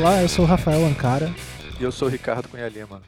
Olá, 0.00 0.22
eu 0.22 0.30
sou 0.30 0.46
o 0.46 0.48
Rafael 0.48 0.82
Ancara. 0.86 1.30
E 1.78 1.82
eu 1.82 1.92
sou 1.92 2.08
o 2.08 2.10
Ricardo 2.10 2.48
Cunha 2.48 2.66
Lima. 2.70 3.02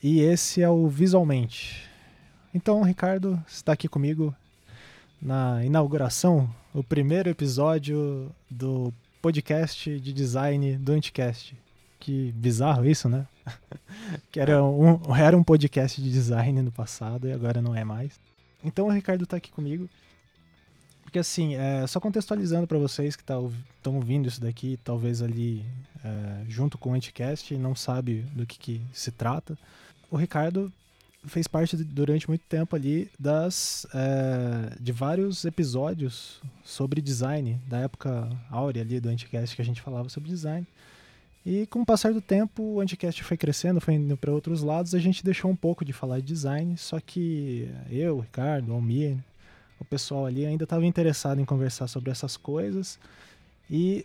E 0.00 0.20
esse 0.20 0.62
é 0.62 0.68
o 0.68 0.86
Visualmente. 0.86 1.84
Então, 2.54 2.80
Ricardo 2.84 3.42
está 3.44 3.72
aqui 3.72 3.88
comigo 3.88 4.32
na 5.20 5.64
inauguração, 5.64 6.48
o 6.72 6.84
primeiro 6.84 7.28
episódio 7.28 8.30
do 8.48 8.94
podcast 9.20 9.98
de 9.98 10.12
design 10.12 10.76
do 10.76 10.92
Anticast. 10.92 11.56
Que 11.98 12.30
bizarro 12.36 12.86
isso, 12.86 13.08
né? 13.08 13.26
que 14.30 14.38
era 14.38 14.62
um, 14.62 15.16
era 15.16 15.36
um 15.36 15.42
podcast 15.42 16.00
de 16.00 16.08
design 16.08 16.62
no 16.62 16.70
passado 16.70 17.26
e 17.26 17.32
agora 17.32 17.60
não 17.60 17.74
é 17.74 17.82
mais. 17.82 18.12
Então 18.62 18.86
o 18.86 18.92
Ricardo 18.92 19.24
está 19.24 19.38
aqui 19.38 19.50
comigo. 19.50 19.90
Porque 21.10 21.18
assim, 21.18 21.56
é, 21.56 21.84
só 21.88 21.98
contextualizando 21.98 22.68
para 22.68 22.78
vocês 22.78 23.16
que 23.16 23.22
estão 23.22 23.50
tá, 23.82 23.90
ouvindo 23.90 24.28
isso 24.28 24.40
daqui, 24.40 24.78
talvez 24.84 25.20
ali 25.20 25.64
é, 26.04 26.44
junto 26.48 26.78
com 26.78 26.90
o 26.90 26.94
Anticast 26.94 27.52
não 27.56 27.74
sabe 27.74 28.20
do 28.32 28.46
que, 28.46 28.56
que 28.56 28.80
se 28.92 29.10
trata. 29.10 29.58
O 30.08 30.16
Ricardo 30.16 30.72
fez 31.24 31.48
parte 31.48 31.76
durante 31.78 32.28
muito 32.28 32.42
tempo 32.48 32.76
ali 32.76 33.10
das 33.18 33.88
é, 33.92 34.76
de 34.78 34.92
vários 34.92 35.44
episódios 35.44 36.40
sobre 36.62 37.00
design 37.00 37.60
da 37.66 37.78
época 37.78 38.30
áurea 38.48 38.80
ali 38.80 39.00
do 39.00 39.08
Anticast 39.08 39.56
que 39.56 39.62
a 39.62 39.64
gente 39.64 39.80
falava 39.80 40.08
sobre 40.08 40.30
design 40.30 40.64
e 41.44 41.66
com 41.66 41.82
o 41.82 41.86
passar 41.86 42.14
do 42.14 42.20
tempo 42.20 42.62
o 42.62 42.80
Anticast 42.80 43.22
foi 43.22 43.36
crescendo 43.36 43.80
foi 43.80 43.94
indo 43.94 44.16
para 44.16 44.32
outros 44.32 44.62
lados 44.62 44.94
a 44.94 44.98
gente 44.98 45.22
deixou 45.22 45.50
um 45.50 45.56
pouco 45.56 45.84
de 45.84 45.92
falar 45.92 46.20
de 46.20 46.26
design 46.26 46.74
só 46.78 46.98
que 47.00 47.68
eu 47.90 48.16
o 48.16 48.20
Ricardo 48.20 48.70
o 48.70 48.74
Almir 48.74 49.18
o 49.80 49.84
pessoal 49.84 50.26
ali 50.26 50.46
ainda 50.46 50.64
estava 50.64 50.84
interessado 50.84 51.40
em 51.40 51.44
conversar 51.44 51.88
sobre 51.88 52.10
essas 52.10 52.36
coisas 52.36 52.98
e 53.70 54.04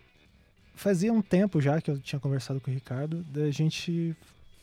fazia 0.75 1.11
um 1.11 1.21
tempo 1.21 1.61
já 1.61 1.81
que 1.81 1.91
eu 1.91 1.99
tinha 1.99 2.19
conversado 2.19 2.59
com 2.59 2.71
o 2.71 2.73
Ricardo 2.73 3.23
da 3.23 3.51
gente 3.51 4.15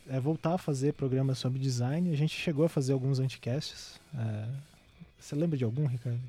é, 0.09 0.19
voltar 0.19 0.55
a 0.55 0.57
fazer 0.57 0.93
programas 0.93 1.37
sobre 1.37 1.59
design. 1.59 2.11
A 2.11 2.17
gente 2.17 2.35
chegou 2.35 2.65
a 2.65 2.69
fazer 2.69 2.93
alguns 2.93 3.19
anticasts. 3.19 3.99
É, 4.13 4.45
você 5.19 5.35
lembra 5.35 5.57
de 5.57 5.63
algum, 5.63 5.85
Ricardo? 5.85 6.19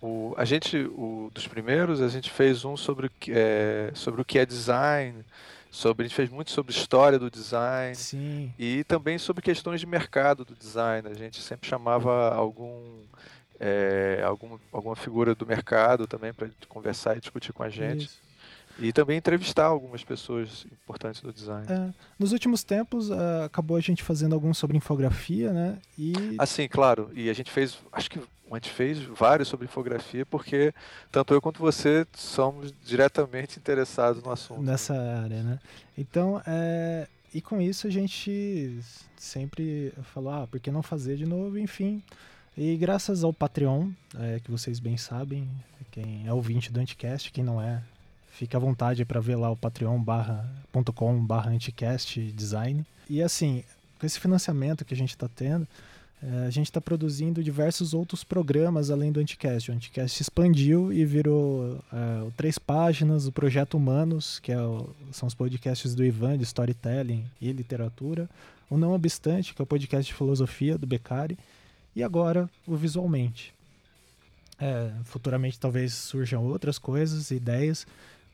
O, 0.00 0.34
a 0.36 0.44
gente, 0.44 0.76
o, 0.76 1.30
dos 1.34 1.46
primeiros, 1.46 2.00
a 2.00 2.08
gente 2.08 2.30
fez 2.30 2.64
um 2.64 2.76
sobre, 2.76 3.10
é, 3.28 3.90
sobre 3.94 4.20
o 4.20 4.24
que 4.24 4.38
é 4.38 4.46
design, 4.46 5.24
sobre, 5.70 6.04
a 6.04 6.08
gente 6.08 6.16
fez 6.16 6.30
muito 6.30 6.50
sobre 6.50 6.72
história 6.72 7.18
do 7.18 7.30
design 7.30 7.94
Sim. 7.94 8.52
e 8.58 8.84
também 8.84 9.18
sobre 9.18 9.42
questões 9.42 9.80
de 9.80 9.86
mercado 9.86 10.44
do 10.44 10.54
design. 10.54 11.08
A 11.08 11.14
gente 11.14 11.40
sempre 11.40 11.68
chamava 11.68 12.34
algum, 12.34 13.02
é, 13.60 14.22
algum 14.24 14.58
alguma 14.72 14.96
figura 14.96 15.34
do 15.34 15.46
mercado 15.46 16.06
também 16.06 16.32
para 16.32 16.48
conversar 16.68 17.16
e 17.16 17.20
discutir 17.20 17.52
com 17.52 17.62
a 17.62 17.68
gente. 17.68 18.06
Isso. 18.06 18.26
E 18.78 18.92
também 18.92 19.16
entrevistar 19.16 19.64
algumas 19.64 20.04
pessoas 20.04 20.66
importantes 20.70 21.22
do 21.22 21.32
design. 21.32 21.66
É, 21.68 21.94
nos 22.18 22.32
últimos 22.32 22.62
tempos, 22.62 23.08
uh, 23.08 23.44
acabou 23.46 23.76
a 23.76 23.80
gente 23.80 24.02
fazendo 24.02 24.34
alguns 24.34 24.58
sobre 24.58 24.76
infografia, 24.76 25.50
né? 25.50 25.78
E... 25.98 26.12
Assim, 26.38 26.68
claro. 26.68 27.10
E 27.14 27.30
a 27.30 27.32
gente 27.32 27.50
fez, 27.50 27.78
acho 27.90 28.10
que 28.10 28.20
a 28.50 28.54
gente 28.54 28.70
fez 28.70 28.98
vários 28.98 29.48
sobre 29.48 29.64
infografia, 29.64 30.26
porque 30.26 30.74
tanto 31.10 31.32
eu 31.32 31.40
quanto 31.40 31.58
você 31.58 32.06
somos 32.14 32.72
diretamente 32.84 33.58
interessados 33.58 34.22
no 34.22 34.30
assunto. 34.30 34.60
Nessa 34.60 34.94
área, 34.94 35.42
né? 35.42 35.58
Então, 35.96 36.42
é... 36.46 37.08
e 37.32 37.40
com 37.40 37.60
isso 37.60 37.86
a 37.86 37.90
gente 37.90 38.78
sempre 39.16 39.90
falou, 40.12 40.34
ah, 40.34 40.46
por 40.46 40.60
que 40.60 40.70
não 40.70 40.82
fazer 40.82 41.16
de 41.16 41.24
novo? 41.24 41.58
Enfim. 41.58 42.02
E 42.56 42.76
graças 42.76 43.22
ao 43.22 43.32
Patreon, 43.32 43.90
é, 44.18 44.40
que 44.40 44.50
vocês 44.50 44.78
bem 44.78 44.96
sabem, 44.96 45.48
quem 45.90 46.26
é 46.26 46.32
ouvinte 46.32 46.72
do 46.72 46.80
Anticast, 46.80 47.30
quem 47.30 47.44
não 47.44 47.60
é, 47.60 47.82
Fique 48.36 48.54
à 48.54 48.58
vontade 48.58 49.02
para 49.06 49.18
ver 49.18 49.36
lá 49.36 49.50
o 49.50 49.56
patreon.com 49.56 51.26
anticast 51.46 52.20
design. 52.32 52.84
E 53.08 53.22
assim, 53.22 53.64
com 53.98 54.04
esse 54.04 54.20
financiamento 54.20 54.84
que 54.84 54.92
a 54.92 54.96
gente 54.96 55.08
está 55.08 55.26
tendo, 55.26 55.66
é, 56.22 56.46
a 56.46 56.50
gente 56.50 56.66
está 56.66 56.78
produzindo 56.78 57.42
diversos 57.42 57.94
outros 57.94 58.22
programas 58.22 58.90
além 58.90 59.10
do 59.10 59.20
Anticast. 59.20 59.70
O 59.70 59.74
Anticast 59.74 60.20
expandiu 60.20 60.92
e 60.92 61.02
virou 61.06 61.82
é, 61.90 62.30
Três 62.36 62.58
Páginas, 62.58 63.26
o 63.26 63.32
Projeto 63.32 63.78
Humanos, 63.78 64.38
que 64.38 64.52
é 64.52 64.60
o, 64.60 64.90
são 65.12 65.26
os 65.26 65.34
podcasts 65.34 65.94
do 65.94 66.04
Ivan 66.04 66.36
de 66.36 66.44
storytelling 66.44 67.24
e 67.40 67.50
literatura. 67.52 68.28
O 68.68 68.76
Não 68.76 68.92
Obstante, 68.92 69.54
que 69.54 69.62
é 69.62 69.64
o 69.64 69.66
podcast 69.66 70.12
de 70.12 70.14
filosofia 70.14 70.76
do 70.76 70.86
Beccari. 70.86 71.38
E 71.96 72.04
agora 72.04 72.48
o 72.66 72.76
Visualmente. 72.76 73.54
É, 74.58 74.92
futuramente 75.04 75.58
talvez 75.58 75.94
surjam 75.94 76.44
outras 76.44 76.78
coisas, 76.78 77.30
ideias, 77.30 77.86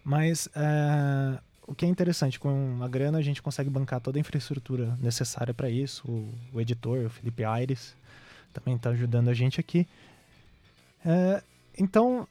mas 0.05 0.49
é, 0.55 1.39
o 1.67 1.75
que 1.75 1.85
é 1.85 1.89
interessante, 1.89 2.41
com 2.41 2.81
a 2.83 2.89
grana 2.89 3.19
a 3.19 3.23
gente 3.23 3.41
consegue 3.41 3.71
bancar 3.71 4.01
toda 4.01 4.19
a 4.19 4.21
infraestrutura 4.21 4.97
necessária 5.01 5.55
para 5.55 5.71
isso. 5.71 6.03
O, 6.09 6.35
o, 6.55 6.61
editor, 6.61 7.07
o 7.07 7.11
Felipe 7.11 7.45
Aires, 7.45 7.97
também 8.53 8.75
está 8.75 8.91
ajudando 8.91 9.29
a 9.29 9.35
gente 9.35 9.61
aqui. 9.61 9.87
É, 11.05 11.43
então, 11.79 12.27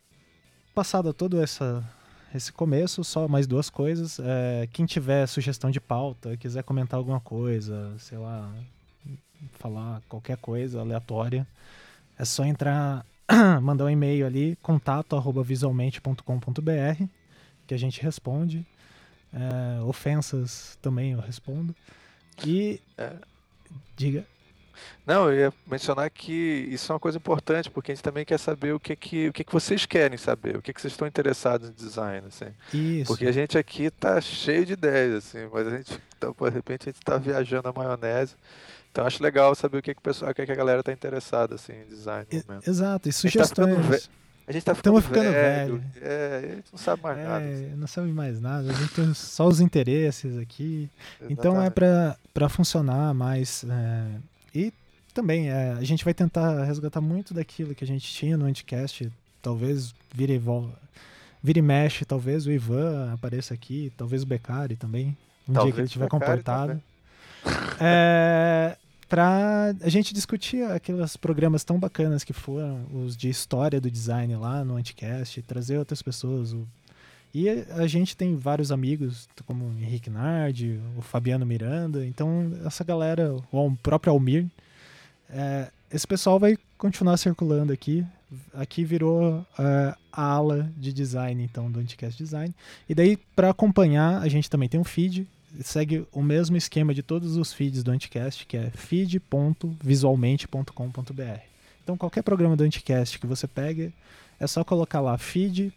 passado 0.75 1.13
todo 1.13 1.42
essa, 1.42 1.84
esse 2.36 2.52
começo, 2.52 3.06
só 3.06 3.28
mais 3.28 3.48
duas 3.48 3.69
coisas. 3.69 4.19
É, 4.19 4.68
quem 4.72 4.86
tiver 4.86 5.25
sugestão 5.28 5.72
de 5.72 5.80
pauta, 5.80 6.36
quiser 6.36 6.63
comentar 6.63 6.98
alguma 6.98 7.22
coisa, 7.22 7.94
sei 8.00 8.18
lá, 8.18 8.53
falar 9.53 10.02
qualquer 10.09 10.38
coisa 10.38 10.79
aleatória, 10.79 11.46
é 12.18 12.25
só 12.25 12.44
entrar, 12.46 13.06
mandar 13.62 13.85
um 13.85 13.90
e-mail 13.90 14.25
ali, 14.25 14.57
contato@visualmente.com.br 14.62 17.03
que 17.72 17.74
a 17.74 17.78
gente 17.78 18.01
responde. 18.01 18.66
É, 19.34 19.81
ofensas 19.84 20.78
também 20.81 21.13
eu 21.13 21.22
respondo. 21.22 21.74
E. 22.46 22.81
É. 22.97 23.13
Diga. 23.96 24.25
Não, 25.06 25.31
eu 25.31 25.40
ia 25.40 25.53
mencionar 25.66 26.09
que 26.09 26.68
isso 26.69 26.91
é 26.91 26.94
uma 26.94 27.00
coisa 27.00 27.18
importante, 27.18 27.69
porque 27.69 27.91
a 27.91 27.96
gente 27.96 28.03
também 28.03 28.25
quer 28.25 28.38
saber 28.38 28.74
o 28.74 28.80
que, 28.80 28.96
que, 28.96 29.30
o 29.30 29.34
que, 29.34 29.44
que 29.44 29.53
vocês 29.53 29.85
querem 29.85 30.18
saber, 30.18 30.57
o 30.57 30.62
que, 30.62 30.74
que 30.74 30.81
vocês 30.81 30.94
estão 30.94 31.07
interessados 31.07 31.69
em 31.69 31.74
design, 31.74 32.28
assim. 32.28 32.53
Isso. 32.74 33.07
Porque 33.07 33.25
a 33.25 33.31
gente 33.31 33.57
aqui 33.57 33.90
tá 33.90 34.19
cheio 34.19 34.66
de 34.66 34.74
ideias, 34.74 35.25
assim, 35.25 35.47
mas 35.51 35.68
a 35.68 35.78
gente, 35.78 36.01
então, 36.18 36.35
de 36.38 36.50
repente, 36.50 36.90
a 36.90 36.91
gente 36.91 37.01
está 37.01 37.18
viajando 37.18 37.69
a 37.69 37.74
maionese. 37.74 38.35
Então 38.91 39.06
acho 39.06 39.24
legal 39.24 39.56
saber 39.56 39.78
o 39.78 39.81
que, 39.81 39.94
que, 39.94 40.00
o 40.00 40.03
pessoal, 40.03 40.31
o 40.31 40.34
que, 40.34 40.46
que 40.46 40.52
a 40.52 40.56
galera 40.56 40.81
está 40.81 40.91
interessada 40.91 41.56
assim, 41.56 41.74
em 41.74 41.85
design. 41.85 42.28
Exato, 42.68 43.07
e 43.07 43.13
sugestões. 43.13 44.09
A 44.47 44.52
gente 44.52 44.66
tá 44.66 44.75
ficando, 44.75 45.02
ficando 45.02 45.31
velho. 45.31 45.78
velho. 45.78 45.84
É, 46.02 46.38
a 46.38 46.56
gente 46.56 46.72
não 46.74 46.79
sabe 46.79 47.01
mais 47.01 47.18
é, 47.18 47.24
nada. 47.24 47.46
Assim. 47.46 47.75
Não 47.75 47.88
sabe 47.88 48.12
mais 48.12 48.41
nada. 48.41 48.69
A 48.69 48.74
gente 48.74 48.94
tem 48.94 49.13
só 49.13 49.47
os 49.47 49.62
interesses 49.62 50.38
aqui. 50.38 50.90
Exatamente. 51.22 51.40
Então 51.40 51.62
é 51.62 51.69
para 51.69 52.50
funcionar 52.50 53.13
mais. 53.13 53.63
É, 53.63 54.06
e 54.53 54.74
também 55.13 55.50
é, 55.50 55.72
a 55.72 55.84
gente 55.84 56.03
vai 56.03 56.13
tentar 56.13 56.66
resgatar 56.66 57.00
muito 57.00 57.34
daquilo 57.34 57.74
que 57.74 57.84
a 57.84 57.88
gente 57.88 58.12
tinha 58.12 58.35
no 58.35 58.46
Anticast. 58.46 59.09
Talvez 59.41 59.94
vire 60.13 60.34
e 60.34 60.41
Vire 61.44 61.59
e 61.59 61.62
mexe, 61.62 62.06
talvez 62.06 62.46
o 62.46 62.51
Ivan 62.51 63.13
apareça 63.13 63.53
aqui, 63.53 63.91
talvez 63.97 64.22
o 64.22 64.25
Beccari 64.28 64.75
também. 64.75 65.18
Um 65.47 65.53
talvez 65.53 65.63
dia 65.63 65.74
que 65.74 65.80
ele 65.80 65.88
estiver 65.88 66.07
comportado. 66.07 66.81
É, 67.80 68.78
para 69.11 69.75
a 69.81 69.89
gente 69.89 70.13
discutir 70.13 70.63
aqueles 70.63 71.17
programas 71.17 71.66
tão 71.66 71.77
bacanas 71.77 72.23
que 72.23 72.31
foram 72.31 72.85
os 72.94 73.17
de 73.17 73.27
história 73.27 73.81
do 73.81 73.91
design 73.91 74.33
lá 74.38 74.63
no 74.63 74.77
Anticast, 74.77 75.41
trazer 75.41 75.77
outras 75.77 76.01
pessoas. 76.01 76.55
E 77.35 77.50
a 77.50 77.85
gente 77.88 78.16
tem 78.16 78.38
vários 78.38 78.71
amigos, 78.71 79.27
como 79.45 79.66
o 79.66 79.77
Henrique 79.77 80.09
Nardi, 80.09 80.79
o 80.97 81.01
Fabiano 81.01 81.45
Miranda, 81.45 82.06
então 82.06 82.53
essa 82.65 82.86
galera, 82.86 83.36
o 83.51 83.75
próprio 83.83 84.13
Almir, 84.13 84.45
é, 85.30 85.69
esse 85.91 86.07
pessoal 86.07 86.39
vai 86.39 86.57
continuar 86.77 87.18
circulando 87.18 87.74
aqui. 87.74 88.06
Aqui 88.53 88.86
virou 88.86 89.45
é, 89.59 89.94
a 90.09 90.24
ala 90.24 90.71
de 90.77 90.94
design, 90.94 91.44
então, 91.44 91.69
do 91.69 91.81
Anticast 91.81 92.18
Design. 92.18 92.56
E 92.88 92.95
daí, 92.95 93.18
para 93.36 93.50
acompanhar, 93.50 94.21
a 94.21 94.30
gente 94.30 94.50
também 94.50 94.69
tem 94.69 94.80
um 94.80 94.86
feed 94.86 95.27
segue 95.62 96.07
o 96.12 96.21
mesmo 96.21 96.56
esquema 96.56 96.94
de 96.94 97.01
todos 97.03 97.36
os 97.38 97.53
feeds 97.53 97.83
do 97.83 97.92
Anticast, 97.92 98.45
que 98.45 98.57
é 98.57 98.69
feed.visualmente.com.br. 98.71 101.39
Então, 101.83 101.98
qualquer 101.98 102.21
programa 102.21 102.56
do 102.56 102.63
Anticast 102.63 103.19
que 103.19 103.27
você 103.27 103.48
pegue, 103.48 103.94
é 104.39 104.48
só 104.48 104.63
colocar 104.63 105.01
lá 105.01 105.18
feed. 105.18 105.74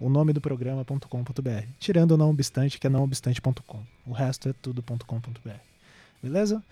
o 0.00 0.08
nome 0.08 0.32
do 0.32 0.40
programa.com.br. 0.40 1.66
Tirando 1.78 2.12
o 2.12 2.16
não 2.16 2.30
obstante, 2.30 2.78
que 2.78 2.86
é 2.86 2.90
nãoobstante.com. 2.90 3.82
O 4.06 4.12
resto 4.12 4.48
é 4.50 4.54
tudo.com.br. 4.60 5.50
Beleza? 6.22 6.62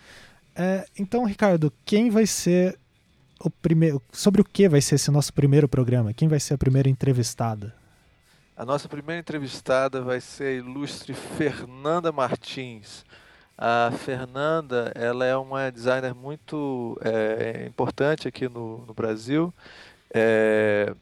É, 0.55 0.87
então, 0.99 1.25
Ricardo, 1.25 1.73
quem 1.85 2.11
vai 2.11 2.27
ser 2.27 2.79
o 3.41 3.51
primeiro. 3.51 4.03
Sobre 4.13 4.41
o 4.41 4.45
que 4.45 4.69
vai 4.69 4.81
ser 4.81 4.97
esse 4.97 5.11
nosso 5.11 5.33
primeiro 5.33 5.69
programa? 5.69 6.13
Quem 6.13 6.29
vai 6.29 6.41
ser 6.41 6.55
a 6.55 6.59
primeira 6.59 6.89
entrevistada? 6.89 7.75
A 8.57 8.65
nossa 8.65 8.89
primeira 8.89 9.21
entrevistada 9.21 10.01
vai 10.01 10.19
ser 10.19 10.45
a 10.45 10.53
ilustre 10.53 11.13
Fernanda 11.13 12.11
Martins. 12.11 13.05
A 13.59 13.91
Fernanda, 13.99 14.93
ela 14.95 15.27
é 15.27 15.37
uma 15.37 15.71
designer 15.71 16.15
muito 16.15 16.99
é, 17.03 17.67
importante 17.67 18.27
aqui 18.27 18.49
no, 18.49 18.79
no 18.87 18.95
Brasil. 18.95 19.53
É, 20.13 20.95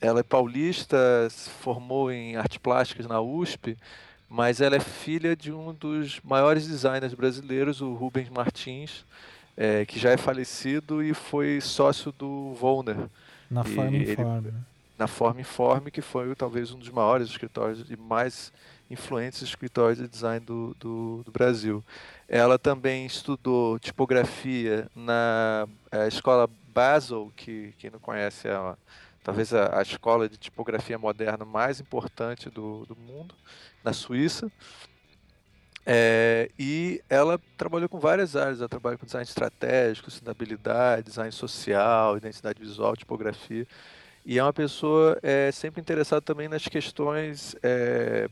ela 0.00 0.20
é 0.20 0.22
paulista, 0.22 0.96
se 1.28 1.50
formou 1.50 2.10
em 2.10 2.36
artes 2.36 2.56
plásticas 2.56 3.06
na 3.06 3.20
USP, 3.20 3.76
mas 4.26 4.62
ela 4.62 4.76
é 4.76 4.80
filha 4.80 5.36
de 5.36 5.52
um 5.52 5.74
dos 5.74 6.20
maiores 6.24 6.66
designers 6.66 7.12
brasileiros, 7.12 7.82
o 7.82 7.92
Rubens 7.92 8.30
Martins, 8.30 9.04
é, 9.54 9.84
que 9.84 9.98
já 9.98 10.10
é 10.10 10.16
falecido 10.16 11.02
e 11.02 11.12
foi 11.12 11.60
sócio 11.60 12.10
do 12.12 12.54
Volner. 12.54 12.96
Na 13.50 13.62
Forma 13.62 13.94
Informe. 13.94 14.54
Na 14.98 15.06
Forma 15.06 15.40
Informe, 15.40 15.90
que 15.90 16.00
foi 16.00 16.34
talvez 16.34 16.72
um 16.72 16.78
dos 16.78 16.88
maiores 16.88 17.28
escritórios 17.28 17.90
e 17.90 17.96
mais 17.96 18.52
influentes 18.90 19.42
escritórios 19.42 19.98
de 19.98 20.08
design 20.08 20.44
do, 20.44 20.74
do, 20.78 21.22
do 21.24 21.32
Brasil. 21.32 21.84
Ela 22.28 22.58
também 22.58 23.06
estudou 23.06 23.78
tipografia 23.78 24.88
na 24.94 25.66
é, 25.90 26.06
escola 26.06 26.48
Basel, 26.68 27.32
que 27.36 27.74
quem 27.78 27.90
não 27.90 27.98
conhece 27.98 28.48
é 28.48 28.58
uma, 28.58 28.78
talvez 29.22 29.54
a, 29.54 29.78
a, 29.78 29.82
escola 29.82 30.28
de 30.28 30.36
tipografia 30.36 30.98
moderna 30.98 31.44
mais 31.44 31.80
importante 31.80 32.50
do, 32.50 32.84
do 32.86 32.96
mundo, 32.96 33.34
na 33.82 33.92
Suíça. 33.92 34.50
É, 35.86 36.50
e 36.58 37.02
ela 37.10 37.38
trabalhou 37.58 37.88
com 37.88 37.98
várias 37.98 38.34
áreas, 38.36 38.58
ela 38.58 38.68
trabalha 38.68 38.96
com 38.96 39.04
design 39.04 39.24
estratégico, 39.24 40.10
sustentabilidade, 40.10 41.02
design 41.02 41.30
social, 41.30 42.16
identidade 42.16 42.58
visual, 42.58 42.96
tipografia. 42.96 43.66
E 44.24 44.38
é 44.38 44.42
uma 44.42 44.52
pessoa 44.52 45.18
é, 45.22 45.50
sempre 45.52 45.80
interessada 45.80 46.22
também 46.22 46.48
nas 46.48 46.66
questões 46.66 47.54
é, 47.62 48.28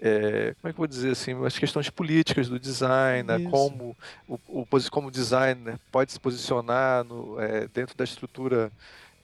é, 0.00 0.54
como 0.60 0.70
é 0.70 0.72
que 0.72 0.76
eu 0.76 0.82
vou 0.82 0.86
dizer 0.86 1.10
assim, 1.10 1.44
as 1.44 1.58
questões 1.58 1.90
políticas 1.90 2.48
do 2.48 2.58
design, 2.58 3.24
né, 3.24 3.50
como 3.50 3.96
o, 4.28 4.38
o 4.46 4.66
como 4.90 5.10
designer 5.10 5.76
pode 5.90 6.12
se 6.12 6.20
posicionar 6.20 7.02
no, 7.02 7.40
é, 7.40 7.66
dentro 7.66 7.96
da 7.96 8.04
estrutura 8.04 8.70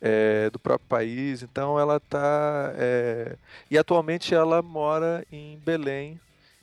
é, 0.00 0.50
do 0.50 0.58
próprio 0.58 0.88
país. 0.88 1.42
Então 1.42 1.78
ela 1.78 1.98
está 1.98 2.72
é, 2.76 3.36
e 3.70 3.78
atualmente 3.78 4.34
ela 4.34 4.62
mora 4.62 5.24
em 5.30 5.58
Belém 5.64 6.20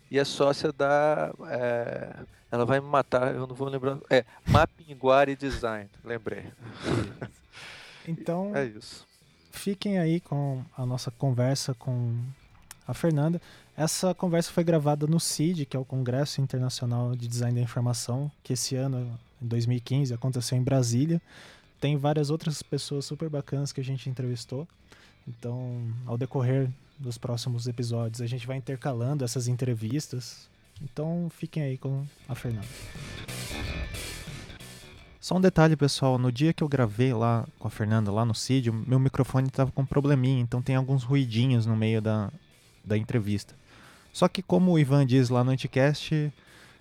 e 0.10 0.20
é 0.20 0.26
sócia 0.26 0.74
da 0.74 1.34
é, 1.48 2.14
ela 2.52 2.66
vai 2.66 2.82
me 2.82 2.88
matar, 2.88 3.34
eu 3.34 3.48
não 3.48 3.56
vou 3.56 3.70
lembrar. 3.70 3.98
É 4.10 4.26
Mapinguari 4.46 5.38
Design, 5.38 5.90
lembrei. 6.04 6.44
Então 8.06 8.52
é 8.54 8.66
isso. 8.66 9.08
Fiquem 9.52 10.00
aí 10.00 10.20
com 10.20 10.64
a 10.78 10.86
nossa 10.86 11.12
conversa 11.12 11.74
com 11.74 12.16
a 12.88 12.94
Fernanda. 12.94 13.42
Essa 13.76 14.14
conversa 14.14 14.52
foi 14.52 14.64
gravada 14.64 15.08
no 15.08 15.20
CID, 15.20 15.66
que 15.66 15.78
é 15.78 15.80
o 15.80 15.86
Congresso 15.86 16.42
Internacional 16.42 17.16
de 17.16 17.28
Design 17.28 17.56
da 17.56 17.62
Informação, 17.62 18.32
que 18.44 18.54
esse 18.54 18.76
ano, 18.76 19.20
em 19.42 19.48
2015, 19.48 20.14
aconteceu 20.14 20.58
em 20.58 20.64
Brasília. 20.64 21.22
Tem 21.80 21.98
várias 21.98 22.30
outras 22.30 22.62
pessoas 22.62 23.06
super 23.06 23.30
bacanas 23.30 23.72
que 23.72 23.82
a 23.82 23.84
gente 23.84 24.10
entrevistou. 24.10 24.68
Então, 25.28 25.82
ao 26.06 26.18
decorrer 26.18 26.70
dos 27.00 27.18
próximos 27.18 27.68
episódios, 27.68 28.22
a 28.22 28.28
gente 28.28 28.46
vai 28.46 28.58
intercalando 28.58 29.24
essas 29.24 29.48
entrevistas. 29.48 30.50
Então, 30.82 31.30
fiquem 31.30 31.64
aí 31.64 31.78
com 31.78 32.06
a 32.28 32.36
Fernanda. 32.36 32.68
Só 35.22 35.38
um 35.38 35.42
detalhe, 35.42 35.76
pessoal. 35.76 36.18
No 36.18 36.32
dia 36.32 36.52
que 36.52 36.64
eu 36.64 36.68
gravei 36.68 37.14
lá 37.14 37.48
com 37.60 37.68
a 37.68 37.72
Fernanda, 37.72 38.12
lá 38.12 38.26
no 38.26 38.34
CID, 38.34 38.72
meu 38.72 38.98
microfone 38.98 39.50
estava 39.50 39.72
com 39.72 39.84
um 39.84 39.86
probleminha, 39.86 40.42
então 40.42 40.64
tem 40.64 40.76
alguns 40.76 41.04
ruidinhos 41.04 41.68
no 41.68 41.76
meio 41.76 42.02
da, 42.02 42.32
da 42.84 42.98
entrevista. 42.98 43.54
Só 44.12 44.28
que, 44.28 44.42
como 44.42 44.72
o 44.72 44.80
Ivan 44.80 45.06
diz 45.06 45.30
lá 45.30 45.44
no 45.44 45.52
Anticast, 45.52 46.34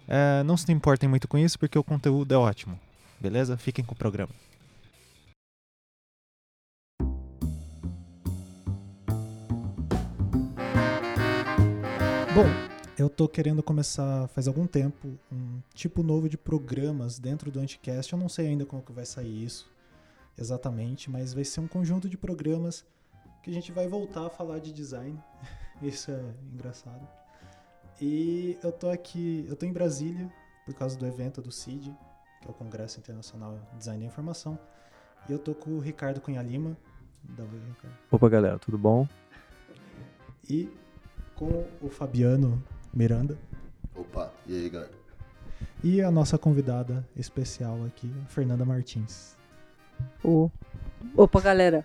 é, 0.09 0.43
não 0.43 0.57
se 0.57 0.73
importem 0.73 1.07
muito 1.07 1.29
com 1.29 1.37
isso, 1.37 1.59
porque 1.59 1.79
o 1.79 1.85
conteúdo 1.85 2.33
é 2.33 2.37
ótimo. 2.39 2.81
Beleza? 3.21 3.59
Fiquem 3.59 3.85
com 3.85 3.93
o 3.93 3.97
programa. 3.97 4.33
Eu 13.01 13.09
tô 13.09 13.27
querendo 13.27 13.63
começar 13.63 14.29
faz 14.29 14.47
algum 14.47 14.67
tempo 14.67 15.09
um 15.33 15.63
tipo 15.73 16.03
novo 16.03 16.29
de 16.29 16.37
programas 16.37 17.19
dentro 17.19 17.51
do 17.51 17.59
Anticast. 17.59 18.13
Eu 18.13 18.19
não 18.19 18.29
sei 18.29 18.49
ainda 18.49 18.67
como 18.67 18.83
que 18.83 18.93
vai 18.93 19.07
sair 19.07 19.43
isso 19.43 19.73
exatamente, 20.37 21.11
mas 21.11 21.33
vai 21.33 21.43
ser 21.43 21.61
um 21.61 21.67
conjunto 21.67 22.11
de 22.11 22.19
programas 22.19 22.85
que 23.43 23.51
a 23.51 23.55
gente 23.55 23.73
vai 23.73 23.89
voltar 23.89 24.27
a 24.27 24.31
falar 24.31 24.59
de 24.59 24.71
design. 24.71 25.19
Isso 25.81 26.11
é 26.11 26.23
engraçado. 26.53 27.09
E 27.99 28.59
eu 28.63 28.71
tô 28.71 28.91
aqui, 28.91 29.47
eu 29.49 29.57
tô 29.57 29.65
em 29.65 29.73
Brasília 29.73 30.31
por 30.67 30.75
causa 30.75 30.95
do 30.99 31.07
evento 31.07 31.41
do 31.41 31.51
CID, 31.51 31.97
que 32.43 32.49
é 32.49 32.51
o 32.51 32.55
Congresso 32.55 32.99
Internacional 32.99 33.59
de 33.73 33.79
Design 33.79 34.05
e 34.05 34.07
Informação. 34.07 34.59
E 35.27 35.33
eu 35.33 35.39
tô 35.39 35.55
com 35.55 35.71
o 35.71 35.79
Ricardo 35.79 36.21
Cunha 36.21 36.43
Lima. 36.43 36.77
Ricardo. 37.27 37.97
Opa, 38.11 38.29
galera, 38.29 38.59
tudo 38.59 38.77
bom? 38.77 39.09
E 40.49 40.71
com 41.35 41.67
o 41.81 41.89
Fabiano 41.89 42.63
Miranda. 42.93 43.39
Opa, 43.95 44.33
e 44.47 44.55
aí, 44.55 44.69
galera? 44.69 44.93
E 45.83 46.01
a 46.01 46.11
nossa 46.11 46.37
convidada 46.37 47.07
especial 47.17 47.85
aqui, 47.85 48.13
Fernanda 48.29 48.65
Martins. 48.65 49.37
Oh. 50.23 50.51
Opa, 51.17 51.41
galera. 51.41 51.85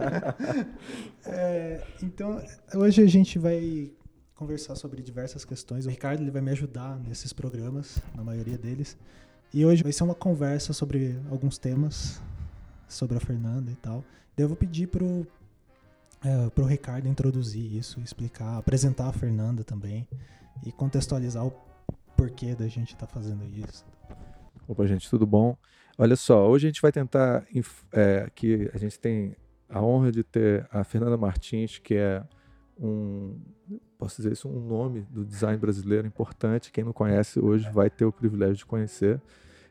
é, 1.26 1.82
então, 2.02 2.42
hoje 2.74 3.02
a 3.02 3.06
gente 3.06 3.38
vai 3.38 3.90
conversar 4.34 4.76
sobre 4.76 5.02
diversas 5.02 5.44
questões. 5.44 5.86
O 5.86 5.90
Ricardo 5.90 6.22
ele 6.22 6.30
vai 6.30 6.42
me 6.42 6.50
ajudar 6.50 6.98
nesses 7.00 7.32
programas, 7.32 7.98
na 8.14 8.22
maioria 8.22 8.56
deles. 8.56 8.96
E 9.52 9.64
hoje 9.64 9.82
vai 9.82 9.92
ser 9.92 10.04
uma 10.04 10.14
conversa 10.14 10.72
sobre 10.72 11.18
alguns 11.30 11.58
temas, 11.58 12.22
sobre 12.88 13.16
a 13.16 13.20
Fernanda 13.20 13.70
e 13.70 13.76
tal. 13.76 14.04
Daí 14.36 14.44
eu 14.44 14.48
vou 14.48 14.56
pedir 14.56 14.88
pro, 14.88 15.26
é, 16.24 16.50
pro 16.50 16.64
Ricardo 16.64 17.08
introduzir 17.08 17.76
isso, 17.76 18.00
explicar, 18.00 18.58
apresentar 18.58 19.08
a 19.08 19.12
Fernanda 19.12 19.62
também 19.62 20.06
e 20.64 20.72
contextualizar 20.72 21.46
o 21.46 21.52
porquê 22.16 22.54
da 22.54 22.66
gente 22.66 22.94
estar 22.94 23.06
tá 23.06 23.12
fazendo 23.12 23.44
isso. 23.44 23.84
Opa, 24.66 24.86
gente, 24.86 25.08
tudo 25.08 25.26
bom? 25.26 25.56
Olha 25.98 26.16
só, 26.16 26.48
hoje 26.48 26.66
a 26.66 26.70
gente 26.70 26.82
vai 26.82 26.92
tentar 26.92 27.46
é, 27.92 28.30
que 28.34 28.70
a 28.74 28.78
gente 28.78 28.98
tem 28.98 29.36
a 29.68 29.82
honra 29.82 30.12
de 30.12 30.22
ter 30.22 30.66
a 30.70 30.84
Fernanda 30.84 31.16
Martins, 31.16 31.78
que 31.78 31.94
é 31.94 32.22
um, 32.78 33.38
posso 33.98 34.16
dizer 34.16 34.32
isso, 34.32 34.48
um 34.48 34.60
nome 34.60 35.02
do 35.10 35.24
design 35.24 35.56
brasileiro 35.58 36.06
importante. 36.06 36.70
Quem 36.70 36.84
não 36.84 36.92
conhece 36.92 37.40
hoje 37.40 37.68
vai 37.70 37.88
ter 37.88 38.04
o 38.04 38.12
privilégio 38.12 38.56
de 38.56 38.66
conhecer. 38.66 39.20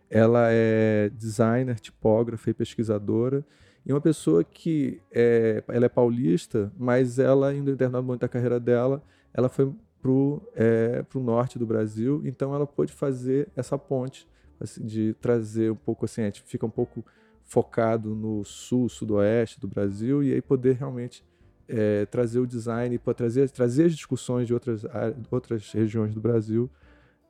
Ela 0.09 0.47
é 0.51 1.09
designer, 1.09 1.79
tipógrafa 1.79 2.49
e 2.49 2.53
pesquisadora 2.53 3.45
e 3.85 3.93
uma 3.93 4.01
pessoa 4.01 4.43
que 4.43 4.99
é, 5.11 5.63
ela 5.67 5.85
é 5.85 5.89
paulista, 5.89 6.71
mas 6.77 7.19
ela, 7.19 7.53
em 7.53 7.63
determinado 7.63 8.03
momento 8.03 8.21
da 8.21 8.27
carreira 8.27 8.59
dela, 8.59 9.03
ela 9.33 9.47
foi 9.47 9.71
para 10.01 10.11
o 10.11 10.41
é, 10.55 11.03
norte 11.15 11.59
do 11.59 11.65
Brasil, 11.65 12.21
então 12.25 12.53
ela 12.53 12.65
pôde 12.65 12.91
fazer 12.91 13.47
essa 13.55 13.77
ponte 13.77 14.27
assim, 14.59 14.85
de 14.85 15.13
trazer 15.21 15.71
um 15.71 15.75
pouco 15.75 16.05
assim, 16.05 16.21
a 16.21 16.25
gente 16.25 16.41
fica 16.43 16.65
um 16.65 16.69
pouco 16.69 17.05
focado 17.43 18.15
no 18.15 18.43
sul, 18.43 18.89
sudoeste 18.89 19.59
do 19.59 19.67
Brasil 19.67 20.23
e 20.23 20.33
aí 20.33 20.41
poder 20.41 20.75
realmente 20.75 21.23
é, 21.67 22.05
trazer 22.05 22.39
o 22.39 22.47
design, 22.47 22.97
trazer, 23.15 23.49
trazer 23.49 23.85
as 23.85 23.95
discussões 23.95 24.47
de 24.47 24.53
outras, 24.53 24.83
outras 25.29 25.71
regiões 25.71 26.13
do 26.13 26.21
Brasil 26.21 26.69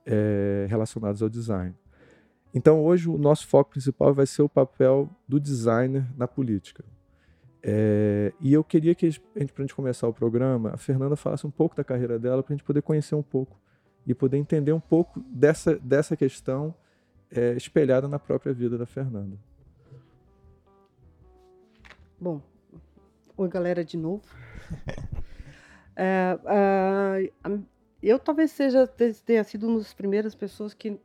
é, 0.04 0.66
relacionadas 0.68 1.22
ao 1.22 1.28
design. 1.28 1.74
Então, 2.56 2.82
hoje, 2.82 3.06
o 3.06 3.18
nosso 3.18 3.46
foco 3.46 3.72
principal 3.72 4.14
vai 4.14 4.24
ser 4.24 4.40
o 4.40 4.48
papel 4.48 5.10
do 5.28 5.38
designer 5.38 6.06
na 6.16 6.26
política. 6.26 6.82
É, 7.62 8.32
e 8.40 8.50
eu 8.50 8.64
queria 8.64 8.94
que, 8.94 9.20
para 9.20 9.42
a 9.58 9.60
gente 9.60 9.74
começar 9.74 10.08
o 10.08 10.12
programa, 10.14 10.70
a 10.70 10.78
Fernanda 10.78 11.16
falasse 11.16 11.46
um 11.46 11.50
pouco 11.50 11.76
da 11.76 11.84
carreira 11.84 12.18
dela, 12.18 12.42
para 12.42 12.54
a 12.54 12.56
gente 12.56 12.64
poder 12.64 12.80
conhecer 12.80 13.14
um 13.14 13.22
pouco 13.22 13.60
e 14.06 14.14
poder 14.14 14.38
entender 14.38 14.72
um 14.72 14.80
pouco 14.80 15.20
dessa, 15.28 15.76
dessa 15.76 16.16
questão 16.16 16.74
é, 17.30 17.52
espelhada 17.52 18.08
na 18.08 18.18
própria 18.18 18.54
vida 18.54 18.78
da 18.78 18.86
Fernanda. 18.86 19.36
Bom, 22.18 22.40
Oi, 23.36 23.50
galera, 23.50 23.84
de 23.84 23.98
novo. 23.98 24.22
é, 25.94 27.30
uh, 27.46 27.62
eu 28.02 28.18
talvez 28.18 28.50
seja 28.50 28.86
tenha 28.86 29.44
sido 29.44 29.68
uma 29.68 29.76
das 29.76 29.92
primeiras 29.92 30.34
pessoas 30.34 30.72
que, 30.72 30.98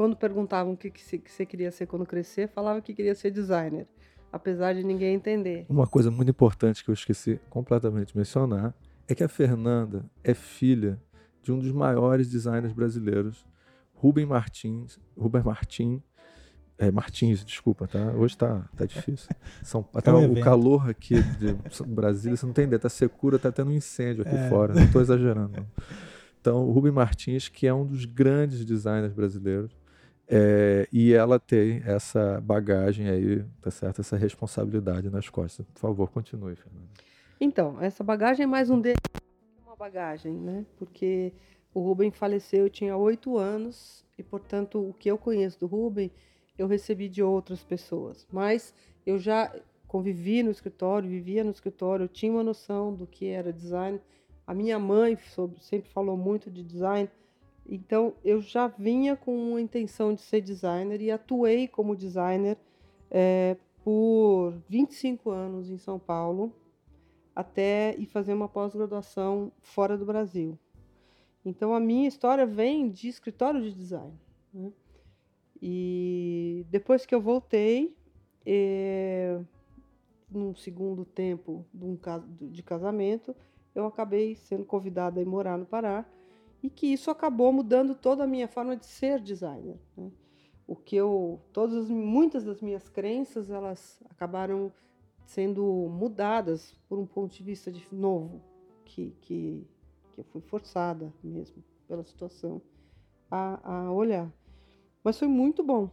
quando 0.00 0.16
perguntavam 0.16 0.72
o 0.72 0.76
que, 0.78 0.90
que, 0.90 1.02
você 1.30 1.44
queria 1.44 1.70
ser 1.70 1.86
quando 1.86 2.06
crescer, 2.06 2.48
falava 2.48 2.80
que 2.80 2.94
queria 2.94 3.14
ser 3.14 3.30
designer, 3.30 3.86
apesar 4.32 4.72
de 4.72 4.82
ninguém 4.82 5.14
entender. 5.14 5.66
Uma 5.68 5.86
coisa 5.86 6.10
muito 6.10 6.30
importante 6.30 6.82
que 6.82 6.88
eu 6.88 6.94
esqueci 6.94 7.38
completamente 7.50 8.14
de 8.14 8.16
mencionar 8.16 8.74
é 9.06 9.14
que 9.14 9.22
a 9.22 9.28
Fernanda 9.28 10.10
é 10.24 10.32
filha 10.32 10.98
de 11.42 11.52
um 11.52 11.58
dos 11.58 11.70
maiores 11.70 12.30
designers 12.30 12.72
brasileiros, 12.72 13.46
Rubem 13.92 14.24
Martins, 14.24 14.98
Rubem 15.14 15.42
Martins, 15.42 16.00
é, 16.78 16.90
Martins, 16.90 17.44
desculpa, 17.44 17.86
tá? 17.86 18.12
Hoje 18.12 18.38
tá, 18.38 18.70
tá 18.74 18.86
difícil. 18.86 19.28
São, 19.62 19.86
até 19.94 20.08
é 20.08 20.14
um 20.14 20.32
o 20.32 20.40
calor 20.40 20.88
aqui 20.88 21.22
de 21.22 21.52
Brasília, 21.84 22.38
você 22.38 22.46
não 22.46 22.54
tem 22.54 22.64
ideia, 22.64 22.80
tá 22.80 22.88
secura, 22.88 23.38
tá 23.38 23.52
tendo 23.52 23.70
um 23.70 23.74
incêndio 23.74 24.22
aqui 24.22 24.34
é. 24.34 24.48
fora, 24.48 24.72
não 24.72 24.82
estou 24.82 25.02
exagerando. 25.02 25.66
Então, 26.40 26.66
o 26.66 26.72
Rubem 26.72 26.90
Martins, 26.90 27.48
que 27.48 27.66
é 27.66 27.74
um 27.74 27.84
dos 27.84 28.06
grandes 28.06 28.64
designers 28.64 29.12
brasileiros, 29.12 29.78
é, 30.30 30.88
e 30.92 31.12
ela 31.12 31.40
tem 31.40 31.82
essa 31.84 32.40
bagagem 32.40 33.08
aí, 33.08 33.44
tá 33.60 33.70
certo? 33.70 34.00
Essa 34.00 34.16
responsabilidade 34.16 35.10
nas 35.10 35.28
costas. 35.28 35.66
Por 35.66 35.80
favor, 35.80 36.08
continue, 36.10 36.54
Fernanda. 36.54 36.86
Então, 37.40 37.82
essa 37.82 38.04
bagagem 38.04 38.44
é 38.44 38.46
mais 38.46 38.70
um 38.70 38.80
deles, 38.80 39.00
uma 39.66 39.74
bagagem, 39.74 40.32
né? 40.32 40.64
Porque 40.78 41.32
o 41.74 41.80
Rubem 41.80 42.10
faleceu, 42.10 42.64
eu 42.64 42.70
tinha 42.70 42.96
oito 42.96 43.36
anos 43.36 44.04
e, 44.16 44.22
portanto, 44.22 44.88
o 44.88 44.94
que 44.94 45.10
eu 45.10 45.18
conheço 45.18 45.58
do 45.58 45.66
Rubem 45.66 46.12
eu 46.56 46.66
recebi 46.66 47.08
de 47.08 47.22
outras 47.22 47.64
pessoas. 47.64 48.26
Mas 48.30 48.74
eu 49.06 49.18
já 49.18 49.52
convivi 49.88 50.42
no 50.42 50.50
escritório, 50.50 51.08
vivia 51.08 51.42
no 51.42 51.50
escritório, 51.50 52.04
eu 52.04 52.08
tinha 52.08 52.30
uma 52.30 52.44
noção 52.44 52.94
do 52.94 53.06
que 53.06 53.26
era 53.26 53.52
design. 53.52 54.00
A 54.46 54.54
minha 54.54 54.78
mãe 54.78 55.18
sempre 55.60 55.90
falou 55.90 56.16
muito 56.16 56.50
de 56.50 56.62
design, 56.62 57.08
então 57.70 58.14
eu 58.24 58.40
já 58.40 58.66
vinha 58.66 59.16
com 59.16 59.54
a 59.54 59.60
intenção 59.60 60.12
de 60.12 60.20
ser 60.20 60.40
designer 60.40 61.00
e 61.00 61.08
atuei 61.08 61.68
como 61.68 61.94
designer 61.94 62.58
é, 63.08 63.56
por 63.84 64.60
25 64.68 65.30
anos 65.30 65.70
em 65.70 65.78
São 65.78 65.96
Paulo, 65.96 66.52
até 67.34 67.94
ir 67.96 68.06
fazer 68.06 68.34
uma 68.34 68.48
pós-graduação 68.48 69.52
fora 69.60 69.96
do 69.96 70.04
Brasil. 70.04 70.58
Então 71.44 71.72
a 71.72 71.78
minha 71.78 72.08
história 72.08 72.44
vem 72.44 72.90
de 72.90 73.06
escritório 73.06 73.62
de 73.62 73.72
design. 73.72 74.12
Né? 74.52 74.72
E 75.62 76.66
depois 76.70 77.06
que 77.06 77.14
eu 77.14 77.20
voltei, 77.20 77.96
é, 78.44 79.40
num 80.28 80.56
segundo 80.56 81.04
tempo 81.04 81.64
de, 81.72 81.84
um, 81.84 81.98
de 82.50 82.64
casamento, 82.64 83.34
eu 83.76 83.86
acabei 83.86 84.34
sendo 84.34 84.64
convidada 84.64 85.20
a 85.20 85.22
ir 85.22 85.26
morar 85.26 85.56
no 85.56 85.64
Pará 85.64 86.04
e 86.62 86.68
que 86.68 86.86
isso 86.86 87.10
acabou 87.10 87.52
mudando 87.52 87.94
toda 87.94 88.24
a 88.24 88.26
minha 88.26 88.48
forma 88.48 88.76
de 88.76 88.86
ser 88.86 89.20
designer. 89.20 89.78
Né? 89.96 90.10
O 90.66 90.76
que 90.76 90.96
eu, 90.96 91.40
todas, 91.52 91.88
muitas 91.88 92.44
das 92.44 92.60
minhas 92.60 92.88
crenças, 92.88 93.50
elas 93.50 94.00
acabaram 94.08 94.72
sendo 95.24 95.64
mudadas 95.88 96.74
por 96.88 96.98
um 96.98 97.06
ponto 97.06 97.34
de 97.34 97.42
vista 97.42 97.70
de 97.70 97.86
novo, 97.92 98.42
que, 98.84 99.16
que, 99.20 99.66
que 100.12 100.20
eu 100.20 100.24
fui 100.24 100.40
forçada 100.40 101.12
mesmo 101.22 101.62
pela 101.86 102.04
situação 102.04 102.60
a, 103.30 103.86
a 103.86 103.92
olhar. 103.92 104.30
Mas 105.02 105.18
foi 105.18 105.28
muito 105.28 105.62
bom. 105.62 105.90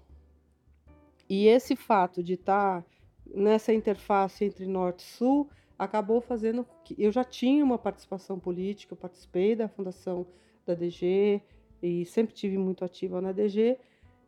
E 1.29 1.47
esse 1.47 1.75
fato 1.75 2.23
de 2.23 2.33
estar 2.33 2.85
nessa 3.25 3.73
interface 3.73 4.45
entre 4.45 4.65
norte 4.65 4.99
e 4.99 5.17
sul 5.17 5.49
acabou 5.77 6.21
fazendo 6.21 6.65
que 6.83 6.95
eu 6.97 7.11
já 7.11 7.23
tinha 7.23 7.63
uma 7.63 7.77
participação 7.77 8.39
política, 8.39 8.93
eu 8.93 8.97
participei 8.97 9.55
da 9.55 9.67
fundação 9.67 10.25
da 10.67 10.73
DG 10.73 11.41
e 11.81 12.05
sempre 12.05 12.33
tive 12.33 12.57
muito 12.57 12.83
ativa 12.83 13.21
na 13.21 13.31
DG, 13.31 13.77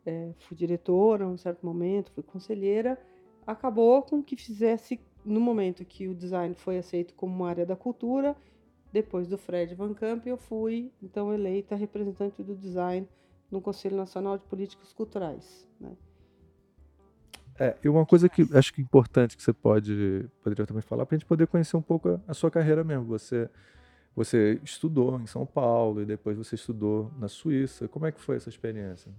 é, 0.05 0.31
fui 0.39 0.55
diretora 0.55 1.25
em 1.25 1.27
um 1.27 1.37
certo 1.37 1.65
momento, 1.65 2.11
fui 2.11 2.23
conselheira, 2.23 2.97
acabou 3.45 4.01
com 4.01 4.23
que 4.23 4.35
fizesse 4.35 4.99
no 5.25 5.39
momento 5.39 5.83
que 5.85 6.07
o 6.07 6.15
design 6.15 6.55
foi 6.55 6.77
aceito 6.77 7.13
como 7.13 7.35
uma 7.35 7.49
área 7.49 7.65
da 7.65 7.75
cultura, 7.75 8.35
depois 8.91 9.27
do 9.27 9.37
Fred 9.37 9.75
Van 9.75 9.93
Camp, 9.93 10.25
eu 10.25 10.37
fui 10.37 10.91
então 11.01 11.33
eleita 11.33 11.75
representante 11.75 12.41
do 12.41 12.55
design 12.55 13.07
no 13.51 13.61
Conselho 13.61 13.95
Nacional 13.95 14.37
de 14.37 14.43
Políticas 14.45 14.93
Culturais. 14.93 15.67
Né? 15.79 15.91
É, 17.59 17.75
e 17.83 17.89
uma 17.89 18.05
coisa 18.05 18.29
que 18.29 18.47
acho 18.53 18.73
que 18.73 18.81
é 18.81 18.83
importante 18.83 19.35
que 19.35 19.43
você 19.43 19.51
pode 19.51 20.29
poderia 20.41 20.65
também 20.65 20.81
falar 20.81 21.05
para 21.05 21.15
a 21.15 21.19
gente 21.19 21.27
poder 21.27 21.45
conhecer 21.45 21.75
um 21.75 21.81
pouco 21.81 22.09
a, 22.09 22.19
a, 22.27 22.33
sua 22.33 22.49
carreira 22.49 22.83
mesmo. 22.83 23.05
Você 23.05 23.49
você 24.19 24.59
estudou 24.65 25.17
em 25.17 25.25
São 25.25 25.45
Paulo 25.45 26.01
e 26.01 26.05
depois 26.05 26.37
você 26.37 26.55
estudou 26.55 27.09
na 27.17 27.29
Suíça. 27.29 27.87
Como 27.87 28.05
é 28.05 28.11
que 28.11 28.19
foi 28.19 28.35
essa 28.35 28.49
experiência? 28.49 29.09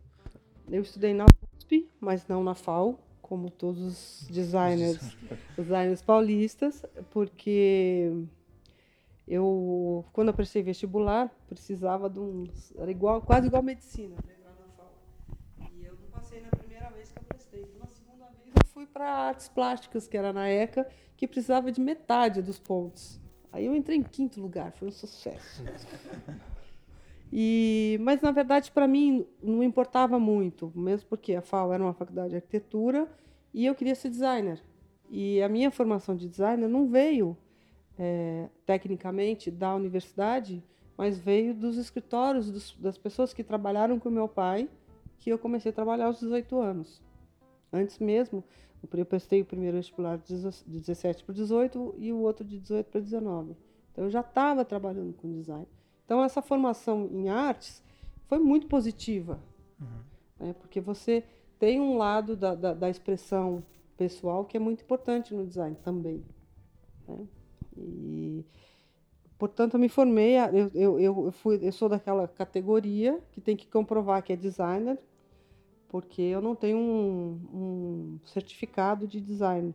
Eu 0.70 0.82
estudei 0.82 1.14
na 1.14 1.24
USP, 1.56 1.88
mas 1.98 2.26
não 2.28 2.44
na 2.44 2.54
FAO, 2.54 3.00
como 3.22 3.50
todos 3.50 3.80
os 3.80 4.28
designers, 4.28 5.16
designers 5.56 6.02
paulistas, 6.02 6.84
porque 7.08 8.12
eu, 9.26 10.04
quando 10.12 10.28
eu 10.28 10.34
prestei 10.34 10.62
vestibular, 10.62 11.34
precisava 11.48 12.10
de 12.10 12.20
um. 12.20 12.44
Era 12.76 12.90
igual, 12.90 13.22
quase 13.22 13.46
igual 13.46 13.62
a 13.62 13.64
medicina, 13.64 14.16
para 14.16 14.34
entrar 14.34 14.50
na 14.50 14.68
FAO. 14.76 14.92
E 15.80 15.82
eu 15.82 15.94
não 15.94 16.10
passei 16.10 16.42
na 16.42 16.50
primeira 16.50 16.90
vez 16.90 17.10
que 17.10 17.18
eu 17.18 17.24
prestei. 17.24 17.62
Na 17.78 17.86
segunda 17.86 18.26
vez, 18.26 18.54
eu 18.54 18.66
fui 18.66 18.84
para 18.86 19.10
artes 19.10 19.48
plásticas, 19.48 20.06
que 20.06 20.18
era 20.18 20.30
na 20.30 20.46
ECA, 20.46 20.86
que 21.16 21.26
precisava 21.26 21.72
de 21.72 21.80
metade 21.80 22.42
dos 22.42 22.58
pontos. 22.58 23.19
Aí 23.52 23.66
eu 23.66 23.74
entrei 23.74 23.98
em 23.98 24.02
quinto 24.02 24.40
lugar, 24.40 24.72
foi 24.72 24.88
um 24.88 24.92
sucesso. 24.92 25.64
E, 27.32 27.96
mas, 28.00 28.20
na 28.20 28.32
verdade, 28.32 28.72
para 28.72 28.88
mim, 28.88 29.24
não 29.42 29.62
importava 29.62 30.18
muito, 30.18 30.72
mesmo 30.74 31.08
porque 31.08 31.34
a 31.34 31.40
FAO 31.40 31.72
era 31.72 31.82
uma 31.82 31.94
faculdade 31.94 32.30
de 32.30 32.36
arquitetura 32.36 33.06
e 33.54 33.66
eu 33.66 33.74
queria 33.74 33.94
ser 33.94 34.10
designer. 34.10 34.60
E 35.08 35.42
a 35.42 35.48
minha 35.48 35.70
formação 35.70 36.16
de 36.16 36.28
designer 36.28 36.68
não 36.68 36.88
veio 36.88 37.36
é, 37.98 38.48
tecnicamente 38.66 39.50
da 39.50 39.74
universidade, 39.74 40.62
mas 40.96 41.18
veio 41.18 41.54
dos 41.54 41.76
escritórios 41.76 42.50
dos, 42.50 42.76
das 42.76 42.98
pessoas 42.98 43.32
que 43.32 43.44
trabalharam 43.44 43.98
com 43.98 44.10
meu 44.10 44.28
pai, 44.28 44.68
que 45.18 45.30
eu 45.30 45.38
comecei 45.38 45.70
a 45.70 45.74
trabalhar 45.74 46.06
aos 46.06 46.18
18 46.20 46.60
anos. 46.60 47.02
Antes 47.72 47.98
mesmo, 47.98 48.42
eu 48.82 49.06
prestei 49.06 49.42
o 49.42 49.44
primeiro 49.44 49.76
vestibular 49.76 50.18
de 50.18 50.34
17 50.66 51.24
para 51.24 51.34
18 51.34 51.94
e 51.98 52.12
o 52.12 52.18
outro 52.18 52.44
de 52.44 52.58
18 52.58 52.86
para 52.86 53.00
19. 53.00 53.56
Então 53.92 54.04
eu 54.04 54.10
já 54.10 54.20
estava 54.20 54.64
trabalhando 54.64 55.12
com 55.14 55.30
design. 55.30 55.66
Então 56.04 56.24
essa 56.24 56.40
formação 56.40 57.08
em 57.12 57.28
artes 57.28 57.82
foi 58.26 58.38
muito 58.38 58.66
positiva, 58.66 59.38
uhum. 59.80 60.46
né, 60.46 60.54
porque 60.54 60.80
você 60.80 61.24
tem 61.58 61.80
um 61.80 61.98
lado 61.98 62.36
da, 62.36 62.54
da, 62.54 62.72
da, 62.72 62.88
expressão 62.88 63.62
pessoal 63.96 64.44
que 64.44 64.56
é 64.56 64.60
muito 64.60 64.82
importante 64.82 65.34
no 65.34 65.46
design 65.46 65.76
também. 65.84 66.24
Né? 67.06 67.26
E, 67.76 68.44
portanto, 69.38 69.74
eu 69.74 69.80
me 69.80 69.88
formei, 69.88 70.36
eu, 70.36 70.70
eu, 70.74 71.00
eu, 71.00 71.32
fui, 71.32 71.58
eu 71.60 71.72
sou 71.72 71.88
daquela 71.88 72.26
categoria 72.26 73.20
que 73.32 73.40
tem 73.40 73.56
que 73.56 73.66
comprovar 73.66 74.22
que 74.22 74.32
é 74.32 74.36
designer, 74.36 74.98
porque 75.90 76.22
eu 76.22 76.40
não 76.40 76.54
tenho 76.54 76.78
um, 76.78 77.40
um 77.52 78.20
certificado 78.24 79.08
de 79.08 79.20
design, 79.20 79.74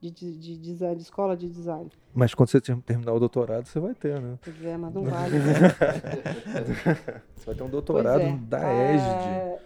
de, 0.00 0.10
de, 0.10 0.38
de, 0.38 0.56
design, 0.56 0.96
de 0.96 1.02
escola 1.02 1.36
de 1.36 1.46
design. 1.46 1.90
Mas 2.14 2.34
quando 2.34 2.48
você 2.48 2.60
terminar 2.60 3.12
o 3.12 3.20
doutorado, 3.20 3.66
você 3.66 3.78
vai 3.78 3.94
ter, 3.94 4.18
né? 4.18 4.38
Pois 4.42 4.64
é, 4.64 4.76
mas 4.78 4.94
não 4.94 5.04
vale. 5.04 5.38
você 7.36 7.44
vai 7.44 7.54
ter 7.54 7.62
um 7.62 7.68
doutorado 7.68 8.22
é. 8.22 8.36
da 8.48 8.58
ESD. 8.58 9.28
É... 9.28 9.62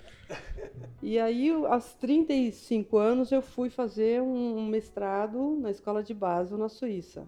E 1.01 1.21
aí, 1.21 1.51
aos 1.51 1.95
35 1.95 2.99
anos, 2.99 3.31
eu 3.31 3.41
fui 3.41 3.71
fazer 3.71 4.21
um 4.21 4.67
mestrado 4.67 5.57
na 5.61 5.71
escola 5.71 6.03
de 6.03 6.13
base 6.13 6.57
na 6.57 6.69
Suíça. 6.69 7.25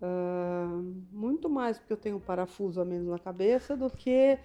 Uh, 0.00 0.94
muito 1.10 1.50
mais 1.50 1.78
porque 1.78 1.92
eu 1.92 1.96
tenho 1.96 2.16
um 2.16 2.20
parafuso 2.20 2.80
a 2.80 2.84
menos 2.84 3.08
na 3.08 3.18
cabeça 3.18 3.76
do 3.76 3.90
que 3.90 4.38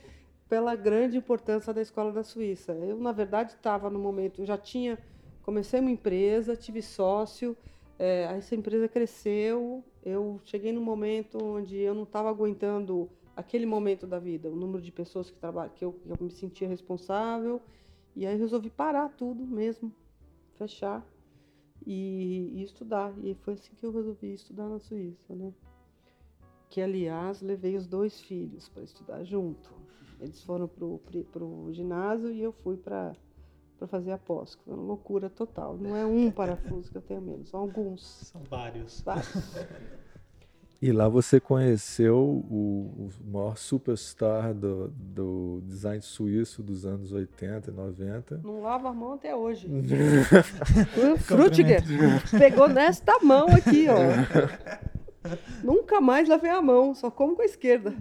pela 0.49 0.75
grande 0.75 1.17
importância 1.17 1.73
da 1.73 1.81
escola 1.81 2.11
da 2.11 2.23
Suíça. 2.23 2.73
Eu, 2.73 2.97
na 2.97 3.11
verdade, 3.11 3.53
estava 3.53 3.89
no 3.89 3.99
momento, 3.99 4.41
eu 4.41 4.45
já 4.45 4.57
tinha, 4.57 4.97
comecei 5.43 5.79
uma 5.79 5.91
empresa, 5.91 6.55
tive 6.55 6.81
sócio, 6.81 7.55
é, 7.99 8.23
essa 8.37 8.55
empresa 8.55 8.87
cresceu, 8.87 9.83
eu 10.03 10.39
cheguei 10.45 10.71
num 10.71 10.83
momento 10.83 11.37
onde 11.43 11.77
eu 11.77 11.93
não 11.93 12.03
estava 12.03 12.29
aguentando 12.29 13.09
aquele 13.35 13.65
momento 13.65 14.07
da 14.07 14.19
vida, 14.19 14.49
o 14.49 14.55
número 14.55 14.81
de 14.81 14.91
pessoas 14.91 15.29
que 15.29 15.37
trabalham, 15.37 15.71
que 15.75 15.85
eu, 15.85 15.99
eu 16.05 16.17
me 16.19 16.31
sentia 16.31 16.67
responsável, 16.67 17.61
e 18.15 18.25
aí 18.25 18.35
resolvi 18.37 18.69
parar 18.69 19.09
tudo 19.09 19.45
mesmo, 19.45 19.93
fechar 20.55 21.05
e, 21.85 22.51
e, 22.55 22.63
estudar. 22.63 23.13
E 23.23 23.35
foi 23.35 23.53
assim 23.53 23.75
que 23.79 23.85
eu 23.85 23.91
resolvi 23.91 24.33
estudar 24.33 24.67
na 24.67 24.79
Suíça, 24.79 25.35
né? 25.35 25.53
Que, 26.69 26.81
aliás, 26.81 27.41
levei 27.41 27.75
os 27.75 27.85
dois 27.85 28.19
filhos 28.19 28.67
para 28.67 28.83
estudar 28.83 29.23
junto. 29.23 29.71
Eles 30.19 30.43
foram 30.43 30.67
para 30.67 31.43
o 31.43 31.71
ginásio 31.71 32.31
e 32.31 32.41
eu 32.41 32.51
fui 32.51 32.77
para 32.77 33.13
para 33.77 33.87
fazer 33.87 34.11
a 34.11 34.17
pós. 34.17 34.57
Foi 34.65 34.73
uma 34.73 34.83
loucura 34.83 35.29
total. 35.29 35.77
Não 35.77 35.95
é 35.95 36.05
um 36.05 36.31
parafuso 36.31 36.89
que 36.89 36.97
eu 36.97 37.01
tenho 37.01 37.21
menos, 37.21 37.49
são 37.49 37.59
alguns. 37.59 38.01
São 38.03 38.41
vários. 38.43 39.01
Vários. 39.01 39.27
E 40.79 40.91
lá 40.91 41.09
você 41.09 41.39
conheceu 41.39 42.15
o, 42.15 43.09
o 43.25 43.31
maior 43.31 43.57
superstar 43.57 44.53
do, 44.53 44.89
do 44.89 45.59
design 45.65 45.99
suíço 46.03 46.61
dos 46.61 46.85
anos 46.85 47.11
80 47.11 47.71
e 47.71 47.73
90. 47.73 48.41
Não 48.43 48.61
lava 48.61 48.89
a 48.89 48.93
mão 48.93 49.13
até 49.13 49.35
hoje. 49.35 49.67
o 50.95 51.17
Frutiger 51.17 51.81
pegou 52.29 52.69
nesta 52.69 53.17
mão 53.23 53.47
aqui, 53.47 53.87
ó. 53.89 53.97
Nunca 55.63 56.01
mais 56.01 56.27
lavei 56.27 56.51
a 56.51 56.61
mão, 56.61 56.93
só 56.95 57.09
como 57.09 57.35
com 57.35 57.41
a 57.41 57.45
esquerda. 57.45 57.93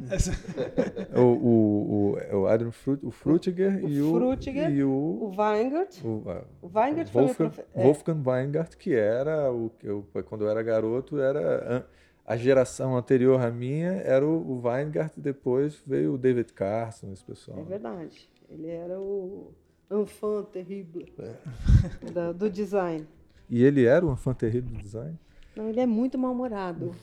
o, 1.16 1.20
o, 1.20 2.18
o, 2.32 2.36
o 2.42 2.46
Adam 2.46 2.72
Frut, 2.72 3.04
o 3.04 3.10
Frutiger 3.10 3.84
o 3.84 3.88
e 3.88 4.00
o 4.00 4.12
Frutiger, 4.12 4.70
e 4.70 4.84
o, 4.84 4.90
o 4.90 5.34
Weingart. 5.36 6.04
O, 6.04 6.22
o 6.62 6.70
Weingart 6.74 7.12
Wolfgang, 7.12 7.34
foi 7.34 7.46
profe... 7.48 7.64
é. 7.74 7.82
Wolfgang 7.82 8.22
Weingart, 8.28 8.76
que 8.76 8.94
era 8.94 9.52
o 9.52 9.70
que 9.78 9.86
eu 9.86 10.06
quando 10.26 10.44
eu 10.44 10.50
era 10.50 10.62
garoto 10.62 11.18
era 11.20 11.86
a 12.26 12.36
geração 12.36 12.96
anterior 12.96 13.40
à 13.40 13.50
minha 13.50 13.92
era 13.92 14.26
o, 14.26 14.60
Weingart, 14.64 15.12
depois 15.16 15.80
veio 15.86 16.14
o 16.14 16.18
David 16.18 16.52
Carson, 16.52 17.12
esse 17.12 17.24
pessoal. 17.24 17.60
É 17.60 17.62
verdade. 17.62 18.28
Ele 18.50 18.68
era 18.68 18.98
o 18.98 19.54
enfant 19.90 20.46
terrible 20.46 21.14
é. 21.18 22.10
da, 22.10 22.32
do 22.32 22.50
design. 22.50 23.06
E 23.48 23.62
ele 23.62 23.84
era 23.84 24.04
o 24.04 24.12
enfant 24.12 24.36
terrible 24.36 24.76
do 24.76 24.82
design? 24.82 25.16
Não, 25.56 25.70
ele 25.70 25.80
é 25.80 25.86
muito 25.86 26.18
mal-humorado. 26.18 26.94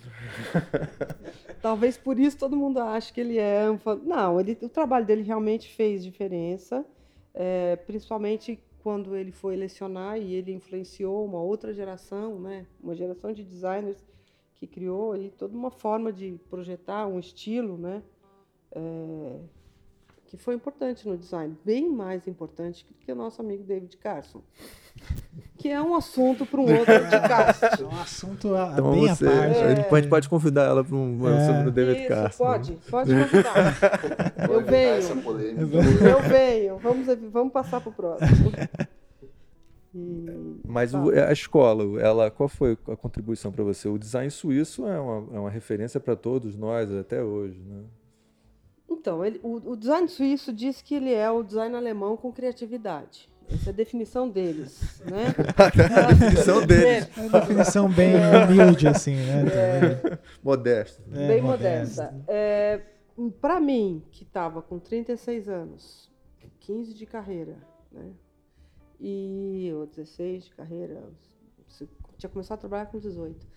Talvez 1.60 1.98
por 1.98 2.20
isso 2.20 2.38
todo 2.38 2.56
mundo 2.56 2.80
ache 2.80 3.12
que 3.12 3.20
ele 3.20 3.40
é. 3.40 3.64
Não, 4.04 4.40
ele, 4.40 4.58
o 4.62 4.70
trabalho 4.70 5.06
dele 5.06 5.24
realmente 5.24 5.74
fez 5.74 6.04
diferença, 6.04 6.86
é, 7.34 7.76
principalmente 7.78 8.60
quando 8.84 9.16
ele 9.16 9.32
foi 9.32 9.56
lecionar 9.56 10.20
e 10.20 10.36
ele 10.36 10.52
influenciou 10.52 11.26
uma 11.26 11.42
outra 11.42 11.74
geração, 11.74 12.40
né? 12.40 12.68
uma 12.82 12.94
geração 12.94 13.32
de 13.32 13.44
designers 13.44 13.98
que 14.56 14.68
criou 14.68 15.14
aí 15.14 15.32
toda 15.32 15.58
uma 15.58 15.72
forma 15.72 16.14
de 16.14 16.40
projetar 16.50 17.08
um 17.08 17.18
estilo, 17.20 17.78
né? 17.78 18.04
É, 18.72 19.40
que 20.26 20.38
foi 20.38 20.56
importante 20.56 21.08
no 21.08 21.18
design, 21.18 21.56
bem 21.64 21.90
mais 21.90 22.28
importante 22.28 22.86
que 23.00 23.12
o 23.12 23.16
nosso 23.16 23.42
amigo 23.42 23.64
David 23.64 23.98
Carson, 23.98 24.42
que 25.58 25.70
é 25.70 25.82
um 25.82 25.96
assunto 25.96 26.46
para 26.46 26.60
um 26.60 26.64
outro 26.64 26.86
podcast. 26.86 27.64
É 27.82 27.86
um 27.86 28.02
assunto 28.02 28.54
a, 28.54 28.74
então 28.74 28.92
bem 28.92 29.08
você, 29.08 29.26
à 29.26 29.32
parte. 29.32 29.58
É... 29.58 29.64
A 29.64 29.76
gente 29.76 30.10
pode 30.10 30.30
convidar 30.30 30.64
ela 30.64 30.84
para 30.84 30.96
um 30.96 31.28
é. 31.28 31.48
sobre 31.48 31.70
o 31.70 31.72
David 31.72 32.00
Isso, 32.00 32.10
Carson. 32.10 32.44
Pode, 32.44 32.78
pode 32.92 33.12
convidar. 33.14 33.78
Eu 34.50 34.62
venho. 34.62 36.08
Eu 36.08 36.22
venho. 36.22 36.78
Vamos, 36.80 37.08
vamos 37.32 37.54
passar 37.54 37.80
para 37.80 37.90
o 37.90 37.94
próximo. 37.94 38.52
Mas 40.68 40.94
o, 40.94 41.12
a 41.12 41.32
escola, 41.32 42.02
ela, 42.02 42.32
qual 42.32 42.50
foi 42.50 42.78
a 42.88 42.96
contribuição 42.96 43.52
para 43.52 43.64
você? 43.64 43.88
O 43.88 43.98
design 43.98 44.30
suíço 44.32 44.88
é 44.88 45.00
uma, 45.00 45.36
é 45.36 45.40
uma 45.40 45.50
referência 45.50 46.00
para 46.00 46.16
todos 46.16 46.58
nós 46.58 46.92
até 46.92 47.24
hoje, 47.24 47.62
né? 47.62 47.84
Então, 48.90 49.24
ele, 49.24 49.40
o, 49.44 49.72
o, 49.72 49.76
design 49.76 50.08
suíço 50.08 50.52
diz 50.52 50.82
que 50.82 50.96
ele 50.96 51.14
é 51.14 51.30
o 51.30 51.44
design 51.44 51.76
alemão 51.76 52.18
com 52.18 52.32
criatividade. 52.32 53.30
Essa 53.50 53.70
é 53.70 53.74
a 53.74 53.76
definição 53.76 54.30
deles, 54.30 55.02
né? 55.10 55.28
a 55.58 56.14
definição 56.14 56.66
deles. 56.66 57.10
É 57.18 57.22
uma 57.22 57.40
definição 57.40 57.90
bem 57.90 58.14
humilde, 58.16 58.88
assim, 58.88 59.16
né? 59.16 59.44
É, 59.54 60.18
modesta. 60.44 61.04
É, 61.12 61.28
bem 61.28 61.42
modesta. 61.42 62.04
modesta. 62.04 62.24
É, 62.28 62.82
Para 63.40 63.60
mim, 63.60 64.04
que 64.12 64.24
estava 64.24 64.62
com 64.62 64.80
36 64.80 65.50
anos, 65.50 66.12
15 66.60 66.94
de 66.94 67.06
carreira, 67.06 67.58
né? 67.92 68.12
E, 69.00 69.72
ou 69.76 69.86
16 69.86 70.46
de 70.46 70.52
carreira, 70.56 71.04
tinha 72.18 72.30
começado 72.30 72.60
a 72.60 72.62
trabalhar 72.62 72.86
com 72.86 73.00
18 73.00 73.54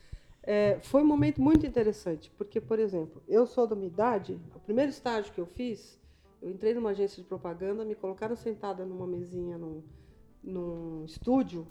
é, 0.46 0.78
foi 0.80 1.02
um 1.02 1.06
momento 1.06 1.42
muito 1.42 1.66
interessante, 1.66 2.30
porque, 2.38 2.60
por 2.60 2.78
exemplo, 2.78 3.20
eu 3.26 3.46
sou 3.46 3.66
da 3.66 3.74
minha 3.74 3.88
idade, 3.88 4.40
o 4.54 4.60
primeiro 4.60 4.90
estágio 4.90 5.32
que 5.32 5.40
eu 5.40 5.46
fiz, 5.46 5.98
eu 6.46 6.52
entrei 6.52 6.72
numa 6.72 6.90
agência 6.90 7.20
de 7.20 7.28
propaganda, 7.28 7.84
me 7.84 7.94
colocaram 7.94 8.36
sentada 8.36 8.84
numa 8.84 9.06
mesinha 9.06 9.58
num, 9.58 9.82
num 10.42 11.04
estúdio, 11.04 11.66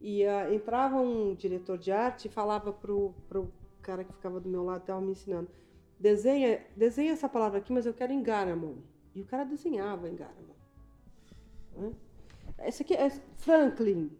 e 0.00 0.24
uh, 0.24 0.52
entrava 0.52 0.96
um 0.96 1.34
diretor 1.34 1.76
de 1.76 1.92
arte 1.92 2.26
e 2.26 2.30
falava 2.30 2.72
para 2.72 2.92
o 2.92 3.14
cara 3.82 4.04
que 4.04 4.12
ficava 4.12 4.40
do 4.40 4.48
meu 4.48 4.64
lado, 4.64 4.80
estava 4.80 5.00
me 5.00 5.12
ensinando, 5.12 5.48
desenha, 6.00 6.64
desenha 6.74 7.12
essa 7.12 7.28
palavra 7.28 7.58
aqui, 7.58 7.72
mas 7.72 7.84
eu 7.84 7.94
quero 7.94 8.12
em 8.12 8.22
Garamond. 8.22 8.82
E 9.14 9.20
o 9.20 9.26
cara 9.26 9.44
desenhava 9.44 10.08
em. 10.08 10.16
Né? 11.74 11.92
Esse 12.58 12.82
aqui 12.82 12.94
é 12.94 13.10
Franklin 13.10 14.10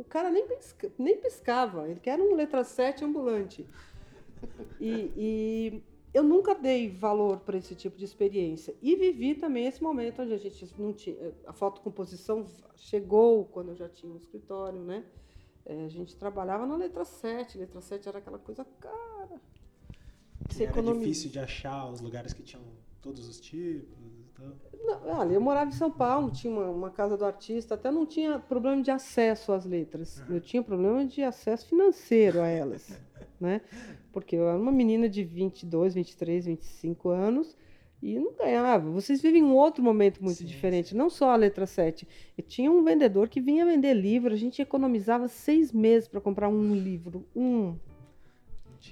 o 0.00 0.04
cara 0.04 0.30
nem, 0.30 0.46
pisca, 0.46 0.90
nem 0.98 1.16
piscava, 1.18 1.86
ele 1.86 2.00
quer 2.00 2.18
um 2.18 2.34
letra 2.34 2.64
7 2.64 3.04
ambulante. 3.04 3.66
E, 4.80 5.12
e 5.14 5.82
eu 6.12 6.22
nunca 6.22 6.54
dei 6.54 6.88
valor 6.88 7.40
para 7.40 7.56
esse 7.56 7.74
tipo 7.74 7.96
de 7.96 8.04
experiência. 8.04 8.74
E 8.82 8.96
vivi 8.96 9.34
também 9.34 9.66
esse 9.66 9.82
momento 9.82 10.22
onde 10.22 10.32
a 10.32 10.38
gente 10.38 10.66
não 10.78 10.92
tinha. 10.92 11.34
A 11.46 11.52
fotocomposição 11.52 12.44
chegou 12.76 13.44
quando 13.44 13.70
eu 13.70 13.76
já 13.76 13.88
tinha 13.88 14.12
um 14.12 14.16
escritório, 14.16 14.80
né? 14.80 15.04
É, 15.64 15.84
a 15.84 15.88
gente 15.88 16.16
trabalhava 16.16 16.66
na 16.66 16.76
letra 16.76 17.04
7. 17.04 17.58
Letra 17.58 17.80
7 17.80 18.08
era 18.08 18.18
aquela 18.18 18.38
coisa 18.38 18.64
cara. 18.80 19.40
Era 20.54 20.64
economia. 20.64 21.00
difícil 21.00 21.30
de 21.30 21.38
achar 21.38 21.88
os 21.88 22.00
lugares 22.00 22.32
que 22.32 22.42
tinham 22.42 22.62
todos 23.00 23.28
os 23.28 23.40
tipos. 23.40 23.98
Não, 24.72 25.18
olha, 25.18 25.34
eu 25.34 25.40
morava 25.40 25.70
em 25.70 25.74
São 25.74 25.90
Paulo, 25.90 26.30
tinha 26.30 26.52
uma, 26.52 26.68
uma, 26.70 26.90
casa 26.90 27.16
do 27.16 27.24
artista, 27.24 27.74
até 27.74 27.90
não 27.90 28.06
tinha 28.06 28.38
problema 28.38 28.82
de 28.82 28.90
acesso 28.90 29.52
às 29.52 29.66
letras. 29.66 30.22
Eu 30.28 30.40
tinha 30.40 30.62
problema 30.62 31.04
de 31.04 31.22
acesso 31.22 31.66
financeiro 31.66 32.40
a 32.40 32.46
elas, 32.46 32.88
né? 33.40 33.60
Porque 34.12 34.36
eu 34.36 34.48
era 34.48 34.58
uma 34.58 34.72
menina 34.72 35.08
de 35.08 35.24
22, 35.24 35.94
23, 35.94 36.46
25 36.46 37.08
anos 37.08 37.56
e 38.02 38.18
não 38.18 38.32
ganhava. 38.34 38.90
Vocês 38.90 39.20
vivem 39.20 39.42
um 39.42 39.54
outro 39.54 39.82
momento 39.82 40.22
muito 40.22 40.38
sim, 40.38 40.46
diferente, 40.46 40.90
sim. 40.90 40.96
não 40.96 41.10
só 41.10 41.30
a 41.30 41.36
letra 41.36 41.66
7. 41.66 42.06
Eu 42.36 42.44
tinha 42.44 42.70
um 42.70 42.82
vendedor 42.82 43.28
que 43.28 43.40
vinha 43.40 43.64
vender 43.64 43.94
livro, 43.94 44.32
a 44.32 44.36
gente 44.36 44.62
economizava 44.62 45.28
seis 45.28 45.72
meses 45.72 46.08
para 46.08 46.20
comprar 46.20 46.48
um 46.48 46.74
livro, 46.74 47.26
um 47.34 47.76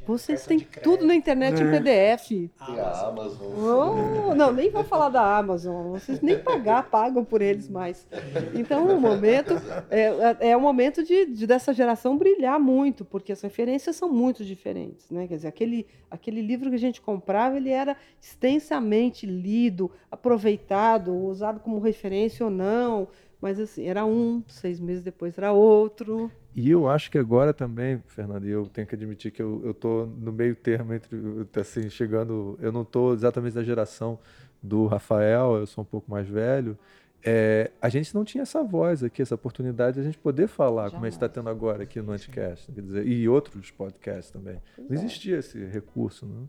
vocês 0.07 0.45
têm 0.45 0.61
tudo 0.61 1.07
na 1.07 1.15
internet 1.15 1.63
em 1.63 1.71
PDF. 1.71 2.29
Tem 2.29 2.81
a 2.81 3.09
Amazon. 3.09 3.53
Oh, 3.57 4.35
não, 4.35 4.53
nem 4.53 4.71
vou 4.71 4.85
falar 4.85 5.09
da 5.09 5.39
Amazon. 5.39 5.93
Vocês 5.93 6.21
nem 6.21 6.39
pagar, 6.39 6.91
pagam 6.91 7.25
por 7.25 7.41
eles 7.41 7.69
mais. 7.69 8.07
Então, 8.55 8.87
o 8.87 9.01
momento 9.01 9.55
é, 9.91 10.03
é, 10.41 10.51
é 10.51 10.57
o 10.57 10.61
momento 10.61 11.03
de, 11.03 11.27
de, 11.27 11.47
dessa 11.47 11.73
geração 11.73 12.19
brilhar 12.19 12.61
muito, 12.61 13.05
porque 13.05 13.33
as 13.33 13.41
referências 13.41 13.97
são 13.97 14.11
muito 14.11 14.45
diferentes. 14.45 15.11
Né? 15.11 15.27
Quer 15.27 15.37
dizer, 15.37 15.49
aquele, 15.49 15.87
aquele 16.11 16.43
livro 16.43 16.69
que 16.69 16.77
a 16.77 16.81
gente 16.81 17.01
comprava, 17.01 17.57
ele 17.57 17.71
era 17.71 17.97
extensamente 18.21 19.27
lido, 19.27 19.91
aproveitado, 20.11 21.15
usado 21.15 21.61
como 21.61 21.79
referência 21.79 22.45
ou 22.45 22.51
não. 22.51 23.09
Mas 23.41 23.61
assim, 23.61 23.87
era 23.87 24.05
um, 24.05 24.43
seis 24.49 24.81
meses 24.81 25.03
depois 25.03 25.39
era 25.39 25.53
outro. 25.53 26.31
E 26.59 26.71
eu 26.71 26.89
acho 26.89 27.09
que 27.09 27.17
agora 27.17 27.55
também, 27.55 28.03
Fernando, 28.09 28.45
eu 28.45 28.67
tenho 28.67 28.85
que 28.85 28.93
admitir 28.93 29.31
que 29.31 29.41
eu 29.41 29.71
estou 29.71 30.09
no 30.09 30.33
meio 30.33 30.57
termo 30.57 30.93
entre, 30.93 31.17
assim, 31.55 31.89
chegando, 31.89 32.59
eu 32.61 32.73
não 32.73 32.83
estou 32.83 33.15
exatamente 33.15 33.55
da 33.55 33.63
geração 33.63 34.19
do 34.61 34.87
Rafael, 34.87 35.55
eu 35.55 35.69
sou 35.69 35.83
um 35.83 35.85
pouco 35.85 36.11
mais 36.11 36.27
velho, 36.27 36.77
é, 37.25 37.71
a 37.81 37.89
gente 37.89 38.13
não 38.13 38.25
tinha 38.25 38.43
essa 38.43 38.61
voz 38.61 39.05
aqui, 39.05 39.23
essa 39.23 39.37
oportunidade 39.37 39.95
de 39.95 40.01
a 40.01 40.03
gente 40.03 40.19
poder 40.19 40.49
falar, 40.49 40.89
Jamais. 40.89 40.93
como 40.95 41.05
a 41.05 41.09
gente 41.09 41.17
está 41.17 41.29
tendo 41.29 41.49
agora 41.49 41.85
aqui 41.85 42.03
no 42.03 42.11
Anticast, 42.11 42.73
quer 42.73 42.81
dizer, 42.81 43.07
e 43.07 43.29
outros 43.29 43.71
podcasts 43.71 44.33
também. 44.33 44.61
Não 44.77 44.97
existia 44.97 45.39
esse 45.39 45.65
recurso, 45.65 46.27
não? 46.27 46.41
Né? 46.41 46.49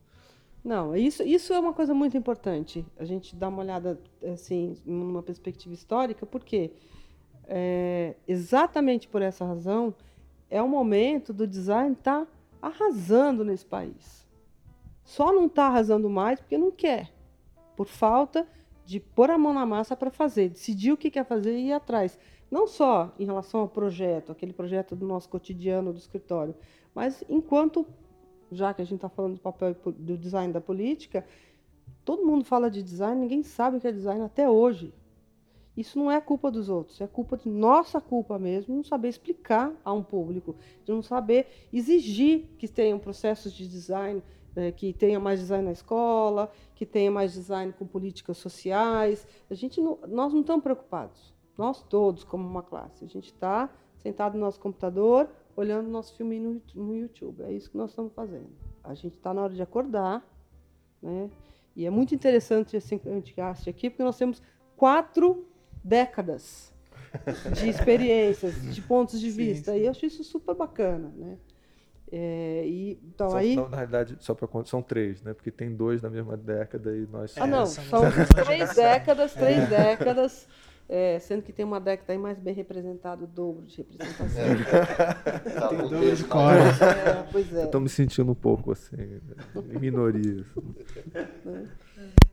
Não, 0.63 0.95
isso, 0.95 1.21
isso 1.21 1.53
é 1.53 1.59
uma 1.59 1.71
coisa 1.71 1.93
muito 1.93 2.17
importante. 2.17 2.83
A 2.97 3.05
gente 3.05 3.35
dá 3.35 3.47
uma 3.47 3.61
olhada 3.61 3.99
assim, 4.33 4.75
numa 4.83 5.21
perspectiva 5.21 5.75
histórica, 5.75 6.25
porque 6.25 6.71
é, 7.49 8.15
exatamente 8.27 9.07
por 9.07 9.21
essa 9.21 9.43
razão 9.43 9.93
é 10.49 10.62
o 10.62 10.69
momento 10.69 11.33
do 11.33 11.47
design 11.47 11.93
estar 11.93 12.25
tá 12.25 12.31
arrasando 12.62 13.43
nesse 13.43 13.65
país. 13.65 14.27
Só 15.03 15.33
não 15.33 15.47
está 15.47 15.65
arrasando 15.65 16.09
mais 16.09 16.39
porque 16.39 16.57
não 16.57 16.71
quer, 16.71 17.12
por 17.75 17.88
falta 17.88 18.47
de 18.85 18.99
pôr 18.99 19.31
a 19.31 19.38
mão 19.38 19.53
na 19.53 19.65
massa 19.65 19.95
para 19.95 20.12
fazer, 20.12 20.49
decidir 20.49 20.91
o 20.91 20.97
que 20.97 21.09
quer 21.09 21.25
fazer 21.25 21.57
e 21.57 21.67
ir 21.67 21.73
atrás. 21.73 22.17
Não 22.51 22.67
só 22.67 23.12
em 23.19 23.25
relação 23.25 23.62
ao 23.62 23.67
projeto, 23.67 24.31
aquele 24.31 24.53
projeto 24.53 24.95
do 24.95 25.05
nosso 25.05 25.27
cotidiano 25.29 25.91
do 25.91 25.99
escritório, 25.99 26.55
mas 26.93 27.23
enquanto 27.27 27.85
já 28.51 28.73
que 28.73 28.81
a 28.81 28.85
gente 28.85 28.95
está 28.95 29.09
falando 29.09 29.35
do 29.35 29.41
papel 29.41 29.75
do 29.97 30.17
design 30.17 30.51
da 30.51 30.62
política, 30.62 31.25
todo 32.03 32.25
mundo 32.25 32.45
fala 32.45 32.69
de 32.69 32.81
design, 32.81 33.19
ninguém 33.21 33.43
sabe 33.43 33.77
o 33.77 33.79
que 33.79 33.88
é 33.88 33.91
design 33.91 34.23
até 34.23 34.49
hoje. 34.49 34.93
Isso 35.79 35.97
não 35.97 36.11
é 36.11 36.19
culpa 36.19 36.51
dos 36.51 36.67
outros, 36.67 36.99
é 36.99 37.07
culpa 37.07 37.37
de 37.37 37.47
nossa 37.47 38.01
culpa 38.01 38.37
mesmo, 38.37 38.75
não 38.75 38.83
saber 38.83 39.07
explicar 39.07 39.73
a 39.81 39.93
um 39.93 40.03
público, 40.03 40.53
de 40.83 40.91
não 40.91 41.01
saber 41.01 41.47
exigir 41.71 42.49
que 42.57 42.67
tenham 42.67 42.99
processos 42.99 43.53
de 43.53 43.65
design, 43.65 44.21
né, 44.53 44.73
que 44.73 44.91
tenha 44.91 45.21
mais 45.21 45.39
design 45.39 45.63
na 45.63 45.71
escola, 45.71 46.51
que 46.75 46.85
tenha 46.85 47.09
mais 47.09 47.31
design 47.31 47.71
com 47.71 47.87
políticas 47.87 48.35
sociais. 48.35 49.25
A 49.49 49.53
gente 49.53 49.79
não, 49.79 49.97
nós 50.05 50.33
não 50.33 50.41
estamos 50.41 50.63
preocupados, 50.63 51.33
nós 51.57 51.81
todos 51.81 52.25
como 52.25 52.45
uma 52.45 52.61
classe. 52.61 53.05
A 53.05 53.07
gente 53.07 53.27
está 53.27 53.69
sentado 53.95 54.33
no 54.33 54.41
nosso 54.41 54.59
computador, 54.59 55.29
olhando 55.55 55.87
nosso 55.87 56.13
filme 56.13 56.41
no, 56.41 56.61
no 56.75 56.93
YouTube. 56.93 57.41
É 57.43 57.53
isso 57.53 57.71
que 57.71 57.77
nós 57.77 57.91
estamos 57.91 58.11
fazendo. 58.11 58.49
A 58.83 58.93
gente 58.93 59.13
está 59.15 59.33
na 59.33 59.43
hora 59.43 59.53
de 59.53 59.61
acordar, 59.61 60.29
né? 61.01 61.29
E 61.73 61.85
é 61.85 61.89
muito 61.89 62.13
interessante 62.13 62.75
esse 62.75 63.01
antigaste 63.07 63.69
aqui, 63.69 63.89
porque 63.89 64.03
nós 64.03 64.17
temos 64.17 64.41
quatro 64.75 65.45
décadas 65.83 66.73
de 67.53 67.69
experiências, 67.69 68.61
de 68.73 68.81
pontos 68.81 69.19
de 69.19 69.29
vista. 69.29 69.71
Sim. 69.71 69.79
E 69.79 69.85
eu 69.85 69.91
acho 69.91 70.05
isso 70.05 70.23
super 70.23 70.55
bacana, 70.55 71.11
né? 71.15 71.37
É, 72.11 72.63
e, 72.65 72.99
então 73.03 73.29
são, 73.29 73.37
aí... 73.37 73.55
Não, 73.55 73.69
na 73.69 73.77
realidade, 73.77 74.17
só 74.19 74.33
para 74.33 74.47
são 74.65 74.81
três, 74.81 75.21
né? 75.21 75.33
Porque 75.33 75.51
tem 75.51 75.75
dois 75.75 76.01
na 76.01 76.09
mesma 76.09 76.35
década 76.35 76.95
e 76.95 77.05
nós 77.07 77.37
Ah, 77.37 77.45
não, 77.45 77.65
são 77.65 78.01
três 78.45 78.73
décadas, 78.73 79.33
três 79.33 79.59
é. 79.59 79.67
décadas. 79.67 80.47
É, 80.91 81.19
sendo 81.19 81.43
que 81.43 81.53
tem 81.53 81.63
uma 81.63 81.79
década 81.79 82.13
aí 82.13 82.17
mais 82.17 82.39
bem 82.39 82.51
representada, 82.51 83.23
o 83.23 83.27
dobro 83.27 83.63
de 83.67 83.77
representação. 83.77 84.41
É. 84.41 85.51
tá 85.51 85.67
tem 85.67 85.77
dobro 85.77 86.15
de 86.15 86.23
cores. 86.23 86.81
É, 86.81 87.27
pois 87.31 87.53
é. 87.53 87.65
Estou 87.65 87.79
me 87.79 87.89
sentindo 87.89 88.31
um 88.31 88.35
pouco 88.35 88.71
assim, 88.71 89.21
em 89.71 89.79
minoria. 89.79 90.43
Né? 91.45 91.69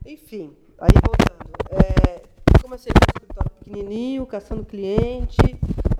Enfim, 0.06 0.56
aí 0.78 0.88
voltando. 1.04 2.35
Comecei 2.66 2.92
com 2.92 2.98
um 2.98 3.14
escritório 3.14 3.50
pequenininho, 3.60 4.26
caçando 4.26 4.64
cliente, 4.64 5.36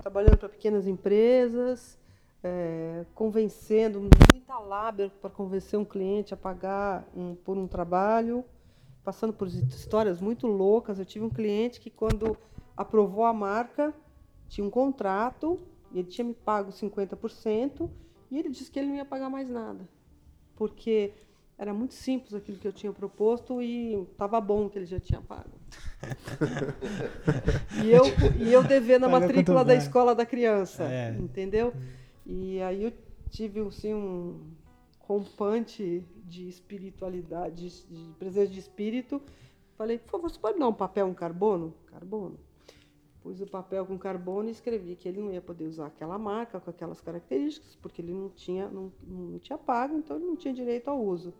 trabalhando 0.01 0.37
para 0.37 0.49
pequenas 0.49 0.85
empresas. 0.85 1.97
é, 2.43 3.05
convencendo, 3.15 4.01
muita 4.01 4.59
lábia 4.59 5.09
para 5.21 5.29
convencer 5.29 5.79
um 5.79 5.85
cliente 5.85 6.33
a 6.33 6.37
pagar 6.37 7.07
um, 7.15 7.35
por 7.35 7.57
um 7.57 7.67
trabalho, 7.67 8.43
passando 9.01 9.31
por 9.31 9.47
histórias 9.47 10.19
muito 10.19 10.45
loucas. 10.45 10.99
Eu 10.99 11.05
tive 11.05 11.23
um 11.23 11.29
cliente 11.29 11.79
que, 11.79 11.89
quando 11.89 12.35
aprovou 12.75 13.23
a 13.23 13.31
marca, 13.31 13.93
tinha 14.49 14.67
um 14.67 14.69
contrato, 14.69 15.57
e 15.93 15.99
ele 15.99 16.09
tinha 16.09 16.25
me 16.25 16.33
pago 16.33 16.73
50%, 16.73 17.89
e 18.29 18.37
ele 18.37 18.49
disse 18.49 18.69
que 18.69 18.77
ele 18.77 18.89
não 18.89 18.95
ia 18.95 19.05
pagar 19.05 19.29
mais 19.29 19.49
nada, 19.49 19.87
porque 20.53 21.13
era 21.57 21.73
muito 21.73 21.95
simples 21.95 22.35
aquilo 22.35 22.57
que 22.59 22.67
eu 22.67 22.73
tinha 22.73 22.93
proposto 22.93 23.61
e 23.61 23.93
estava 24.11 24.39
bom 24.39 24.69
que 24.69 24.77
ele 24.77 24.85
já 24.85 24.99
tinha 24.99 25.19
pago. 25.19 25.59
e, 27.83 27.89
eu, 27.89 28.03
e 28.39 28.53
eu 28.53 28.63
devendo 28.63 29.05
a 29.05 29.09
matrícula 29.09 29.65
da 29.65 29.73
escola 29.73 30.13
da 30.13 30.25
criança, 30.25 30.83
é. 30.83 31.15
entendeu? 31.17 31.73
E 32.25 32.61
aí 32.61 32.83
eu 32.83 32.93
tive 33.31 33.59
assim, 33.61 33.93
um 33.93 34.51
rompante 34.99 36.05
de 36.25 36.47
espiritualidade, 36.47 37.69
de, 37.69 37.87
de 37.87 38.13
presença 38.19 38.51
de 38.51 38.59
espírito. 38.59 39.19
Falei, 39.77 39.97
por 39.97 40.11
favor, 40.11 40.29
você 40.29 40.39
pode 40.39 40.59
dar 40.59 40.67
um 40.67 40.73
papel, 40.73 41.07
um 41.07 41.13
carbono? 41.13 41.73
Carbono. 41.87 42.37
Pus 43.27 43.41
o 43.41 43.45
papel 43.45 43.85
com 43.85 43.97
carbono 43.97 44.47
e 44.47 44.53
escrevi 44.53 44.95
que 44.95 45.05
ele 45.05 45.19
não 45.19 45.33
ia 45.33 45.41
poder 45.41 45.65
usar 45.65 45.87
aquela 45.87 46.17
marca 46.17 46.61
com 46.61 46.69
aquelas 46.69 47.01
características, 47.01 47.77
porque 47.81 48.01
ele 48.01 48.13
não 48.13 48.29
tinha, 48.29 48.69
não, 48.69 48.89
não 49.05 49.37
tinha 49.37 49.57
pago, 49.57 49.97
então 49.97 50.15
ele 50.15 50.25
não 50.25 50.37
tinha 50.37 50.53
direito 50.53 50.87
ao 50.87 50.97
uso 50.97 51.33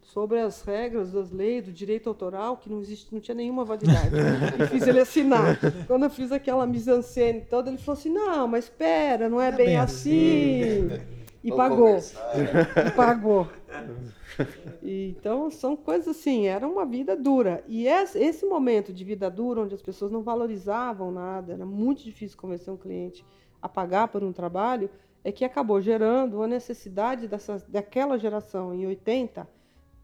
sobre 0.00 0.38
as 0.38 0.62
regras 0.62 1.10
das 1.10 1.32
leis 1.32 1.64
do 1.64 1.72
direito 1.72 2.08
autoral 2.08 2.56
que 2.58 2.70
não 2.70 2.78
existe, 2.78 3.12
não 3.12 3.20
tinha 3.20 3.34
nenhuma 3.34 3.64
validade. 3.64 4.14
e 4.62 4.66
fiz 4.68 4.86
ele 4.86 5.00
assinar. 5.00 5.58
Quando 5.88 6.04
eu 6.04 6.10
fiz 6.10 6.30
aquela 6.30 6.64
mise-en-scène 6.68 7.40
toda, 7.50 7.68
ele 7.68 7.78
falou 7.78 7.98
assim: 7.98 8.10
"Não, 8.10 8.46
mas 8.46 8.66
espera, 8.66 9.28
não 9.28 9.40
é, 9.40 9.48
é 9.48 9.50
bem, 9.50 9.66
bem, 9.66 9.76
assim". 9.76 10.86
assim. 10.86 11.00
E 11.42 11.50
pagou. 11.50 11.98
E 11.98 12.90
pagou. 12.92 13.48
Então 14.82 15.50
são 15.50 15.76
coisas 15.76 16.08
assim, 16.08 16.46
era 16.46 16.66
uma 16.66 16.84
vida 16.84 17.16
dura. 17.16 17.64
E 17.66 17.86
esse 17.86 18.44
momento 18.46 18.92
de 18.92 19.04
vida 19.04 19.30
dura, 19.30 19.62
onde 19.62 19.74
as 19.74 19.82
pessoas 19.82 20.10
não 20.10 20.22
valorizavam 20.22 21.10
nada, 21.10 21.52
era 21.52 21.66
muito 21.66 22.02
difícil 22.02 22.36
convencer 22.36 22.72
um 22.72 22.76
cliente 22.76 23.24
a 23.60 23.68
pagar 23.68 24.08
por 24.08 24.22
um 24.22 24.32
trabalho, 24.32 24.90
é 25.22 25.32
que 25.32 25.44
acabou 25.44 25.80
gerando 25.80 26.42
a 26.42 26.46
necessidade 26.46 27.26
dessa, 27.26 27.64
daquela 27.68 28.18
geração 28.18 28.74
em 28.74 28.86
80 28.86 29.48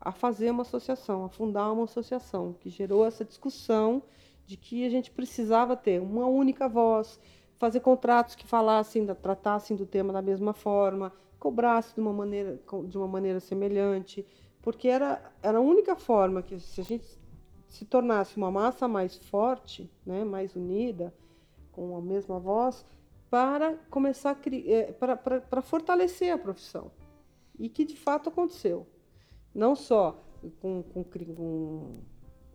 a 0.01 0.13
fazer 0.13 0.51
uma 0.51 0.63
associação, 0.63 1.27
a 1.27 1.29
fundar 1.29 1.71
uma 1.71 1.85
associação, 1.85 2.55
que 2.59 2.71
gerou 2.71 3.05
essa 3.05 3.23
discussão 3.23 4.03
de 4.47 4.57
que 4.57 4.87
a 4.87 4.89
gente 4.89 5.11
precisava 5.11 5.77
ter 5.77 6.01
uma 6.01 6.27
única 6.27 6.67
voz, 6.69 7.21
fazer 7.59 7.81
contratos 7.81 8.35
que 8.35 8.47
falassem, 8.47 9.07
tratassem 9.07 9.77
do 9.77 9.85
tema 9.85 10.11
da 10.11 10.23
mesma 10.23 10.55
forma, 10.55 11.13
cobrasse 11.41 11.95
de 11.95 12.01
uma 12.01 12.13
maneira, 12.13 12.61
de 12.87 12.97
uma 12.97 13.09
maneira 13.09 13.41
semelhante, 13.41 14.25
porque 14.63 14.87
era, 14.87 15.33
era 15.43 15.59
a 15.59 15.61
única 15.61 15.97
forma 15.97 16.43
que, 16.43 16.61
se 16.61 16.81
a 16.81 16.85
gente 16.85 17.19
se 17.67 17.85
tornasse 17.85 18.37
uma 18.37 18.51
massa 18.51 18.87
mais 18.87 19.17
forte, 19.17 19.91
né, 20.05 20.23
mais 20.23 20.55
unida, 20.55 21.13
com 21.73 21.97
a 21.97 22.01
mesma 22.01 22.39
voz, 22.39 22.85
para 23.31 23.75
começar 23.89 24.33
a, 24.33 24.71
é, 24.71 24.93
para, 24.93 25.17
para, 25.17 25.41
para 25.41 25.63
fortalecer 25.63 26.33
a 26.33 26.39
profissão. 26.39 26.91
E 27.59 27.69
que 27.69 27.85
de 27.85 27.97
fato 27.97 28.29
aconteceu 28.29 28.87
não 29.55 29.75
só 29.75 30.23
com, 30.61 30.83
com, 30.83 31.05
com 31.05 31.99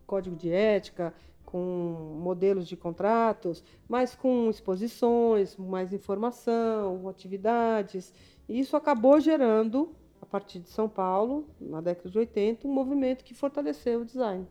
código 0.06 0.36
de 0.36 0.52
ética, 0.52 1.14
com 1.46 2.18
modelos 2.20 2.68
de 2.68 2.76
contratos, 2.76 3.64
mas 3.88 4.16
com 4.16 4.50
exposições, 4.50 5.56
mais 5.58 5.94
informação, 5.94 7.08
atividades. 7.08 8.14
E 8.48 8.60
isso 8.60 8.76
acabou 8.78 9.20
gerando, 9.20 9.96
a 10.22 10.26
partir 10.26 10.60
de 10.60 10.70
São 10.70 10.88
Paulo, 10.88 11.48
na 11.60 11.82
década 11.82 12.10
de 12.10 12.18
80, 12.18 12.68
um 12.68 12.72
movimento 12.72 13.24
que 13.24 13.34
fortaleceu 13.34 14.02
o 14.02 14.06
design. 14.06 14.48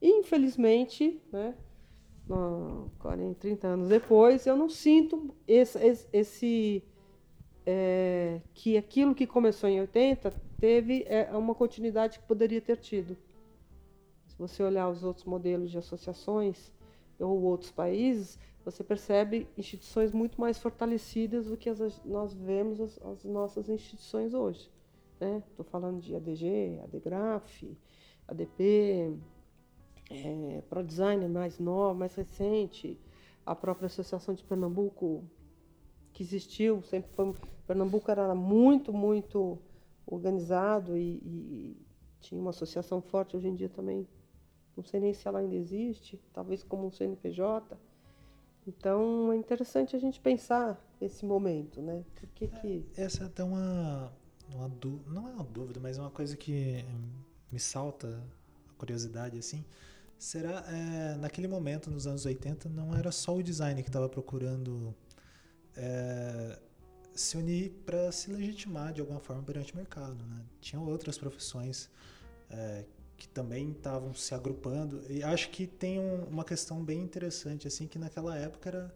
Infelizmente, 0.00 1.20
né, 1.32 1.54
40, 2.98 3.34
30 3.40 3.66
anos 3.66 3.88
depois, 3.88 4.46
eu 4.46 4.56
não 4.56 4.68
sinto 4.68 5.34
esse, 5.46 6.06
esse 6.12 6.84
é, 7.66 8.40
que 8.54 8.76
aquilo 8.76 9.14
que 9.14 9.26
começou 9.26 9.68
em 9.68 9.80
80 9.80 10.32
teve 10.58 11.04
é, 11.06 11.30
uma 11.36 11.54
continuidade 11.54 12.18
que 12.18 12.26
poderia 12.26 12.60
ter 12.60 12.76
tido. 12.76 13.16
Se 14.26 14.38
você 14.38 14.62
olhar 14.62 14.88
os 14.88 15.02
outros 15.02 15.24
modelos 15.24 15.70
de 15.70 15.78
associações 15.78 16.72
ou 17.18 17.42
outros 17.42 17.70
países, 17.70 18.38
você 18.70 18.84
percebe 18.84 19.48
instituições 19.56 20.12
muito 20.12 20.38
mais 20.40 20.58
fortalecidas 20.58 21.46
do 21.46 21.56
que 21.56 21.70
as, 21.70 22.02
nós 22.04 22.34
vemos 22.34 22.80
as, 22.80 23.00
as 23.02 23.24
nossas 23.24 23.68
instituições 23.68 24.34
hoje. 24.34 24.70
Estou 25.14 25.28
né? 25.28 25.42
falando 25.70 26.00
de 26.00 26.14
ADG, 26.14 26.80
ADGRAF, 26.84 27.76
ADP, 28.28 29.18
é, 30.10 30.62
ProDesign 30.68 31.26
mais 31.28 31.58
nova, 31.58 31.94
mais 31.94 32.14
recente, 32.14 33.00
a 33.44 33.54
própria 33.54 33.86
Associação 33.86 34.34
de 34.34 34.44
Pernambuco, 34.44 35.24
que 36.12 36.22
existiu, 36.22 36.82
sempre 36.82 37.10
foi. 37.12 37.34
Pernambuco 37.66 38.10
era 38.10 38.34
muito, 38.34 38.92
muito 38.92 39.58
organizado 40.06 40.96
e, 40.96 41.16
e, 41.24 41.76
tinha 42.20 42.40
uma 42.40 42.50
associação 42.50 43.00
forte. 43.00 43.36
Hoje 43.36 43.48
em 43.48 43.54
dia 43.54 43.68
também, 43.68 44.06
não 44.76 44.84
sei 44.84 45.00
nem 45.00 45.12
se 45.12 45.26
ela 45.26 45.38
ainda 45.38 45.54
existe, 45.54 46.20
talvez 46.32 46.62
como 46.62 46.86
um 46.86 46.90
CNPJ. 46.90 47.78
Então 48.68 49.32
é 49.32 49.36
interessante 49.36 49.96
a 49.96 49.98
gente 49.98 50.20
pensar 50.20 50.78
esse 51.00 51.24
momento, 51.24 51.80
né? 51.80 52.04
Por 52.14 52.28
que 52.28 52.48
que... 52.48 52.84
Essa 52.94 53.24
é 53.24 53.26
até 53.26 53.42
uma, 53.42 54.12
uma 54.52 54.70
não 55.06 55.26
é 55.26 55.32
uma 55.32 55.44
dúvida, 55.44 55.80
mas 55.80 55.96
é 55.96 56.00
uma 56.02 56.10
coisa 56.10 56.36
que 56.36 56.84
me 57.50 57.58
salta 57.58 58.22
a 58.68 58.72
curiosidade 58.74 59.38
assim. 59.38 59.64
Será 60.18 60.64
é, 60.68 61.14
naquele 61.16 61.48
momento, 61.48 61.90
nos 61.90 62.06
anos 62.06 62.26
80, 62.26 62.68
não 62.68 62.94
era 62.94 63.10
só 63.10 63.34
o 63.34 63.42
design 63.42 63.82
que 63.82 63.88
estava 63.88 64.08
procurando 64.08 64.94
é, 65.74 66.58
se 67.14 67.38
unir 67.38 67.70
para 67.86 68.12
se 68.12 68.30
legitimar 68.30 68.92
de 68.92 69.00
alguma 69.00 69.20
forma 69.20 69.42
perante 69.42 69.72
o 69.72 69.76
mercado. 69.76 70.26
Né? 70.26 70.44
Tinham 70.60 70.86
outras 70.86 71.16
profissões 71.16 71.88
é, 72.50 72.84
que 73.18 73.28
também 73.28 73.72
estavam 73.72 74.14
se 74.14 74.32
agrupando 74.34 75.04
e 75.10 75.22
acho 75.22 75.50
que 75.50 75.66
tem 75.66 75.98
um, 75.98 76.24
uma 76.24 76.44
questão 76.44 76.82
bem 76.82 77.00
interessante 77.00 77.66
assim 77.66 77.86
que 77.86 77.98
naquela 77.98 78.36
época 78.36 78.68
era, 78.68 78.94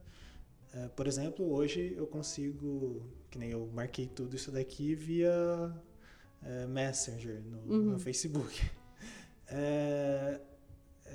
é, 0.73 0.89
por 0.89 1.07
exemplo, 1.07 1.53
hoje 1.53 1.93
eu 1.97 2.07
consigo, 2.07 3.03
que 3.31 3.39
nem 3.39 3.51
eu 3.51 3.69
marquei 3.75 4.07
tudo 4.07 4.35
isso 4.35 4.51
daqui 4.51 4.95
via 4.95 5.31
é, 6.43 6.67
Messenger 6.67 7.43
no, 7.43 7.75
uhum. 7.75 7.83
no 7.93 7.99
Facebook. 7.99 8.63
É, 9.55 10.41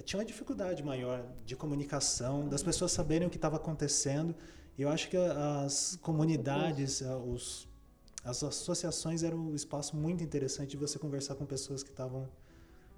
tinha 0.05 0.19
uma 0.19 0.25
dificuldade 0.25 0.83
maior 0.83 1.25
de 1.43 1.55
comunicação, 1.55 2.47
das 2.47 2.61
pessoas 2.61 2.91
saberem 2.91 3.27
o 3.27 3.31
que 3.31 3.37
estava 3.37 3.55
acontecendo 3.55 4.35
eu 4.77 4.89
acho 4.89 5.09
que 5.09 5.17
as 5.17 5.97
comunidades, 6.03 7.01
os, 7.25 7.67
as 8.23 8.43
associações 8.43 9.23
eram 9.23 9.39
um 9.39 9.55
espaço 9.55 9.97
muito 9.97 10.23
interessante 10.23 10.71
de 10.71 10.77
você 10.77 10.99
conversar 10.99 11.33
com 11.33 11.47
pessoas 11.47 11.81
que 11.81 11.89
estavam 11.89 12.29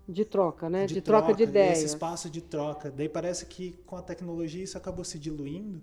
de 0.09 0.25
troca, 0.25 0.69
né? 0.69 0.87
De, 0.87 0.95
de 0.95 1.01
troca, 1.01 1.27
troca, 1.27 1.37
de 1.37 1.43
ideias. 1.43 1.77
Esse 1.77 1.85
espaço 1.85 2.29
de 2.29 2.41
troca. 2.41 2.89
Daí 2.89 3.07
parece 3.07 3.45
que 3.45 3.73
com 3.85 3.95
a 3.95 4.01
tecnologia 4.01 4.63
isso 4.63 4.77
acabou 4.77 5.05
se 5.05 5.19
diluindo. 5.19 5.81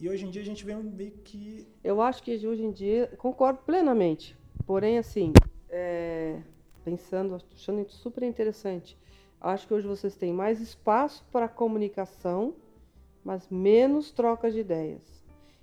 E 0.00 0.08
hoje 0.08 0.24
em 0.24 0.30
dia 0.30 0.40
a 0.40 0.44
gente 0.44 0.64
vê 0.64 0.74
meio 0.74 1.12
que. 1.22 1.68
Eu 1.84 2.00
acho 2.00 2.22
que 2.22 2.34
hoje 2.46 2.64
em 2.64 2.72
dia, 2.72 3.12
concordo 3.18 3.60
plenamente. 3.66 4.36
Porém, 4.66 4.96
assim, 4.96 5.32
é, 5.68 6.40
pensando, 6.82 7.38
achando 7.54 7.86
super 7.90 8.22
interessante. 8.22 8.96
Acho 9.38 9.66
que 9.66 9.74
hoje 9.74 9.86
vocês 9.86 10.16
têm 10.16 10.32
mais 10.32 10.60
espaço 10.60 11.24
para 11.30 11.48
comunicação, 11.48 12.54
mas 13.22 13.48
menos 13.50 14.10
troca 14.10 14.50
de 14.50 14.60
ideias. 14.60 15.02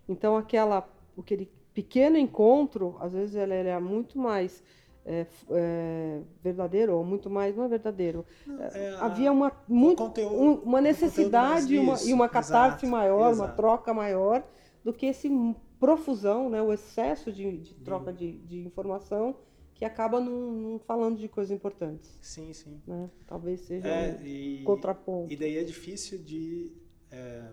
Então, 0.07 0.37
aquela, 0.37 0.87
aquele 1.17 1.49
pequeno 1.73 2.17
encontro, 2.17 2.95
às 2.99 3.13
vezes, 3.13 3.35
ele 3.35 3.53
é 3.53 3.79
muito 3.79 4.17
mais 4.19 4.63
é, 5.07 5.25
é, 5.51 6.21
verdadeiro, 6.43 6.97
ou 6.97 7.03
muito 7.03 7.29
mais, 7.29 7.55
não 7.55 7.63
é 7.63 7.67
verdadeiro. 7.69 8.25
É, 8.73 8.95
Havia 8.99 9.31
uma, 9.31 9.51
muito, 9.67 10.03
um, 10.03 10.55
uma 10.55 10.81
necessidade 10.81 11.73
e 11.73 11.79
uma, 11.79 11.95
e 12.03 12.13
uma 12.13 12.27
catarse 12.27 12.85
exato, 12.85 12.87
maior, 12.87 13.31
exato. 13.31 13.49
uma 13.49 13.55
troca 13.55 13.93
maior, 13.93 14.43
do 14.83 14.93
que 14.93 15.05
esse 15.05 15.29
profusão, 15.79 16.49
né, 16.49 16.61
o 16.61 16.73
excesso 16.73 17.31
de, 17.31 17.57
de 17.57 17.73
troca 17.75 18.11
de, 18.11 18.37
de, 18.39 18.59
informação 18.59 19.35
que 19.73 19.85
acaba 19.85 20.19
não, 20.19 20.79
falando 20.79 21.17
de 21.19 21.27
coisas 21.27 21.55
importantes. 21.55 22.17
Sim, 22.21 22.51
sim. 22.51 22.81
Né? 22.85 23.09
Talvez 23.25 23.61
seja 23.61 23.87
é, 23.87 24.17
um 24.19 24.25
e, 24.25 24.63
contraponto. 24.63 25.31
E 25.31 25.37
daí 25.37 25.57
é 25.57 25.63
difícil 25.63 26.17
de 26.17 26.71
é, 27.11 27.51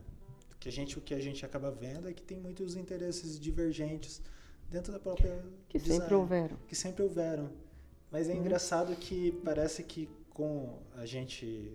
que 0.58 0.68
a 0.68 0.72
gente 0.72 0.98
o 0.98 1.02
que 1.02 1.12
a 1.12 1.20
gente 1.20 1.44
acaba 1.44 1.70
vendo 1.70 2.08
é 2.08 2.14
que 2.14 2.22
tem 2.22 2.40
muitos 2.40 2.76
interesses 2.76 3.38
divergentes 3.38 4.22
dentro 4.70 4.92
da 4.92 4.98
própria 4.98 5.42
que 5.68 5.78
design, 5.78 6.00
sempre 6.00 6.14
houveram 6.14 6.56
que 6.66 6.74
sempre 6.74 7.02
houveram 7.02 7.50
mas 8.10 8.28
é 8.28 8.32
uhum. 8.32 8.40
engraçado 8.40 8.94
que 8.96 9.32
parece 9.44 9.82
que 9.82 10.08
com 10.30 10.78
a 10.96 11.06
gente 11.06 11.72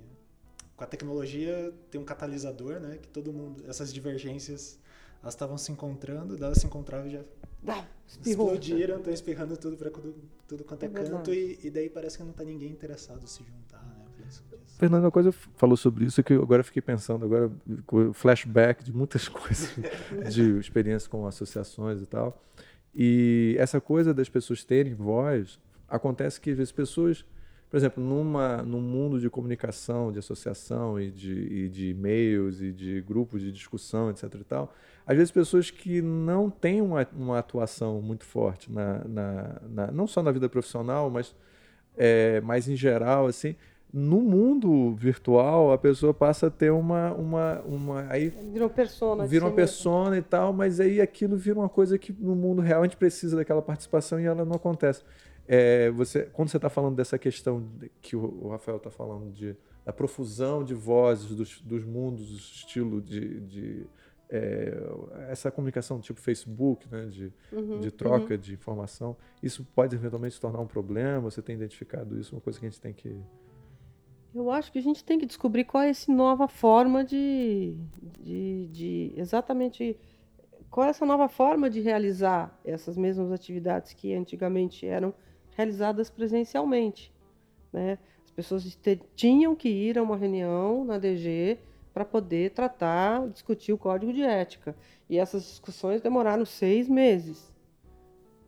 com 0.75 0.84
a 0.84 0.88
tecnologia 0.88 1.73
tem 1.89 1.99
um 1.99 2.06
catalisador 2.06 2.80
né 2.80 2.97
que 3.02 3.08
todo 3.08 3.32
mundo 3.32 3.63
essas 3.67 3.93
divergências 3.93 4.80
elas 5.21 5.34
estavam 5.34 5.58
se 5.58 5.71
encontrando, 5.71 6.36
elas 6.43 6.60
se 6.60 6.65
encontravam 6.65 7.08
e 7.08 7.12
já 7.12 7.21
Ah, 7.67 7.86
espirrou. 8.08 8.54
explodiram, 8.54 8.97
estão 8.97 9.13
espirrando 9.13 9.58
tudo 9.58 9.75
para 9.75 9.89
tudo, 9.89 10.15
tudo 10.47 10.63
quanto 10.63 10.84
é, 10.84 10.86
É 10.86 10.89
canto 10.89 11.34
e, 11.34 11.60
e 11.63 11.69
daí 11.69 11.89
parece 11.89 12.17
que 12.17 12.23
não 12.23 12.32
tá 12.32 12.43
ninguém 12.43 12.71
interessado 12.71 13.23
em 13.23 13.28
se 13.28 13.43
juntar, 13.43 13.84
né? 13.84 14.06
Fernando, 14.78 15.04
uma 15.04 15.12
coisa 15.12 15.32
falou 15.32 15.75
sobre 15.75 16.06
isso 16.06 16.23
que 16.23 16.32
eu 16.32 16.41
agora 16.41 16.63
fiquei 16.63 16.82
pensando, 16.82 17.25
agora 17.25 17.52
flashback 18.13 18.82
de 18.82 18.93
muitas 18.93 19.28
coisas, 19.28 19.75
de 20.32 20.58
experiência 20.58 21.10
com 21.10 21.28
associações 21.28 22.02
e 22.02 22.06
tal. 22.06 22.41
E 22.95 23.56
essa 23.60 23.80
coisa 23.80 24.13
das 24.13 24.30
pessoas 24.30 24.63
terem 24.63 24.93
voz, 24.93 25.60
acontece 25.88 26.39
que 26.41 26.52
às 26.52 26.58
vezes 26.58 26.71
pessoas, 26.71 27.25
por 27.69 27.78
exemplo, 27.78 28.04
numa, 28.04 28.63
num 28.63 28.82
mundo 28.82 29.19
de 29.19 29.30
comunicação, 29.30 30.12
de 30.12 30.19
associação 30.19 30.99
e 30.99 31.12
de, 31.12 31.34
e 31.34 31.69
de 31.69 31.89
e-mails 31.91 32.62
e 32.62 32.71
de 32.71 33.02
grupos 33.02 33.41
de 33.41 33.52
discussão, 33.52 34.10
etc 34.10 34.34
e 34.36 34.43
tal, 34.43 34.73
às 35.06 35.15
vezes 35.15 35.32
pessoas 35.32 35.69
que 35.71 36.02
não 36.02 36.49
têm 36.49 36.82
uma, 36.82 37.08
uma 37.15 37.39
atuação 37.39 38.02
muito 38.02 38.25
forte, 38.25 38.71
na, 38.71 39.04
na, 39.08 39.62
na- 39.69 39.91
não 39.91 40.08
só 40.08 40.21
na 40.21 40.32
vida 40.32 40.49
profissional, 40.49 41.10
mas 41.10 41.36
é, 41.97 42.39
mais 42.41 42.67
em 42.67 42.75
geral, 42.75 43.28
assim, 43.28 43.56
no 43.91 44.21
mundo 44.21 44.93
virtual 44.95 45.71
a 45.71 45.78
pessoa 45.78 46.13
passa 46.13 46.47
a 46.47 46.49
ter 46.49 46.71
uma, 46.71 47.12
uma, 47.13 47.60
uma 47.62 48.06
aí 48.10 48.30
Virou 48.30 48.69
persona. 48.69 49.25
vira 49.25 49.45
uma 49.45 49.52
si 49.52 49.56
mesmo. 49.56 49.56
persona 49.56 50.17
e 50.17 50.21
tal, 50.21 50.54
mas 50.54 50.80
aí 50.80 51.02
aquilo 51.02 51.36
vira 51.36 51.58
uma 51.58 51.69
coisa 51.69 51.97
que 51.97 52.13
no 52.13 52.36
mundo 52.36 52.62
real 52.62 52.82
a 52.82 52.86
gente 52.86 52.97
precisa 52.97 53.36
daquela 53.36 53.62
participação 53.62 54.19
e 54.19 54.25
ela 54.25 54.45
não 54.45 54.56
acontece. 54.56 55.04
É, 55.47 55.89
você, 55.89 56.30
quando 56.32 56.49
você 56.49 56.58
está 56.58 56.69
falando 56.69 56.95
dessa 56.95 57.17
questão 57.17 57.65
que 58.02 58.15
o, 58.15 58.49
Rafael 58.49 58.78
está 58.78 58.91
falando 58.91 59.32
de 59.32 59.56
da 59.84 59.91
profusão 59.91 60.63
de 60.63 60.75
vozes 60.75 61.34
dos, 61.34 61.60
dos 61.62 61.84
mundos, 61.84 62.30
estilo 62.30 63.02
de, 63.02 63.39
de 63.39 63.88
é, 64.30 64.78
essa 65.30 65.49
comunicação 65.49 65.99
tipo 65.99 66.19
Facebook, 66.19 66.88
né, 66.91 67.08
de, 67.08 67.34
Uhum, 67.52 67.80
de 67.80 67.89
troca 67.89 68.38
de 68.38 68.54
informação, 68.54 69.17
isso 69.41 69.65
pode 69.73 69.95
eventualmente 69.95 70.36
se 70.36 70.41
tornar 70.41 70.60
um 70.60 70.67
problema. 70.67 71.21
Você 71.21 71.41
tem 71.41 71.56
identificado 71.56 72.19
isso? 72.19 72.36
Uma 72.36 72.41
coisa 72.41 72.60
que 72.60 72.67
a 72.67 72.69
gente 72.69 72.80
tem 72.80 72.93
que 72.93 73.19
Eu 74.34 74.52
acho 74.52 74.72
que 74.72 74.78
a 74.80 74.82
gente 74.82 75.04
tem 75.04 75.18
que 75.18 75.26
descobrir 75.26 75.63
qual 75.63 75.84
é 75.84 75.89
essa 75.89 76.12
nova 76.12 76.48
forma 76.48 77.04
de, 77.04 77.76
de, 78.22 78.68
de- 78.68 79.13
exatamente 79.18 79.98
qual 80.70 80.86
é 80.86 80.89
essa 80.92 81.06
nova 81.06 81.28
forma 81.28 81.70
de 81.70 81.80
realizar 81.82 82.58
essas 82.63 82.96
mesmas 82.96 83.32
atividades 83.32 83.94
que 83.94 84.13
antigamente 84.13 84.86
eram 84.86 85.13
realizadas 85.58 86.10
presencialmente, 86.12 87.12
né? 87.74 87.98
As 88.24 88.32
pessoas 88.32 88.76
te- 88.76 89.02
tinham 89.15 89.56
que 89.56 89.68
ir 89.68 89.98
a 89.98 90.04
uma 90.04 90.15
reunião 90.15 90.86
na 90.86 91.00
DG 91.00 91.58
para 91.92 92.06
poder 92.06 92.52
tratar, 92.52 93.28
discutir 93.30 93.74
o 93.74 93.78
código 93.78 94.13
de 94.13 94.22
ética. 94.22 94.76
E 95.10 95.18
essas 95.18 95.44
discussões 95.44 96.02
demoraram 96.02 96.46
seis 96.46 96.88
meses. 96.88 97.52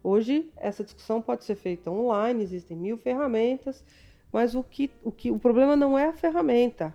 Hoje, 0.04 0.50
essa 0.56 0.84
discussão 0.84 1.22
pode 1.22 1.44
ser 1.44 1.56
feita 1.56 1.89
online, 1.91 2.44
existem 2.44 2.78
mil 2.78 2.98
ferramentas, 2.98 3.84
mas 4.32 4.56
o 4.56 4.63
que, 4.63 4.89
o 5.04 5.12
que 5.12 5.32
o 5.32 5.39
problema 5.39 5.76
não 5.76 5.98
é 5.98 6.08
a 6.08 6.13
ferramenta, 6.13 6.94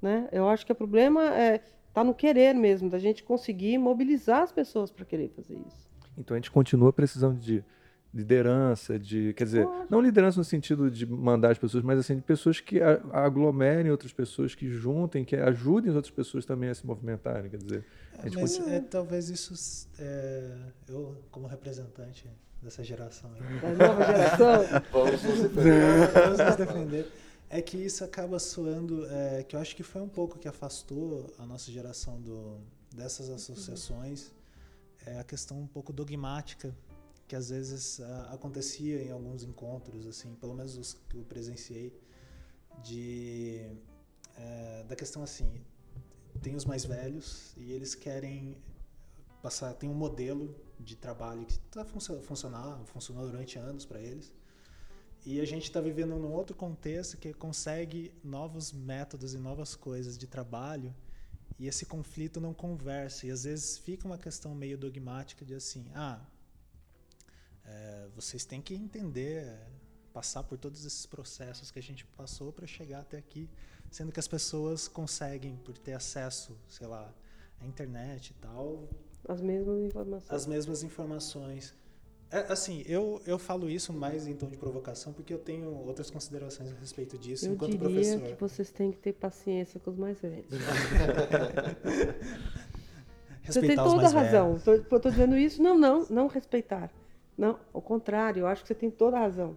né? 0.00 0.28
Eu 0.32 0.48
acho 0.48 0.64
que 0.64 0.72
o 0.72 0.74
problema 0.74 1.22
é 1.34 1.60
tá 1.92 2.04
no 2.04 2.14
querer 2.14 2.54
mesmo, 2.54 2.90
da 2.90 2.98
gente 2.98 3.22
conseguir 3.22 3.78
mobilizar 3.78 4.42
as 4.42 4.52
pessoas 4.52 4.90
para 4.90 5.04
querer 5.04 5.30
fazer 5.30 5.54
isso. 5.66 5.88
Então 6.18 6.34
a 6.34 6.38
gente 6.38 6.50
continua 6.50 6.92
precisando 6.92 7.38
de 7.40 7.64
liderança, 8.12 8.98
de, 8.98 9.34
quer 9.34 9.44
dizer, 9.44 9.68
não 9.90 10.00
liderança 10.00 10.38
no 10.38 10.44
sentido 10.44 10.90
de 10.90 11.04
mandar 11.04 11.50
as 11.52 11.58
pessoas, 11.58 11.82
mas 11.84 11.98
assim, 11.98 12.16
de 12.16 12.22
pessoas 12.22 12.60
que 12.60 12.80
aglomerem 13.12 13.90
outras 13.90 14.12
pessoas, 14.12 14.54
que 14.54 14.70
juntem, 14.70 15.24
que 15.24 15.36
ajudem 15.36 15.90
as 15.90 15.96
outras 15.96 16.14
pessoas 16.14 16.46
também 16.46 16.70
a 16.70 16.74
se 16.74 16.86
movimentarem, 16.86 17.50
quer 17.50 17.58
dizer, 17.58 17.84
a 18.18 18.22
gente 18.28 18.38
Mas 18.40 18.56
continua- 18.56 18.76
é, 18.76 18.80
talvez 18.80 19.28
isso, 19.28 19.88
é, 19.98 20.56
eu 20.88 21.16
como 21.30 21.46
representante 21.46 22.26
dessa 22.62 22.82
geração 22.82 23.30
aí, 23.34 23.60
Da 23.60 23.88
nova 23.88 24.04
geração, 24.04 24.82
Vamos 24.92 25.22
nos 25.22 25.40
defender. 25.42 26.08
Vamos 26.12 26.38
nos 26.38 26.56
defender. 26.56 27.12
É 27.48 27.62
que 27.62 27.76
isso 27.76 28.04
acaba 28.04 28.38
soando, 28.38 29.06
é, 29.06 29.44
que 29.44 29.54
eu 29.54 29.60
acho 29.60 29.76
que 29.76 29.82
foi 29.82 30.02
um 30.02 30.08
pouco 30.08 30.38
que 30.38 30.48
afastou 30.48 31.32
a 31.38 31.46
nossa 31.46 31.70
geração 31.70 32.20
do, 32.20 32.58
dessas 32.92 33.30
associações, 33.30 34.32
é 35.04 35.20
a 35.20 35.24
questão 35.24 35.60
um 35.60 35.66
pouco 35.66 35.92
dogmática 35.92 36.74
que 37.28 37.34
às 37.34 37.50
vezes 37.50 38.00
ah, 38.00 38.30
acontecia 38.32 39.02
em 39.02 39.10
alguns 39.10 39.42
encontros, 39.42 40.06
assim, 40.06 40.34
pelo 40.36 40.54
menos 40.54 40.76
os 40.76 40.94
que 41.08 41.16
eu 41.16 41.24
presenciei, 41.24 41.92
de 42.82 43.68
é, 44.36 44.84
da 44.84 44.94
questão 44.94 45.22
assim, 45.22 45.60
tem 46.42 46.54
os 46.54 46.64
mais 46.64 46.84
velhos 46.84 47.54
e 47.56 47.72
eles 47.72 47.94
querem 47.94 48.56
passar, 49.42 49.72
tem 49.74 49.88
um 49.88 49.94
modelo 49.94 50.54
de 50.78 50.96
trabalho 50.96 51.44
que 51.46 51.52
está 51.52 51.84
funcionando, 51.84 52.86
funcionou 52.86 53.26
durante 53.26 53.58
anos 53.58 53.84
para 53.84 54.00
eles. 54.00 54.32
E 55.24 55.40
a 55.40 55.44
gente 55.44 55.64
está 55.64 55.80
vivendo 55.80 56.16
num 56.16 56.32
outro 56.32 56.54
contexto 56.54 57.16
que 57.16 57.34
consegue 57.34 58.12
novos 58.22 58.72
métodos 58.72 59.34
e 59.34 59.38
novas 59.38 59.74
coisas 59.74 60.16
de 60.16 60.26
trabalho 60.26 60.94
e 61.58 61.66
esse 61.66 61.86
conflito 61.86 62.40
não 62.40 62.54
conversa. 62.54 63.26
E 63.26 63.30
às 63.30 63.44
vezes 63.44 63.78
fica 63.78 64.06
uma 64.06 64.18
questão 64.18 64.54
meio 64.54 64.78
dogmática 64.78 65.44
de 65.44 65.54
assim, 65.54 65.90
ah, 65.94 66.20
é, 67.64 68.08
vocês 68.14 68.44
têm 68.44 68.62
que 68.62 68.74
entender, 68.74 69.42
é, 69.42 69.66
passar 70.12 70.44
por 70.44 70.56
todos 70.56 70.84
esses 70.84 71.06
processos 71.06 71.70
que 71.70 71.78
a 71.78 71.82
gente 71.82 72.04
passou 72.04 72.52
para 72.52 72.66
chegar 72.66 73.00
até 73.00 73.18
aqui, 73.18 73.50
sendo 73.90 74.12
que 74.12 74.20
as 74.20 74.28
pessoas 74.28 74.86
conseguem, 74.86 75.56
por 75.56 75.76
ter 75.76 75.94
acesso, 75.94 76.56
sei 76.68 76.86
lá, 76.86 77.12
à 77.60 77.66
internet 77.66 78.30
e 78.30 78.34
tal, 78.34 78.88
as 79.28 79.40
mesmas 79.40 79.78
informações. 79.80 80.30
as 80.30 80.46
mesmas 80.46 80.82
informações. 80.82 81.74
É, 82.30 82.52
assim, 82.52 82.82
eu, 82.86 83.22
eu 83.24 83.38
falo 83.38 83.70
isso 83.70 83.92
mais 83.92 84.26
em 84.26 84.34
tom 84.34 84.48
de 84.48 84.56
provocação 84.56 85.12
porque 85.12 85.32
eu 85.32 85.38
tenho 85.38 85.72
outras 85.86 86.10
considerações 86.10 86.72
a 86.72 86.74
respeito 86.74 87.16
disso 87.16 87.46
Eu 87.46 87.52
enquanto 87.52 87.70
diria 87.70 87.88
professor. 87.88 88.20
que 88.22 88.40
vocês 88.40 88.70
têm 88.72 88.90
que 88.90 88.98
ter 88.98 89.12
paciência 89.12 89.78
com 89.78 89.90
os 89.90 89.96
mais 89.96 90.20
velhos. 90.20 90.46
Você 93.46 93.60
tem 93.60 93.76
toda 93.76 94.06
a 94.06 94.10
razão. 94.10 94.58
Tô, 94.58 94.98
tô 94.98 95.08
dizendo 95.08 95.36
isso, 95.36 95.62
não, 95.62 95.78
não, 95.78 96.04
não 96.10 96.26
respeitar. 96.26 96.90
Não, 97.38 97.58
ao 97.72 97.80
contrário, 97.80 98.40
eu 98.40 98.46
acho 98.46 98.62
que 98.62 98.68
você 98.68 98.74
tem 98.74 98.90
toda 98.90 99.16
a 99.16 99.20
razão. 99.20 99.56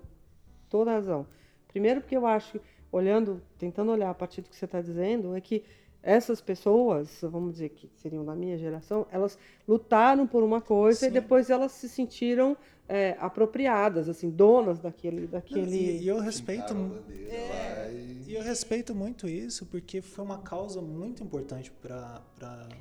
Toda 0.70 0.92
a 0.92 0.94
razão. 0.96 1.26
Primeiro 1.68 2.02
porque 2.02 2.16
eu 2.16 2.26
acho, 2.26 2.60
olhando, 2.92 3.42
tentando 3.58 3.92
olhar 3.92 4.10
a 4.10 4.14
partir 4.14 4.42
do 4.42 4.50
que 4.50 4.56
você 4.56 4.66
está 4.66 4.82
dizendo, 4.82 5.36
é 5.36 5.42
que 5.42 5.64
essas 6.02 6.40
pessoas, 6.42 7.20
vamos 7.22 7.54
dizer 7.54 7.70
que 7.70 7.90
seriam 7.96 8.24
da 8.26 8.36
minha 8.36 8.58
geração, 8.58 9.06
elas 9.12 9.38
lutaram 9.68 10.26
por 10.26 10.44
uma 10.44 10.62
coisa 10.62 11.06
e 11.06 11.10
Sim. 11.10 11.14
depois 11.14 11.50
elas 11.50 11.72
se 11.74 11.90
sentiram 11.90 12.56
é, 12.88 13.16
apropriadas, 13.20 14.10
assim, 14.10 14.30
donas 14.32 14.80
daquele, 14.80 15.22
Não, 15.22 15.28
daquele. 15.28 15.76
e, 15.76 16.04
e 16.04 16.08
eu 16.08 16.20
respeito 16.20 16.74
bandeira 16.74 17.34
lá 17.50 17.92
e- 17.92 18.24
e 18.28 18.36
eu 18.36 18.42
respeito 18.42 18.96
muito 18.96 19.28
isso 19.28 19.66
porque 19.68 20.02
foi 20.02 20.26
uma 20.26 20.40
causa 20.40 20.82
muito 20.82 21.24
importante 21.24 21.70
para 21.72 22.22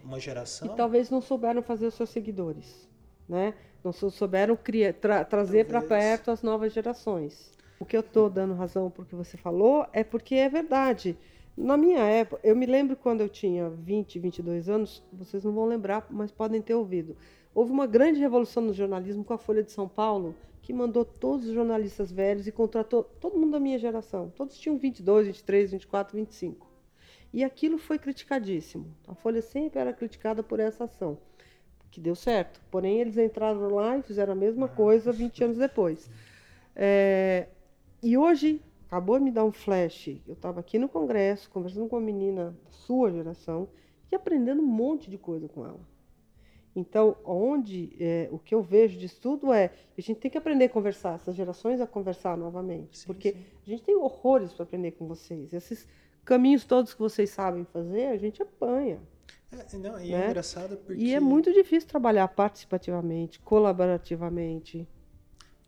uma 0.04 0.18
geração. 0.18 0.66
E 0.72 0.76
talvez 0.76 1.10
não 1.10 1.20
souberam 1.20 1.62
fazer 1.62 1.86
os 1.88 1.94
seus 1.94 2.08
seguidores, 2.10 2.88
né? 3.28 3.52
Não 3.84 3.92
sou- 3.92 4.10
souberam 4.10 4.56
criar, 4.56 4.94
tra- 4.94 5.24
trazer 5.24 5.66
para 5.66 5.82
perto 5.82 6.30
as 6.30 6.42
novas 6.42 6.72
gerações. 6.72 7.52
O 7.78 7.84
que 7.84 7.96
eu 7.96 8.00
estou 8.00 8.28
dando 8.30 8.54
razão 8.54 8.90
porque 8.90 9.14
você 9.14 9.36
falou 9.36 9.86
é 9.92 10.02
porque 10.02 10.34
é 10.34 10.48
verdade. 10.48 11.16
Na 11.60 11.76
minha 11.76 12.04
época, 12.04 12.40
eu 12.44 12.54
me 12.54 12.66
lembro 12.66 12.96
quando 12.96 13.20
eu 13.20 13.28
tinha 13.28 13.68
20, 13.68 14.20
22 14.20 14.68
anos, 14.68 15.02
vocês 15.12 15.42
não 15.42 15.52
vão 15.52 15.64
lembrar, 15.64 16.06
mas 16.08 16.30
podem 16.30 16.62
ter 16.62 16.74
ouvido. 16.74 17.16
Houve 17.52 17.72
uma 17.72 17.84
grande 17.84 18.20
revolução 18.20 18.62
no 18.62 18.72
jornalismo 18.72 19.24
com 19.24 19.32
a 19.32 19.38
Folha 19.38 19.64
de 19.64 19.72
São 19.72 19.88
Paulo, 19.88 20.36
que 20.62 20.72
mandou 20.72 21.04
todos 21.04 21.46
os 21.46 21.52
jornalistas 21.52 22.12
velhos 22.12 22.46
e 22.46 22.52
contratou 22.52 23.02
todo 23.02 23.36
mundo 23.36 23.50
da 23.50 23.58
minha 23.58 23.76
geração. 23.76 24.32
Todos 24.36 24.56
tinham 24.56 24.78
22, 24.78 25.26
23, 25.26 25.72
24, 25.72 26.16
25. 26.16 26.64
E 27.32 27.42
aquilo 27.42 27.76
foi 27.76 27.98
criticadíssimo. 27.98 28.94
A 29.08 29.16
Folha 29.16 29.42
sempre 29.42 29.80
era 29.80 29.92
criticada 29.92 30.44
por 30.44 30.60
essa 30.60 30.84
ação, 30.84 31.18
que 31.90 32.00
deu 32.00 32.14
certo. 32.14 32.60
Porém, 32.70 33.00
eles 33.00 33.18
entraram 33.18 33.68
lá 33.74 33.98
e 33.98 34.02
fizeram 34.02 34.32
a 34.32 34.36
mesma 34.36 34.68
coisa 34.68 35.10
20 35.10 35.42
anos 35.42 35.58
depois. 35.58 36.08
É, 36.76 37.48
e 38.00 38.16
hoje, 38.16 38.62
acabou 38.88 39.18
de 39.18 39.24
me 39.26 39.30
dar 39.30 39.44
um 39.44 39.52
flash. 39.52 40.08
Eu 40.26 40.32
estava 40.32 40.60
aqui 40.60 40.78
no 40.78 40.88
congresso, 40.88 41.50
conversando 41.50 41.86
com 41.88 41.96
uma 41.96 42.02
menina 42.02 42.56
da 42.64 42.72
sua 42.72 43.12
geração 43.12 43.68
e 44.10 44.16
aprendendo 44.16 44.62
um 44.62 44.66
monte 44.66 45.10
de 45.10 45.18
coisa 45.18 45.46
com 45.46 45.64
ela. 45.64 45.80
Então, 46.74 47.16
onde 47.24 47.94
é, 48.00 48.28
o 48.32 48.38
que 48.38 48.54
eu 48.54 48.62
vejo 48.62 48.98
disso 48.98 49.20
tudo 49.20 49.52
é 49.52 49.72
a 49.96 50.00
gente 50.00 50.20
tem 50.20 50.30
que 50.30 50.38
aprender 50.38 50.66
a 50.66 50.68
conversar, 50.68 51.16
essas 51.16 51.34
gerações 51.34 51.80
a 51.80 51.86
conversar 51.86 52.36
novamente, 52.36 52.98
Sim, 52.98 53.06
porque 53.06 53.32
sim. 53.32 53.44
a 53.66 53.70
gente 53.70 53.82
tem 53.82 53.96
horrores 53.96 54.52
para 54.52 54.62
aprender 54.62 54.92
com 54.92 55.06
vocês. 55.06 55.52
Esses 55.52 55.86
caminhos 56.24 56.64
todos 56.64 56.94
que 56.94 57.00
vocês 57.00 57.30
sabem 57.30 57.64
fazer, 57.64 58.06
a 58.06 58.16
gente 58.16 58.42
apanha. 58.42 59.00
É, 59.50 59.76
não, 59.78 60.00
e 60.00 60.12
né? 60.12 60.24
é 60.24 60.26
engraçado 60.26 60.76
porque 60.76 61.02
E 61.02 61.14
é 61.14 61.20
muito 61.20 61.52
difícil 61.52 61.88
trabalhar 61.88 62.28
participativamente, 62.28 63.40
colaborativamente. 63.40 64.86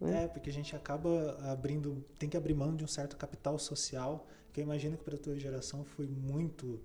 Né? 0.00 0.24
É, 0.24 0.28
porque 0.28 0.50
a 0.50 0.52
gente 0.52 0.74
acaba 0.76 1.36
abrindo, 1.50 2.04
tem 2.18 2.28
que 2.28 2.36
abrir 2.36 2.54
mão 2.54 2.74
de 2.74 2.84
um 2.84 2.86
certo 2.88 3.16
capital 3.16 3.58
social, 3.58 4.26
que 4.52 4.60
eu 4.60 4.64
imagino 4.64 4.96
que 4.96 5.04
para 5.04 5.14
a 5.16 5.18
tua 5.18 5.38
geração 5.38 5.84
foi 5.84 6.06
muito 6.06 6.80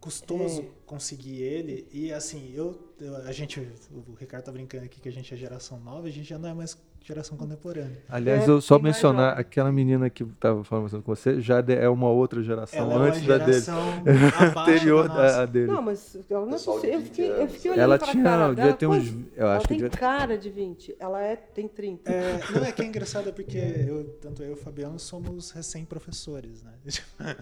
custoso 0.00 0.62
É. 0.62 0.70
conseguir 0.86 1.42
ele. 1.42 1.88
E 1.92 2.12
assim, 2.12 2.52
eu, 2.54 2.94
eu- 3.00 3.16
a 3.16 3.32
gente, 3.32 3.60
o 3.90 4.14
Ricardo 4.14 4.44
tá 4.44 4.52
brincando 4.52 4.84
aqui 4.84 5.00
que 5.00 5.08
a 5.08 5.12
gente 5.12 5.32
é 5.34 5.36
geração 5.36 5.80
nova, 5.80 6.06
a 6.06 6.10
gente 6.10 6.28
já 6.28 6.38
não 6.38 6.48
é 6.48 6.54
mais 6.54 6.78
geração 7.08 7.36
contemporânea. 7.38 8.02
Aliás, 8.08 8.46
É, 8.46 8.50
eu 8.50 8.60
só 8.60 8.78
mencionar, 8.78 9.30
jovem. 9.30 9.40
aquela 9.40 9.72
menina 9.72 10.10
que 10.10 10.22
estava 10.22 10.62
falando 10.62 11.02
com 11.02 11.14
você 11.14 11.40
já 11.40 11.64
é 11.66 11.88
uma 11.88 12.10
outra 12.10 12.42
geração, 12.42 12.78
Ela 12.80 12.92
é 12.92 12.96
uma 12.96 13.06
antes 13.06 13.22
da 13.26 13.38
dele. 13.38 13.52
geração 13.52 13.78
abaixo 14.38 14.58
Anterior 14.70 15.08
da 15.08 15.42
a 15.42 15.46
dele. 15.46 15.66
Não, 15.66 15.82
mas 15.82 16.18
ela 16.30 16.40
não 16.46 16.54
é 16.54 16.58
possível. 16.58 16.84
Eu 16.84 16.98
20 17.00 17.04
fiquei, 17.08 17.30
eu 17.30 17.48
fiquei 17.48 17.70
olhando 17.70 17.82
ela 17.84 17.98
pra 17.98 18.08
tinha, 18.08 18.22
cara 18.24 18.48
devia 18.48 18.64
dela. 18.64 18.76
ter 18.76 18.86
uns. 18.86 19.08
Eu 19.08 19.46
ela 19.46 19.56
acho 19.56 19.68
que 19.68 19.78
tem 19.78 19.88
cara 19.90 20.36
de 20.38 20.50
20. 20.50 20.96
Ela 21.00 21.22
é, 21.22 21.36
tem 21.36 21.66
30. 21.66 22.12
É, 22.12 22.40
não 22.54 22.64
é 22.64 22.72
que 22.72 22.82
é 22.82 22.84
engraçado 22.84 23.32
porque 23.32 23.56
eu, 23.58 24.04
tanto 24.20 24.42
eu 24.42 24.50
e 24.50 24.52
o 24.52 24.56
Fabiano 24.56 24.98
somos 24.98 25.50
recém-professores, 25.50 26.62
né? 26.62 26.72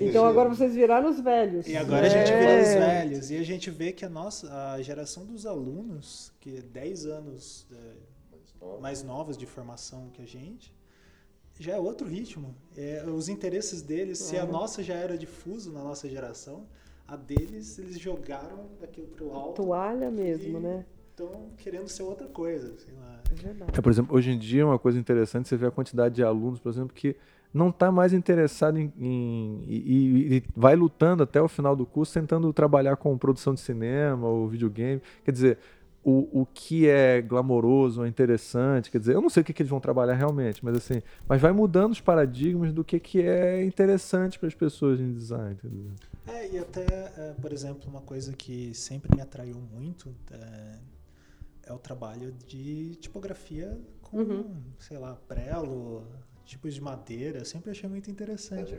Então 0.00 0.26
agora 0.26 0.48
vocês 0.48 0.74
viraram 0.74 1.08
os 1.10 1.20
velhos. 1.20 1.66
E 1.66 1.76
agora 1.76 2.06
a 2.06 2.08
gente 2.08 2.26
vira 2.32 2.60
os 2.62 2.68
É. 2.68 2.78
velhos 3.02 3.30
e 3.30 3.36
a 3.36 3.42
gente 3.44 3.70
vê 3.70 3.92
que 3.92 4.04
a 4.04 4.08
nossa 4.08 4.72
a 4.72 4.82
geração 4.82 5.24
dos 5.24 5.46
alunos, 5.46 6.32
que 6.40 6.56
é 6.56 6.60
10 6.60 7.06
anos 7.06 7.66
é, 7.72 7.76
mais 8.80 9.02
novos 9.02 9.36
de 9.36 9.46
formação 9.46 10.08
que 10.12 10.22
a 10.22 10.26
gente, 10.26 10.72
já 11.58 11.74
é 11.74 11.78
outro 11.78 12.06
ritmo. 12.06 12.54
É, 12.76 13.04
os 13.06 13.28
interesses 13.28 13.82
deles, 13.82 14.18
se 14.18 14.36
a 14.38 14.44
Uhum. 14.44 14.52
nossa 14.52 14.82
já 14.82 14.94
era 14.94 15.16
difuso 15.16 15.72
na 15.72 15.82
nossa 15.82 16.08
geração, 16.08 16.66
a 17.06 17.16
deles 17.16 17.78
eles 17.78 17.98
jogaram 17.98 18.66
daquilo 18.80 19.06
pro 19.08 19.32
alto, 19.32 19.62
Toalha 19.62 20.10
mesmo, 20.10 20.58
E- 20.58 20.60
né? 20.62 20.84
estão 21.10 21.50
querendo 21.58 21.88
ser 21.88 22.02
outra 22.04 22.26
coisa, 22.26 22.74
sei 22.78 22.94
lá. 22.94 23.20
É 23.30 23.34
verdade. 23.34 23.72
É, 23.78 23.80
por 23.82 23.92
exemplo, 23.92 24.16
hoje 24.16 24.30
em 24.30 24.38
dia, 24.38 24.66
uma 24.66 24.78
coisa 24.78 24.98
interessante, 24.98 25.48
você 25.48 25.56
vê 25.56 25.66
a 25.66 25.70
quantidade 25.70 26.14
de 26.14 26.22
alunos, 26.22 26.58
por 26.58 26.70
exemplo, 26.70 26.94
que 26.94 27.14
não 27.52 27.68
está 27.68 27.92
mais 27.92 28.14
interessado 28.14 28.78
em, 28.78 28.90
em- 28.98 29.62
e, 29.68 29.76
e- 29.76 30.36
e 30.38 30.42
vai 30.56 30.74
lutando 30.74 31.22
até 31.22 31.40
o 31.40 31.48
final 31.48 31.76
do 31.76 31.84
curso, 31.84 32.14
tentando 32.14 32.50
trabalhar 32.52 32.96
com 32.96 33.16
produção 33.18 33.52
de 33.52 33.60
cinema 33.60 34.26
ou 34.26 34.48
videogame. 34.48 35.02
Quer 35.22 35.32
dizer, 35.32 35.58
o, 36.04 36.42
o 36.42 36.46
que 36.46 36.88
é 36.88 37.20
glamouroso, 37.22 38.04
é 38.04 38.08
interessante, 38.08 38.90
quer 38.90 38.98
dizer, 38.98 39.14
eu 39.14 39.20
não 39.20 39.30
sei 39.30 39.42
o 39.42 39.44
que, 39.44 39.52
que 39.52 39.62
eles 39.62 39.70
vão 39.70 39.80
trabalhar 39.80 40.14
realmente, 40.14 40.64
mas 40.64 40.76
assim, 40.76 41.00
mas 41.28 41.40
vai 41.40 41.52
mudando 41.52 41.92
os 41.92 42.00
paradigmas 42.00 42.72
do 42.72 42.82
que, 42.84 42.98
que 42.98 43.22
é 43.22 43.64
interessante 43.64 44.38
para 44.38 44.48
as 44.48 44.54
pessoas 44.54 45.00
em 45.00 45.12
design. 45.12 45.52
entendeu? 45.54 45.92
É, 46.26 46.48
e 46.50 46.58
até, 46.58 46.84
é, 46.84 47.34
por 47.40 47.52
exemplo, 47.52 47.88
uma 47.88 48.00
coisa 48.00 48.32
que 48.32 48.74
sempre 48.74 49.14
me 49.14 49.20
atraiu 49.22 49.56
muito 49.72 50.14
é, 50.30 50.78
é 51.66 51.72
o 51.72 51.78
trabalho 51.78 52.32
de 52.46 52.96
tipografia 52.96 53.78
com, 54.00 54.18
Uhum. 54.18 54.54
sei 54.78 54.98
lá, 54.98 55.14
prelo, 55.26 56.04
tipos 56.44 56.74
de 56.74 56.80
madeira. 56.80 57.38
Eu 57.38 57.44
sempre 57.44 57.70
achei 57.70 57.88
muito 57.88 58.10
interessante. 58.10 58.76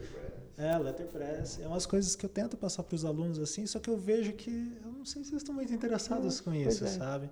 É, 0.57 0.77
letterpress. 0.77 1.62
É 1.62 1.67
umas 1.67 1.86
coisas 1.86 2.15
que 2.15 2.25
eu 2.25 2.29
tento 2.29 2.55
passar 2.55 2.83
para 2.83 2.95
os 2.95 3.03
alunos 3.03 3.39
assim, 3.39 3.65
só 3.65 3.79
que 3.79 3.89
eu 3.89 3.97
vejo 3.97 4.33
que 4.33 4.77
eu 4.83 4.92
não 5.03 5.05
sei 5.05 5.21
se 5.21 5.31
eles 5.31 5.41
estão 5.41 5.53
muito 5.53 5.73
interessados 5.73 6.39
com 6.39 6.53
isso, 6.53 6.85
é. 6.85 6.87
sabe? 6.87 7.29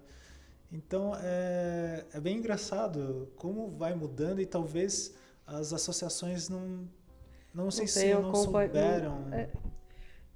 Então 0.70 1.14
é, 1.16 2.06
é 2.14 2.20
bem 2.20 2.38
engraçado 2.38 3.32
como 3.38 3.70
vai 3.70 3.96
mudando 3.96 4.42
e 4.42 4.46
talvez 4.46 5.16
as 5.48 5.72
associações 5.72 6.50
não. 6.50 6.86
Não 7.54 7.72
sei 7.72 7.88
se 7.88 8.14
não 8.14 8.24
não- 8.24 8.36
souberam. 8.36 9.34
é. 9.34 9.50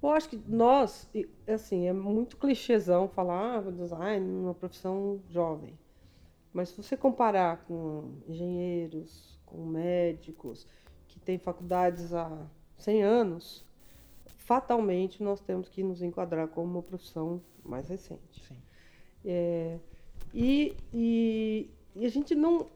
Eu 0.02 0.10
acho 0.10 0.28
que 0.28 0.36
nós, 0.46 1.08
assim, 1.48 1.86
é 1.88 1.92
muito 1.92 2.36
clichêzão 2.36 3.08
falar 3.08 3.58
ah, 3.66 3.70
design 3.70 4.30
uma 4.30 4.54
profissão 4.54 5.20
jovem. 5.28 5.78
Mas 6.52 6.68
se 6.70 6.76
você 6.82 6.96
comparar 6.96 7.64
com 7.64 8.12
engenheiros, 8.28 9.38
com 9.44 9.64
médicos, 9.66 10.66
que 11.08 11.18
têm 11.18 11.38
faculdades 11.38 12.14
há 12.14 12.46
100 12.78 13.02
anos, 13.02 13.65
fatalmente 14.46 15.22
nós 15.22 15.40
temos 15.40 15.68
que 15.68 15.82
nos 15.82 16.00
enquadrar 16.00 16.46
como 16.48 16.70
uma 16.74 16.82
profissão 16.82 17.42
mais 17.64 17.88
recente. 17.88 18.44
Sim. 18.46 18.56
É, 19.24 19.78
e, 20.32 20.76
e, 20.94 21.70
e 21.96 22.06
a 22.06 22.08
gente 22.08 22.34
não. 22.34 22.68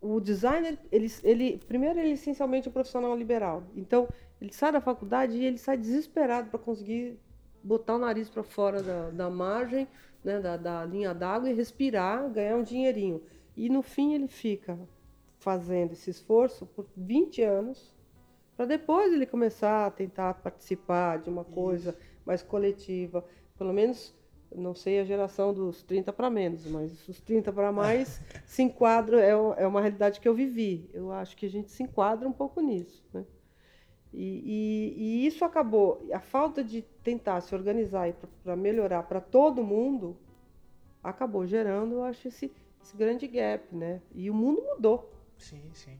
O 0.00 0.20
designer, 0.20 0.78
ele, 0.92 1.08
ele 1.24 1.58
primeiro 1.66 1.98
ele 1.98 2.10
é 2.10 2.12
essencialmente 2.12 2.68
um 2.68 2.72
profissional 2.72 3.16
liberal. 3.16 3.64
Então, 3.74 4.08
ele 4.40 4.52
sai 4.52 4.70
da 4.70 4.80
faculdade 4.80 5.36
e 5.36 5.44
ele 5.44 5.58
sai 5.58 5.76
desesperado 5.76 6.48
para 6.48 6.60
conseguir 6.60 7.18
botar 7.62 7.96
o 7.96 7.98
nariz 7.98 8.28
para 8.30 8.44
fora 8.44 8.80
da, 8.80 9.10
da 9.10 9.28
margem, 9.28 9.88
né, 10.22 10.38
da, 10.40 10.56
da 10.56 10.84
linha 10.84 11.12
d'água 11.12 11.50
e 11.50 11.54
respirar, 11.54 12.30
ganhar 12.30 12.56
um 12.56 12.62
dinheirinho. 12.62 13.20
E 13.56 13.68
no 13.68 13.82
fim 13.82 14.14
ele 14.14 14.28
fica 14.28 14.78
fazendo 15.40 15.92
esse 15.92 16.08
esforço 16.10 16.64
por 16.66 16.86
20 16.96 17.42
anos 17.42 17.97
para 18.58 18.66
depois 18.66 19.12
ele 19.12 19.24
começar 19.24 19.86
a 19.86 19.90
tentar 19.90 20.34
participar 20.34 21.20
de 21.20 21.30
uma 21.30 21.44
coisa 21.44 21.96
mais 22.26 22.42
coletiva, 22.42 23.24
pelo 23.56 23.72
menos 23.72 24.12
não 24.52 24.74
sei 24.74 24.98
a 24.98 25.04
geração 25.04 25.54
dos 25.54 25.84
30 25.84 26.12
para 26.12 26.28
menos, 26.28 26.66
mas 26.66 27.08
os 27.08 27.20
30 27.20 27.52
para 27.52 27.70
mais 27.70 28.20
se 28.44 28.60
enquadram, 28.64 29.20
é, 29.20 29.62
é 29.62 29.64
uma 29.66 29.80
realidade 29.80 30.18
que 30.18 30.26
eu 30.28 30.34
vivi. 30.34 30.90
Eu 30.92 31.12
acho 31.12 31.36
que 31.36 31.46
a 31.46 31.48
gente 31.48 31.70
se 31.70 31.84
enquadra 31.84 32.28
um 32.28 32.32
pouco 32.32 32.60
nisso. 32.60 33.06
Né? 33.14 33.24
E, 34.12 34.42
e- 34.44 35.02
e 35.22 35.26
isso 35.28 35.44
acabou, 35.44 36.04
a 36.12 36.18
falta 36.18 36.64
de 36.64 36.82
tentar 37.04 37.40
se 37.42 37.54
organizar 37.54 38.12
para 38.42 38.56
melhorar 38.56 39.04
para 39.04 39.20
todo 39.20 39.62
mundo, 39.62 40.16
acabou 41.00 41.46
gerando, 41.46 41.94
eu 41.94 42.02
acho, 42.02 42.26
esse, 42.26 42.50
esse 42.82 42.96
grande 42.96 43.28
gap. 43.28 43.72
Né? 43.72 44.02
E 44.12 44.28
o 44.28 44.34
mundo 44.34 44.60
mudou. 44.62 45.12
Sim, 45.36 45.62
sim. 45.74 45.96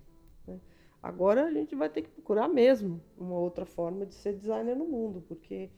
Agora 1.03 1.47
a 1.47 1.53
gente 1.53 1.75
vai 1.75 1.89
ter 1.89 2.03
que 2.03 2.09
procurar 2.09 2.49
mesmo 2.49 3.01
uma 3.17 3.37
outra 3.39 3.65
forma 3.65 4.05
de 4.05 4.15
ser 4.15 4.35
designer 4.35 4.75
no 4.75 4.85
mundo, 4.85 5.23
porque 5.29 5.71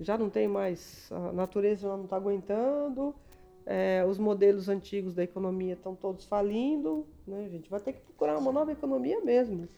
já 0.00 0.18
não 0.18 0.28
tem 0.28 0.48
mais, 0.48 1.08
a 1.12 1.32
natureza 1.32 1.88
já 1.88 1.96
não 1.96 2.04
está 2.04 2.16
aguentando, 2.16 3.14
é, 3.64 4.04
os 4.04 4.18
modelos 4.18 4.68
antigos 4.68 5.14
da 5.14 5.22
economia 5.22 5.74
estão 5.74 5.94
todos 5.94 6.24
falindo, 6.24 7.06
né? 7.26 7.44
a 7.44 7.48
gente 7.48 7.70
vai 7.70 7.78
ter 7.78 7.92
que 7.92 8.00
procurar 8.00 8.38
uma 8.38 8.50
nova 8.50 8.72
economia 8.72 9.20
mesmo. 9.20 9.68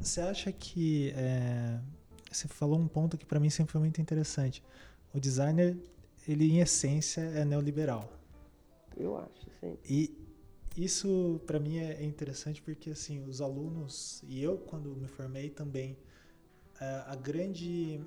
Você 0.00 0.20
acha 0.20 0.52
que 0.52 1.12
é, 1.16 1.80
você 2.30 2.46
falou 2.46 2.78
um 2.78 2.86
ponto 2.86 3.18
que 3.18 3.26
para 3.26 3.40
mim 3.40 3.50
sempre 3.50 3.72
foi 3.72 3.80
muito 3.80 4.00
interessante. 4.00 4.62
O 5.12 5.18
designer, 5.18 5.76
ele 6.28 6.52
em 6.52 6.60
essência 6.60 7.20
é 7.20 7.44
neoliberal. 7.44 8.08
Eu 8.96 9.16
acho, 9.16 9.50
sim. 9.60 9.76
E 9.88 10.25
isso 10.76 11.40
para 11.46 11.58
mim 11.58 11.78
é 11.78 12.04
interessante 12.04 12.60
porque 12.60 12.90
assim 12.90 13.24
os 13.24 13.40
alunos 13.40 14.22
e 14.24 14.42
eu 14.42 14.58
quando 14.58 14.94
me 14.94 15.08
formei 15.08 15.48
também 15.48 15.96
é, 16.80 17.02
a 17.06 17.16
grande 17.16 18.00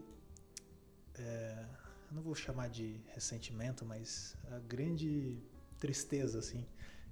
é, 1.15 1.65
não 2.11 2.21
vou 2.21 2.35
chamar 2.35 2.69
de 2.69 3.01
ressentimento, 3.07 3.85
mas 3.85 4.35
a 4.51 4.59
grande 4.59 5.41
tristeza 5.79 6.39
assim 6.39 6.65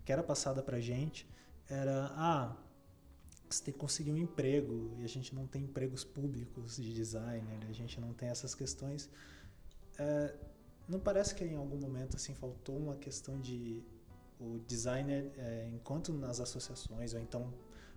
que 0.05 0.11
era 0.11 0.21
passada 0.21 0.61
pra 0.61 0.79
gente 0.79 1.27
era 1.67 2.11
ah 2.13 2.55
você 3.49 3.63
tem 3.63 3.73
que 3.73 3.79
conseguir 3.79 4.11
um 4.11 4.17
emprego 4.17 4.93
e 4.99 5.03
a 5.03 5.07
gente 5.07 5.33
não 5.33 5.47
tem 5.47 5.63
empregos 5.63 6.03
públicos 6.03 6.75
de 6.75 6.93
designer, 6.93 7.65
a 7.67 7.71
gente 7.71 7.99
não 7.99 8.13
tem 8.13 8.27
essas 8.27 8.53
questões. 8.53 9.09
É, 9.97 10.35
não 10.87 10.99
parece 10.99 11.33
que 11.33 11.45
em 11.45 11.55
algum 11.55 11.77
momento 11.77 12.17
assim 12.17 12.35
faltou 12.35 12.77
uma 12.77 12.97
questão 12.97 13.39
de 13.39 13.81
o 14.39 14.59
designer, 14.67 15.31
é, 15.37 15.69
enquanto 15.73 16.13
nas 16.13 16.39
associações 16.39 17.13
ou 17.13 17.19
então 17.19 17.51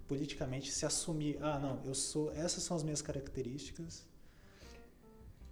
politicamente 0.09 0.73
se 0.73 0.85
assumir, 0.87 1.39
ah 1.41 1.59
não, 1.59 1.81
eu 1.85 1.95
sou, 1.95 2.33
essas 2.33 2.63
são 2.63 2.77
as 2.77 2.83
minhas 2.83 3.01
características 3.03 4.05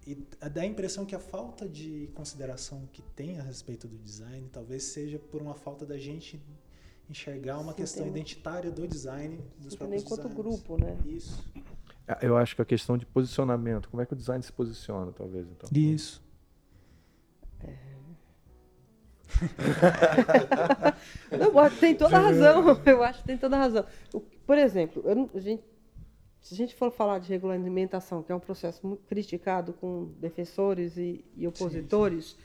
e 0.07 0.15
dá 0.51 0.63
a 0.63 0.67
impressão 0.67 1.05
que 1.05 1.15
a 1.15 1.19
falta 1.19 1.69
de 1.69 2.09
consideração 2.15 2.89
que 2.93 3.03
tem 3.15 3.39
a 3.39 3.43
respeito 3.43 3.87
do 3.87 3.99
design 3.99 4.49
talvez 4.51 4.85
seja 4.85 5.19
por 5.19 5.43
uma 5.43 5.55
falta 5.55 5.85
da 5.85 5.99
gente 5.99 6.41
enxergar 7.11 7.59
uma 7.59 7.73
Sim, 7.73 7.77
questão 7.79 8.03
tem- 8.05 8.13
identitária 8.13 8.71
do 8.71 8.87
design 8.89 9.37
dos 9.59 9.71
nem 9.75 9.79
próprios 9.79 10.05
quanto 10.05 10.29
grupo, 10.31 10.77
né? 10.79 10.97
Isso. 11.07 11.45
Ah, 12.07 12.19
Eu 12.23 12.37
acho 12.37 12.57
que 12.57 12.63
a 12.63 12.65
questão 12.65 12.97
de 12.99 13.05
posicionamento, 13.07 13.89
como 13.91 14.03
é 14.03 14.07
que 14.07 14.13
o 14.15 14.17
design 14.17 14.43
se 14.43 14.53
posiciona, 14.53 15.13
talvez, 15.13 15.47
então. 15.51 15.69
Isso. 15.73 16.23
Não, 21.31 21.71
tem 21.79 21.95
toda 21.95 22.17
a 22.17 22.21
razão. 22.21 22.81
Eu 22.87 23.03
acho 23.03 23.21
que 23.21 23.27
tem 23.27 23.39
toda 23.39 23.57
a 23.57 23.61
razão. 23.61 23.85
Por 24.47 24.59
exemplo, 24.59 25.03
eu 25.05 25.31
a 25.35 25.41
gente- 25.41 25.63
se 26.41 26.55
a 26.55 26.57
gente 26.57 26.75
for 26.75 26.91
falar 26.91 27.19
de 27.19 27.29
regulamentação, 27.29 28.23
que 28.23 28.33
é 28.33 28.35
um 28.35 28.41
processo 28.41 28.87
muito 28.87 29.03
criticado 29.05 29.73
com 29.75 30.13
defensores 30.19 30.97
e, 30.97 31.25
e 31.37 31.47
opositores, 31.47 32.37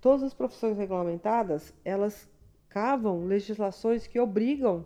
todas 0.00 0.22
as 0.22 0.34
profissões 0.34 0.76
regulamentadas, 0.76 1.72
elas 1.84 2.28
cavam 2.68 3.24
legislações 3.26 4.06
que 4.06 4.20
obrigam 4.20 4.84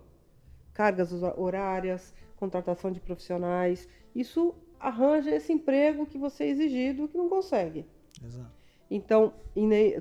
cargas 0.73 1.11
horárias, 1.37 2.13
contratação 2.37 2.91
de 2.91 2.99
profissionais. 2.99 3.87
Isso 4.15 4.55
arranja 4.79 5.31
esse 5.31 5.51
emprego 5.51 6.05
que 6.05 6.17
você 6.17 6.45
é 6.45 6.49
exigido 6.49 7.07
que 7.07 7.17
não 7.17 7.27
consegue. 7.27 7.85
Exato. 8.23 8.51
Então, 8.89 9.33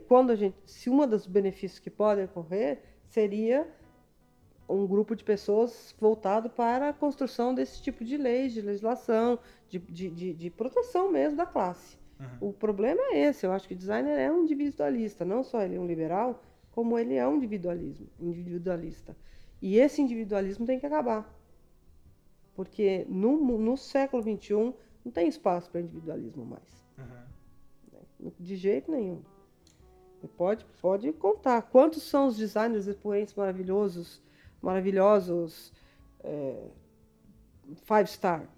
quando 0.09 0.31
a 0.31 0.37
gente, 0.37 0.57
se 0.67 0.91
um 0.91 1.07
dos 1.07 1.27
benefícios 1.27 1.79
que 1.79 1.91
podem 1.91 2.25
ocorrer 2.25 2.83
seria 3.07 3.67
um 4.69 4.87
grupo 4.87 5.15
de 5.15 5.23
pessoas 5.23 5.95
voltado 6.01 6.49
para 6.51 6.89
a 6.89 6.93
construção 6.93 7.55
desse 7.55 7.83
tipo 7.83 8.05
de 8.05 8.17
leis, 8.17 8.53
de 8.53 8.61
legislação, 8.61 9.39
de, 9.69 9.79
de, 9.79 10.11
de, 10.11 10.35
de 10.35 10.51
proteção 10.51 11.11
mesmo 11.11 11.37
da 11.37 11.47
classe. 11.47 11.99
O 12.41 12.53
problema 12.53 13.01
é 13.13 13.21
esse. 13.27 13.45
Eu 13.45 13.53
acho 13.53 13.69
que 13.69 13.75
o 13.75 13.77
designer 13.77 14.19
é 14.19 14.31
um 14.31 14.43
individualista. 14.43 15.25
Não 15.25 15.43
só 15.43 15.63
ele 15.63 15.77
é 15.77 15.81
um 15.81 15.87
liberal, 15.87 16.43
como 16.71 16.99
ele 16.99 17.15
é 17.15 17.27
um 17.27 17.37
individualismo, 17.37 18.07
individualista. 18.19 19.17
E 19.61 19.79
esse 19.79 20.01
individualismo 20.01 20.65
tem 20.65 20.79
que 20.79 20.87
acabar. 20.87 21.31
Porque 22.55 23.05
no, 23.09 23.59
no 23.59 23.77
século 23.77 24.23
XXI 24.23 24.73
não 25.05 25.13
tem 25.13 25.29
espaço 25.29 25.71
para 25.71 25.81
individualismo 25.81 26.45
mais. 26.45 26.85
De 28.39 28.57
jeito 28.57 28.91
nenhum. 28.91 29.23
Pode, 30.37 30.65
pode 30.81 31.13
contar. 31.13 31.61
Quantos 31.63 32.03
são 32.03 32.27
os 32.29 32.37
designers 32.37 32.87
expoentes 32.87 33.35
maravilhosos, 33.35 34.23
maravilhosos, 34.63 35.73
é, 36.23 36.67
five 37.85 38.07
star? 38.09 38.49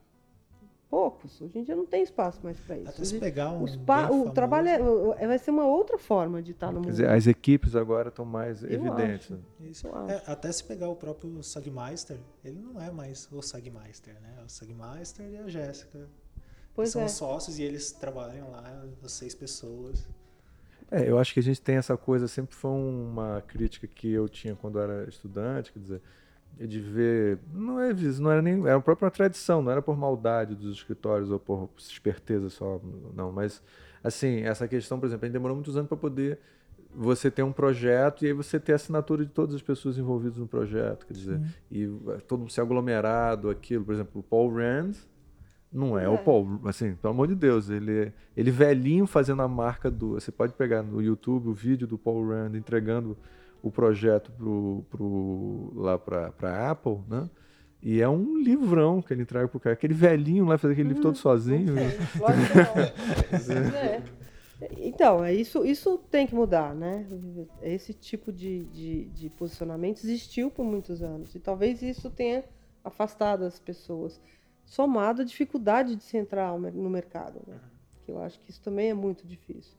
Poucos. 0.89 1.41
Hoje 1.43 1.59
em 1.59 1.65
dia 1.65 1.75
não 1.75 1.85
tem 1.85 2.05
espaço 2.05 2.39
mais 2.45 2.61
para 2.61 2.79
isso. 2.79 2.89
Até 2.91 3.05
se 3.05 3.19
pegar 3.19 3.51
um. 3.51 3.65
o, 3.65 4.31
trabalho 4.31 4.69
é- 4.69 4.79
é- 5.25 5.27
vai 5.27 5.37
ser 5.37 5.51
uma 5.51 5.67
outra 5.67 5.99
forma 5.99 6.41
de 6.41 6.53
estar 6.53 6.69
no 6.69 6.75
Quer 6.75 6.79
mundo. 6.79 6.91
dizer, 6.93 7.09
as 7.11 7.27
equipes 7.27 7.75
agora 7.75 8.09
estão 8.11 8.25
mais 8.25 8.63
Eu 8.63 8.71
evidentes. 8.71 9.33
acho. 9.33 9.35
né? 9.35 9.41
Isso. 9.69 9.89
É, 10.09 10.23
até 10.31 10.51
se 10.53 10.63
pegar 10.63 10.89
o 10.89 10.95
próprio 10.95 11.43
Sagmeister, 11.43 12.17
ele 12.45 12.61
não 12.61 12.81
é 12.81 12.93
mais 12.93 13.29
o 13.33 13.43
Sagmeister, 13.43 14.15
né? 14.21 14.39
O 14.47 14.49
Sagmeister 14.49 15.29
e 15.29 15.37
a 15.37 15.49
Jéssica. 15.49 16.09
Pois 16.77 16.91
são 16.91 17.03
é. 17.03 17.09
sócios 17.09 17.59
e 17.59 17.63
eles 17.63 17.91
trabalham 17.91 18.51
lá, 18.51 18.85
seis 19.07 19.35
pessoas. 19.35 20.07
É, 20.91 21.09
eu 21.09 21.19
acho 21.19 21.33
que 21.33 21.41
a 21.41 21.43
gente 21.43 21.61
tem 21.61 21.77
essa 21.77 21.97
coisa, 21.97 22.29
sempre 22.29 22.55
foi 22.55 22.71
uma 22.71 23.43
crítica 23.49 23.87
que 23.87 24.13
eu 24.13 24.29
tinha 24.29 24.55
quando 24.55 24.79
era 24.79 25.09
estudante, 25.09 25.73
quer 25.73 25.79
dizer, 25.81 26.03
de 26.61 26.79
ver, 26.79 27.39
não 27.53 27.81
é 27.81 27.93
não 27.93 28.31
era 28.31 28.43
nem, 28.43 28.61
era 28.61 28.77
a 28.77 28.81
própria 28.81 29.11
tradição, 29.11 29.63
não 29.63 29.73
era 29.73 29.83
por 29.83 29.97
maldade 29.97 30.55
dos 30.55 30.77
escritórios 30.77 31.31
ou 31.31 31.41
por 31.41 31.71
esperteza 31.79 32.49
só, 32.51 32.81
não, 33.15 33.33
mas 33.33 33.63
assim, 34.05 34.43
essa 34.43 34.69
questão, 34.69 35.01
por 35.01 35.07
exemplo, 35.07 35.25
a 35.25 35.27
gente 35.27 35.33
demorou 35.33 35.57
muitos 35.57 35.77
anos 35.77 35.89
para 35.89 35.97
poder 35.97 36.39
você 36.95 37.31
ter 37.31 37.43
um 37.43 37.53
projeto 37.53 38.25
e 38.25 38.29
aí 38.29 38.33
você 38.33 38.61
ter 38.61 38.73
a 38.73 38.77
assinatura 38.77 39.25
de 39.25 39.33
todas 39.33 39.55
as 39.55 39.63
pessoas 39.63 39.99
envolvidas 39.99 40.39
no 40.39 40.47
projeto, 40.47 41.05
quer 41.07 41.15
dizer, 41.15 41.41
e 41.71 41.85
eh, 41.85 42.19
todo 42.27 42.41
mundo 42.41 42.53
se 42.53 42.61
aglomerado, 42.61 43.51
aquilo, 43.51 43.85
por 43.85 43.95
exemplo, 43.95 44.21
o 44.21 44.23
Paul 44.23 44.55
Rand 44.55 44.95
não 45.77 45.99
é, 45.99 46.09
o 46.09 46.15
É. 46.15 46.17
Paul, 46.17 46.61
assim, 46.65 46.95
pelo 46.95 47.13
amor 47.13 47.29
de 47.29 47.35
Deus, 47.35 47.69
ele, 47.69 48.13
ele 48.37 48.51
velhinho 48.51 49.07
fazendo 49.07 49.43
a 49.43 49.49
marca 49.49 49.91
do. 49.91 50.15
Você 50.15 50.33
pode 50.33 50.55
pegar 50.55 50.83
no 50.83 51.03
YouTube 51.03 51.49
o 51.49 51.55
vídeo 51.55 51.87
do 51.87 51.99
Paul 51.99 52.29
Rand 52.29 52.55
entregando 52.55 53.17
o 53.63 53.71
projeto 53.71 54.33
pro, 54.33 54.85
pro, 54.91 55.73
lá 55.75 55.99
para 55.99 56.33
a 56.43 56.71
Apple, 56.71 57.01
né? 57.09 57.29
E 57.83 58.01
é 58.01 58.09
um 58.09 58.39
livrão 58.39 59.03
que 59.03 59.13
ele 59.13 59.23
entrega 59.23 59.47
pro 59.47 59.61
cara. 59.61 59.75
Aquele 59.75 59.95
velhinho 59.95 60.47
lá 60.47 60.57
fazer 60.57 60.73
aquele 60.73 60.89
livro 60.89 61.03
todo 61.03 61.17
sozinho. 61.17 61.75
Não 61.75 61.83
sei, 61.83 61.99
que 63.39 63.55
não. 63.55 63.77
É. 64.59 64.71
Então, 64.79 65.23
é 65.23 65.35
isso, 65.35 65.67
isso 65.67 65.99
tem 66.11 66.27
que 66.27 66.35
mudar, 66.35 66.75
né? 66.75 67.07
Esse 67.61 67.93
tipo 67.93 68.33
de, 68.33 68.65
de, 68.65 69.05
de 69.11 69.29
posicionamento 69.29 69.99
existiu 69.99 70.51
por 70.51 70.65
muitos 70.65 71.03
anos. 71.03 71.35
E 71.35 71.39
talvez 71.39 71.83
isso 71.83 72.11
tenha 72.11 72.43
afastado 72.83 73.45
as 73.45 73.59
pessoas. 73.59 74.19
Somado 74.67 75.23
à 75.23 75.25
dificuldade 75.25 75.97
de 75.97 76.03
se 76.05 76.19
entrar 76.19 76.59
no 76.59 76.91
mercado. 76.91 77.41
Né? 77.47 77.59
Que 78.05 78.11
eu 78.11 78.21
acho 78.21 78.39
que 78.41 78.51
isso 78.51 78.61
também 78.61 78.91
é 78.91 78.95
muito 78.95 79.27
difícil. 79.27 79.73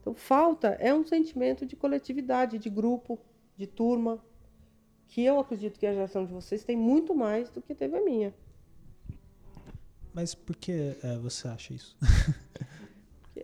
Então, 0.00 0.14
falta 0.14 0.68
é 0.78 0.94
um 0.94 1.04
sentimento 1.04 1.66
de 1.66 1.74
coletividade, 1.74 2.58
de 2.58 2.70
grupo, 2.70 3.18
de 3.56 3.66
turma, 3.66 4.22
que 5.08 5.24
eu 5.24 5.40
acredito 5.40 5.78
que 5.78 5.86
a 5.86 5.92
geração 5.92 6.24
de 6.24 6.32
vocês 6.32 6.62
tem 6.62 6.76
muito 6.76 7.14
mais 7.14 7.50
do 7.50 7.60
que 7.60 7.74
teve 7.74 7.96
a 7.96 8.04
minha. 8.04 8.32
Mas 10.14 10.34
por 10.34 10.54
que 10.54 10.96
é, 11.02 11.16
você 11.18 11.48
acha 11.48 11.74
isso? 11.74 11.96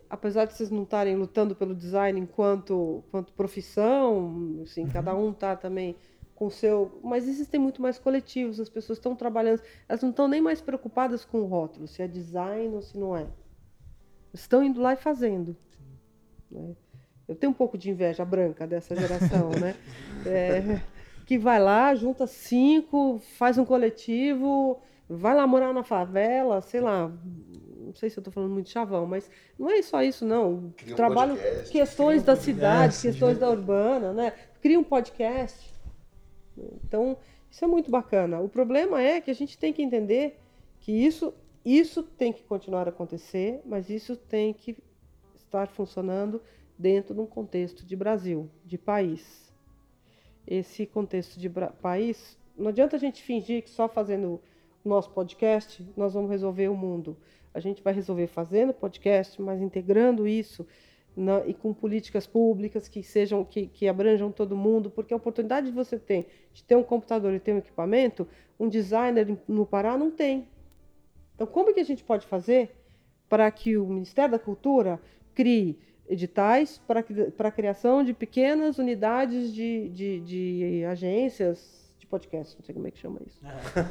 apesar 0.09 0.45
de 0.45 0.53
vocês 0.53 0.69
não 0.69 0.83
estarem 0.83 1.15
lutando 1.15 1.55
pelo 1.55 1.75
design 1.75 2.19
enquanto, 2.19 3.03
enquanto 3.07 3.33
profissão, 3.33 4.61
assim, 4.63 4.87
cada 4.87 5.15
um 5.15 5.33
tá 5.33 5.55
também 5.55 5.95
com 6.43 6.47
o 6.47 6.51
seu, 6.51 6.99
mas 7.01 7.25
existem 7.25 7.57
muito 7.57 7.81
mais 7.81 7.97
coletivos, 7.97 8.59
as 8.59 8.67
pessoas 8.67 8.97
estão 8.97 9.15
trabalhando, 9.15 9.61
elas 9.87 10.01
não 10.01 10.09
estão 10.09 10.27
nem 10.27 10.41
mais 10.41 10.59
preocupadas 10.59 11.23
com 11.23 11.39
o 11.39 11.45
rótulo, 11.45 11.87
se 11.87 12.01
é 12.01 12.07
design 12.07 12.75
ou 12.75 12.81
se 12.81 12.97
não 12.97 13.15
é. 13.15 13.25
Estão 14.33 14.61
indo 14.61 14.81
lá 14.81 14.91
e 14.93 14.97
fazendo. 14.97 15.55
né? 16.51 16.75
Eu 17.29 17.35
tenho 17.35 17.51
um 17.51 17.55
pouco 17.55 17.77
de 17.77 17.89
inveja 17.89 18.25
branca 18.25 18.67
dessa 18.67 18.93
geração, 18.95 19.51
né? 19.51 19.75
É, 20.25 20.81
que 21.25 21.37
vai 21.37 21.59
lá, 21.59 21.93
junta 21.95 22.25
cinco, 22.25 23.19
faz 23.37 23.57
um 23.57 23.65
coletivo, 23.65 24.79
vai 25.09 25.35
lá 25.35 25.45
morar 25.45 25.73
na 25.73 25.83
favela, 25.83 26.61
sei 26.61 26.79
lá, 26.79 27.11
não 27.85 27.93
sei 27.93 28.09
se 28.09 28.17
eu 28.17 28.21
estou 28.21 28.33
falando 28.33 28.51
muito 28.51 28.69
chavão, 28.69 29.05
mas 29.05 29.29
não 29.59 29.69
é 29.69 29.81
só 29.81 30.01
isso, 30.01 30.25
não. 30.25 30.73
Cria 30.77 30.93
um 30.93 30.95
Trabalho 30.95 31.35
podcast, 31.35 31.71
questões 31.71 32.23
da 32.23 32.37
cidade, 32.37 32.93
podcast, 32.93 33.07
questões 33.07 33.33
né? 33.33 33.39
da 33.41 33.49
urbana, 33.49 34.13
né? 34.13 34.33
Cria 34.61 34.79
um 34.79 34.83
podcast. 34.83 35.72
Então, 36.57 37.17
isso 37.49 37.63
é 37.63 37.67
muito 37.67 37.89
bacana. 37.89 38.39
O 38.39 38.49
problema 38.49 39.01
é 39.01 39.21
que 39.21 39.31
a 39.31 39.35
gente 39.35 39.57
tem 39.57 39.71
que 39.71 39.81
entender 39.81 40.39
que 40.79 40.91
isso, 40.91 41.33
isso 41.63 42.03
tem 42.03 42.33
que 42.33 42.43
continuar 42.43 42.87
a 42.87 42.89
acontecer, 42.89 43.61
mas 43.65 43.89
isso 43.89 44.15
tem 44.15 44.53
que 44.53 44.77
estar 45.35 45.67
funcionando 45.67 46.41
dentro 46.77 47.13
de 47.13 47.21
um 47.21 47.25
contexto 47.25 47.85
de 47.85 47.95
Brasil, 47.95 48.49
de 48.65 48.77
país. 48.77 49.53
Esse 50.45 50.85
contexto 50.85 51.39
de 51.39 51.49
país, 51.81 52.37
não 52.57 52.67
adianta 52.67 52.95
a 52.95 52.99
gente 52.99 53.21
fingir 53.21 53.63
que 53.63 53.69
só 53.69 53.87
fazendo 53.87 54.41
o 54.83 54.89
nosso 54.89 55.11
podcast 55.11 55.85
nós 55.95 56.13
vamos 56.13 56.29
resolver 56.29 56.67
o 56.67 56.75
mundo. 56.75 57.15
A 57.53 57.59
gente 57.59 57.83
vai 57.83 57.93
resolver 57.93 58.27
fazendo 58.27 58.73
podcast, 58.73 59.41
mas 59.41 59.61
integrando 59.61 60.27
isso 60.27 60.65
na- 61.15 61.45
e 61.45 61.53
com 61.53 61.73
políticas 61.73 62.25
públicas 62.27 62.87
que 62.87 63.03
sejam 63.03 63.43
que, 63.43 63.67
que 63.67 63.87
abranjam 63.87 64.31
todo 64.31 64.55
mundo, 64.55 64.89
porque 64.89 65.13
a 65.13 65.17
oportunidade 65.17 65.67
de 65.67 65.73
você 65.73 65.97
ter 65.99 66.27
de 66.53 66.63
ter 66.63 66.75
um 66.75 66.83
computador 66.83 67.33
e 67.33 67.39
ter 67.39 67.53
um 67.53 67.57
equipamento, 67.59 68.27
um 68.59 68.67
designer 68.69 69.27
no 69.47 69.65
Pará 69.65 69.97
não 69.97 70.09
tem. 70.11 70.47
Então, 71.35 71.47
como 71.47 71.73
que 71.73 71.79
a 71.79 71.83
gente 71.85 72.03
pode 72.03 72.25
fazer 72.27 72.71
para 73.29 73.49
que 73.49 73.75
o 73.77 73.85
Ministério 73.87 74.31
da 74.31 74.39
Cultura 74.39 74.99
crie 75.33 75.77
editais 76.07 76.79
para 76.85 77.03
para 77.35 77.49
a 77.49 77.51
criação 77.51 78.03
de 78.03 78.13
pequenas 78.13 78.77
unidades 78.77 79.53
de, 79.53 79.89
de, 79.89 80.19
de 80.19 80.85
agências 80.85 81.81
de 81.97 82.05
podcast, 82.05 82.55
não 82.57 82.63
sei 82.65 82.75
como 82.75 82.87
é 82.87 82.91
que 82.91 82.99
chama 82.99 83.19
isso. 83.25 83.39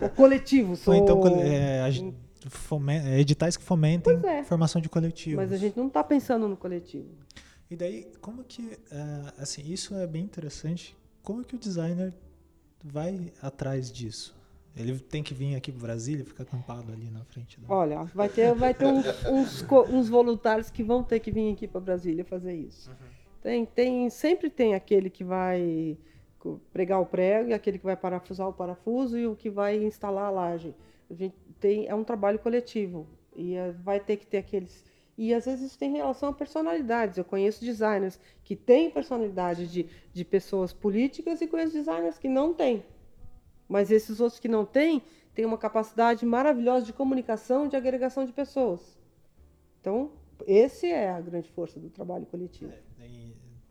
Ou 0.02 0.08
coletivos. 0.10 0.86
Ou 0.86 0.94
então 0.94 1.16
ou- 1.16 1.22
cole- 1.22 1.40
é, 1.42 1.80
a 1.80 1.90
é, 3.04 3.20
editais 3.20 3.56
que 3.56 3.64
fomentem 3.64 4.18
é. 4.24 4.42
formação 4.44 4.80
de 4.80 4.88
coletivos. 4.88 5.36
Mas 5.36 5.52
a 5.52 5.56
gente 5.56 5.76
não 5.76 5.86
está 5.86 6.02
pensando 6.02 6.48
no 6.48 6.56
coletivo. 6.56 7.08
E 7.70 7.76
daí, 7.76 8.10
como 8.20 8.44
que, 8.44 8.78
é, 8.90 9.32
assim, 9.38 9.62
isso 9.70 9.94
é 9.94 10.06
bem 10.06 10.22
interessante. 10.22 10.96
Como 11.22 11.44
que 11.44 11.54
o 11.54 11.58
designer 11.58 12.12
vai 12.84 13.32
atrás 13.40 13.90
disso? 13.90 14.36
Ele 14.76 14.98
tem 14.98 15.22
que 15.22 15.34
vir 15.34 15.54
aqui 15.54 15.70
para 15.70 15.82
Brasília, 15.82 16.24
ficar 16.24 16.44
acampado 16.44 16.92
ali 16.92 17.10
na 17.10 17.24
frente. 17.24 17.60
Da... 17.60 17.74
Olha, 17.74 18.04
vai 18.14 18.28
ter, 18.28 18.54
vai 18.54 18.72
ter 18.72 18.86
uns, 18.86 19.06
uns, 19.26 19.66
uns 19.90 20.08
voluntários 20.08 20.70
que 20.70 20.82
vão 20.82 21.02
ter 21.02 21.20
que 21.20 21.30
vir 21.30 21.52
aqui 21.52 21.68
para 21.68 21.80
Brasília 21.80 22.24
fazer 22.24 22.54
isso. 22.54 22.90
Tem, 23.42 23.66
tem, 23.66 24.08
sempre 24.08 24.48
tem 24.48 24.74
aquele 24.74 25.10
que 25.10 25.24
vai 25.24 25.98
pregar 26.72 27.00
o 27.00 27.06
prego, 27.06 27.50
e 27.50 27.54
aquele 27.54 27.78
que 27.78 27.84
vai 27.84 27.96
parafusar 27.96 28.48
o 28.48 28.52
parafuso 28.52 29.18
e 29.18 29.26
o 29.26 29.36
que 29.36 29.50
vai 29.50 29.82
instalar 29.82 30.26
a 30.26 30.30
laje. 30.30 30.74
A 31.10 31.14
gente 31.14 31.36
tem, 31.62 31.86
é 31.86 31.94
um 31.94 32.02
trabalho 32.02 32.40
coletivo 32.40 33.06
e 33.36 33.54
eh, 33.54 33.70
vai 33.70 34.00
ter 34.00 34.16
que 34.16 34.26
ter 34.26 34.38
aqueles. 34.38 34.84
E 35.16 35.32
às 35.32 35.44
vezes 35.44 35.66
isso 35.66 35.78
tem 35.78 35.92
relação 35.92 36.30
a 36.30 36.32
personalidades. 36.32 37.16
Eu 37.16 37.24
conheço 37.24 37.64
designers 37.64 38.18
que 38.42 38.56
têm 38.56 38.90
personalidade 38.90 39.68
de, 39.68 39.86
de 40.12 40.24
pessoas 40.24 40.72
políticas 40.72 41.40
e 41.40 41.46
conheço 41.46 41.72
designers 41.74 42.18
que 42.18 42.28
não 42.28 42.52
têm. 42.52 42.84
Mas 43.68 43.90
esses 43.92 44.20
outros 44.20 44.40
que 44.40 44.48
não 44.48 44.64
têm, 44.64 45.00
têm 45.34 45.44
uma 45.44 45.56
capacidade 45.56 46.26
maravilhosa 46.26 46.84
de 46.84 46.92
comunicação, 46.92 47.68
de 47.68 47.76
agregação 47.76 48.26
de 48.26 48.32
pessoas. 48.32 48.98
Então, 49.80 50.10
esse 50.46 50.86
é 50.86 51.10
a 51.10 51.20
grande 51.20 51.48
força 51.50 51.78
do 51.78 51.90
trabalho 51.90 52.26
coletivo. 52.26 52.72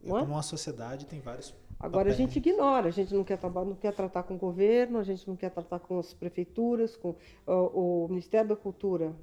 Não 0.02 0.18
é? 0.18 0.22
como 0.22 0.34
uma 0.34 0.44
sociedade 0.44 1.06
tem 1.06 1.20
vários. 1.20 1.54
Agora 1.82 2.10
a 2.10 2.14
gente 2.14 2.38
ignora, 2.38 2.90
a 2.90 2.92
gente 2.92 3.14
não 3.14 3.24
quer, 3.24 3.40
não 3.42 3.76
quer 3.76 3.94
tratar 3.94 4.24
com 4.24 4.36
o 4.36 4.38
governo, 4.38 5.00
a 5.00 5.04
gente 5.04 5.28
não 5.28 5.36
quer 5.36 5.50
tratar 5.50 5.80
com 5.80 5.98
as 5.98 6.14
prefeituras, 6.14 6.96
com 6.96 7.16
ó, 7.48 7.68
o 7.68 8.08
Ministério 8.08 8.50
da 8.50 8.56
Cultura, 8.56 9.16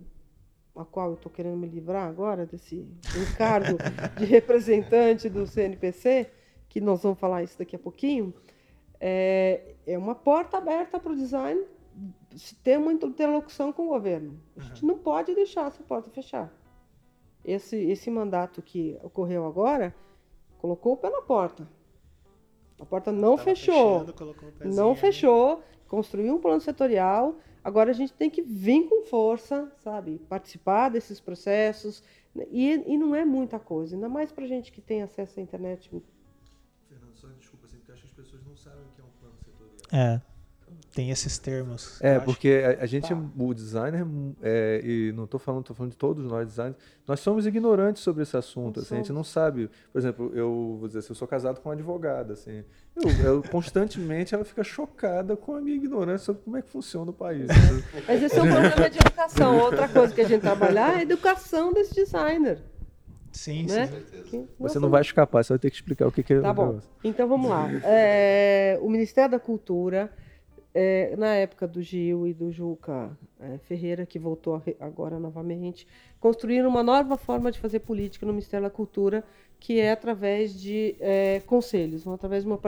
a 0.75 0.85
qual 0.85 1.11
eu 1.11 1.15
estou 1.15 1.31
querendo 1.31 1.57
me 1.57 1.69
livrar 1.69 2.09
agora 2.09 2.45
desse 2.45 2.85
encargo 3.17 3.79
de 4.17 4.25
representante 4.27 5.29
do 5.29 5.47
CNPC, 5.47 6.31
que 6.69 6.81
nós 6.81 7.03
vamos 7.03 7.19
falar 7.19 7.45
isso 7.45 7.57
daqui 7.57 7.77
a 7.77 7.79
pouquinho, 7.79 8.35
é, 9.01 9.75
é 9.87 9.97
uma 9.97 10.17
porta 10.17 10.59
aberta 10.59 10.99
para 10.99 11.13
o 11.13 11.17
design 11.17 11.65
se 12.37 12.55
ter 12.57 12.77
uma 12.77 12.93
interlocução 12.93 13.73
com 13.73 13.87
o 13.87 13.89
governo. 13.89 14.39
A 14.57 14.63
gente 14.63 14.85
não 14.85 14.99
pode 14.99 15.35
deixar 15.35 15.69
essa 15.69 15.83
porta 15.83 16.11
fechar. 16.11 16.53
Esse, 17.45 17.77
esse 17.77 18.11
mandato 18.11 18.61
que 18.61 18.99
ocorreu 19.03 19.47
agora 19.47 19.95
colocou 20.59 20.95
o 20.95 20.97
pé 20.97 21.09
na 21.09 21.23
porta. 21.23 21.78
A 22.81 22.85
porta 22.87 23.11
não 23.13 23.37
Tava 23.37 23.45
fechou. 23.45 24.05
fechando, 24.07 24.75
Não 24.75 24.91
ali. 24.93 25.01
fechou, 25.01 25.63
construiu 25.89 26.35
um 26.35 26.41
plano 26.41 26.61
setorial. 26.61 27.37
Agora 27.65 27.91
a 27.91 27.95
gente 27.95 28.13
tem 28.13 28.31
que 28.31 28.41
vir 28.41 28.89
com 28.89 29.05
força, 29.05 29.71
sabe? 29.83 30.19
Participar 30.29 30.89
desses 30.89 31.21
processos, 31.21 32.03
E, 32.53 32.71
e 32.87 32.97
não 32.97 33.15
é 33.17 33.25
muita 33.25 33.59
coisa, 33.59 33.97
ainda 33.97 34.09
mais 34.09 34.31
para 34.31 34.47
gente 34.47 34.71
que 34.71 34.81
tem 34.81 35.03
acesso 35.03 35.41
à 35.41 35.43
internet. 35.43 35.91
Fernando, 36.89 37.15
só 37.17 37.27
desculpa, 37.29 37.67
assim, 37.67 37.79
porque 37.79 37.91
acho 37.93 38.03
que 38.03 38.07
as 38.07 38.13
pessoas 38.13 38.47
não 38.47 38.57
sabem 38.57 38.81
o 38.85 38.89
que 38.95 39.01
é 39.01 39.05
um 39.05 39.09
plano 39.21 39.35
setorial. 39.45 39.77
É, 39.93 40.23
tem 40.99 41.11
esses 41.11 41.39
termos. 41.39 41.97
É, 42.03 42.19
porque 42.19 42.61
a, 42.81 42.83
a 42.83 42.87
gente, 42.87 43.09
Tá. 43.09 43.23
o 43.39 43.55
designer, 43.55 44.05
é, 44.43 44.81
e 44.83 45.13
não 45.13 45.27
estou 45.27 45.39
falando, 45.39 45.63
tô 45.63 45.73
falando 45.73 45.93
de 45.93 45.97
todos 45.97 46.25
nós 46.25 46.49
designers, 46.49 46.77
nós 47.07 47.21
somos 47.21 47.47
ignorantes 47.47 48.03
sobre 48.03 48.25
esse 48.25 48.37
assunto. 48.37 48.81
Assim, 48.81 48.95
a 48.95 48.97
gente 48.97 49.13
não 49.13 49.23
sabe. 49.23 49.71
Por 49.93 49.99
exemplo, 50.01 50.33
eu 50.35 50.77
vou 50.77 50.89
dizer 50.89 50.99
assim, 50.99 51.11
eu 51.11 51.15
sou 51.15 51.29
casado 51.29 51.61
com 51.61 51.69
uma 51.69 51.77
advogada. 51.77 52.33
Assim, 52.33 52.65
eu, 52.97 53.11
eu 53.25 53.43
constantemente 53.49 54.35
ela 54.35 54.45
fica 54.45 54.65
chocada 54.65 55.37
com 55.37 55.55
a 55.55 55.61
minha 55.61 55.77
ignorância 55.77 56.27
sobre 56.27 56.43
como 56.43 56.57
é 56.57 56.63
que 56.63 56.69
funciona 56.69 57.13
o 57.13 57.15
país. 57.15 57.47
Mas 58.09 58.21
esse 58.21 58.37
é 58.37 58.43
um 58.43 58.51
problema 58.51 58.91
de 58.91 58.99
educação. 58.99 59.57
Outra 59.57 59.89
coisa 59.89 60.13
que 60.13 60.21
a 60.21 60.29
gente 60.29 60.41
trabalhar 60.41 60.95
é 60.95 60.97
a 60.97 61.03
educação 61.03 61.73
desse 61.73 61.95
designer. 61.95 62.59
Sim, 63.31 63.67
né? 63.67 63.87
sim. 63.87 64.23
Que 64.25 64.49
Você 64.59 64.81
não 64.81 64.91
vai 64.91 65.03
escapar, 65.03 65.45
você 65.45 65.53
vai 65.53 65.61
ter 65.61 65.71
que 65.71 65.77
explicar 65.77 66.09
o 66.09 66.11
que, 66.11 66.25
que 66.25 66.35
é 66.35 66.41
Tá 66.41 66.51
o 66.51 66.55
bom. 66.55 66.81
Então 67.05 67.29
vamos 67.29 67.49
lá. 67.49 67.69
É, 67.85 68.77
o 68.83 68.91
Ministério 68.91 69.31
da 69.31 69.39
Cultura, 69.39 70.11
é, 70.81 71.17
na 71.17 71.35
época 71.35 71.67
do 71.67 71.83
Gil 71.83 72.25
e 72.25 72.33
do 72.33 72.53
Juca 72.53 73.11
é, 73.41 73.59
Ferreira, 73.59 74.07
que 74.07 74.17
voltou 74.17 74.63
agora 74.79 75.19
novamente, 75.19 75.89
construíram 76.21 76.69
uma 76.69 76.85
nova 76.85 77.17
forma 77.17 77.51
de 77.51 77.59
fazer 77.59 77.81
política 77.81 78.25
no 78.25 78.33
Ministério 78.33 78.65
da 78.65 78.71
Cultura, 78.71 79.25
que 79.59 79.81
é 79.81 79.91
através 79.91 80.55
de 80.55 80.95
é, 81.01 81.41
conselhos, 81.41 82.07
através 82.07 82.45
de 82.45 82.49
uma 82.49 82.61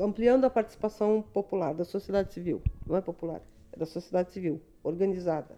ampliando 0.00 0.44
a 0.44 0.50
participação 0.50 1.24
popular 1.32 1.72
da 1.72 1.84
sociedade 1.84 2.34
civil. 2.34 2.60
Não 2.84 2.96
é 2.96 3.00
popular, 3.00 3.40
é 3.72 3.78
da 3.78 3.86
sociedade 3.86 4.32
civil 4.32 4.60
organizada. 4.82 5.54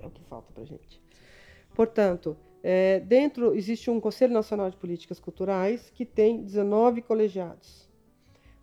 É 0.00 0.06
o 0.06 0.10
que 0.10 0.22
falta 0.24 0.50
para 0.54 0.64
gente. 0.64 1.02
Portanto, 1.74 2.34
é, 2.62 3.00
dentro 3.00 3.54
existe 3.54 3.90
um 3.90 4.00
Conselho 4.00 4.32
Nacional 4.32 4.70
de 4.70 4.78
Políticas 4.78 5.20
Culturais 5.20 5.90
que 5.90 6.06
tem 6.06 6.42
19 6.42 7.02
colegiados. 7.02 7.87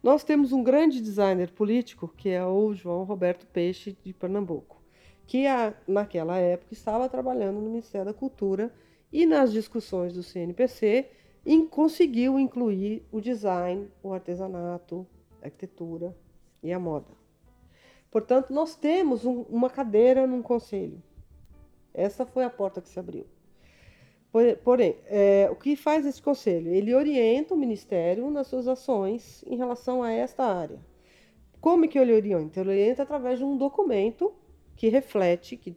Nós 0.05 0.23
temos 0.23 0.51
um 0.51 0.61
grande 0.61 1.01
designer 1.01 1.51
político 1.51 2.07
que 2.07 2.29
é 2.29 2.45
o 2.45 2.75
João 2.75 3.03
Roberto 3.05 3.47
Peixe 3.47 3.97
de 4.03 4.13
Pernambuco, 4.13 4.79
que 5.25 5.45
naquela 5.87 6.37
época 6.37 6.75
estava 6.75 7.09
trabalhando 7.09 7.55
no 7.55 7.71
Ministério 7.71 8.05
da 8.05 8.13
Cultura 8.13 8.71
e 9.11 9.25
nas 9.25 9.51
discussões 9.51 10.13
do 10.13 10.21
CNPC 10.21 11.09
conseguiu 11.71 12.37
incluir 12.37 13.03
o 13.11 13.19
design, 13.19 13.89
o 14.03 14.13
artesanato, 14.13 15.07
a 15.41 15.45
arquitetura 15.45 16.15
e 16.61 16.71
a 16.71 16.77
moda. 16.77 17.09
Portanto, 18.11 18.53
nós 18.53 18.75
temos 18.75 19.25
um- 19.25 19.41
uma 19.49 19.71
cadeira 19.71 20.27
num 20.27 20.43
conselho. 20.43 21.01
Essa 21.91 22.27
foi 22.27 22.43
a 22.43 22.49
porta 22.51 22.79
que 22.79 22.89
se 22.89 22.99
abriu. 22.99 23.25
Por- 24.36 24.57
Porém, 24.57 24.97
é, 25.05 25.47
o 25.49 25.55
que 25.55 25.77
faz 25.77 26.05
esse 26.05 26.21
conselho? 26.21 26.69
Ele 26.73 26.93
orienta 26.93 27.53
o 27.53 27.57
Ministério 27.57 28.29
nas 28.29 28.47
suas 28.47 28.67
ações 28.67 29.41
em 29.47 29.55
relação 29.55 30.03
a 30.03 30.11
esta 30.11 30.43
área. 30.43 30.77
Como 31.61 31.88
que 31.88 31.97
ele 31.97 32.13
orienta? 32.13 32.59
Ele 32.59 32.71
orienta 32.71 33.03
através 33.03 33.39
de 33.39 33.45
um 33.45 33.55
documento 33.55 34.33
que 34.75 34.89
reflete, 34.89 35.55
que 35.55 35.73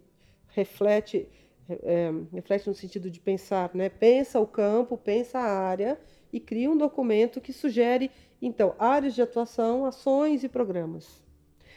reflete, 0.48 1.28
é, 1.68 2.10
reflete 2.32 2.66
no 2.66 2.74
sentido 2.74 3.08
de 3.08 3.20
pensar, 3.20 3.70
né? 3.74 3.88
Pensa 3.88 4.40
o 4.40 4.46
campo, 4.46 4.98
pensa 4.98 5.38
a 5.38 5.44
área 5.44 5.96
e 6.32 6.40
cria 6.40 6.68
um 6.68 6.76
documento 6.76 7.40
que 7.40 7.52
sugere, 7.52 8.10
então, 8.42 8.74
áreas 8.76 9.14
de 9.14 9.22
atuação, 9.22 9.86
ações 9.86 10.42
e 10.42 10.48
programas. 10.48 11.22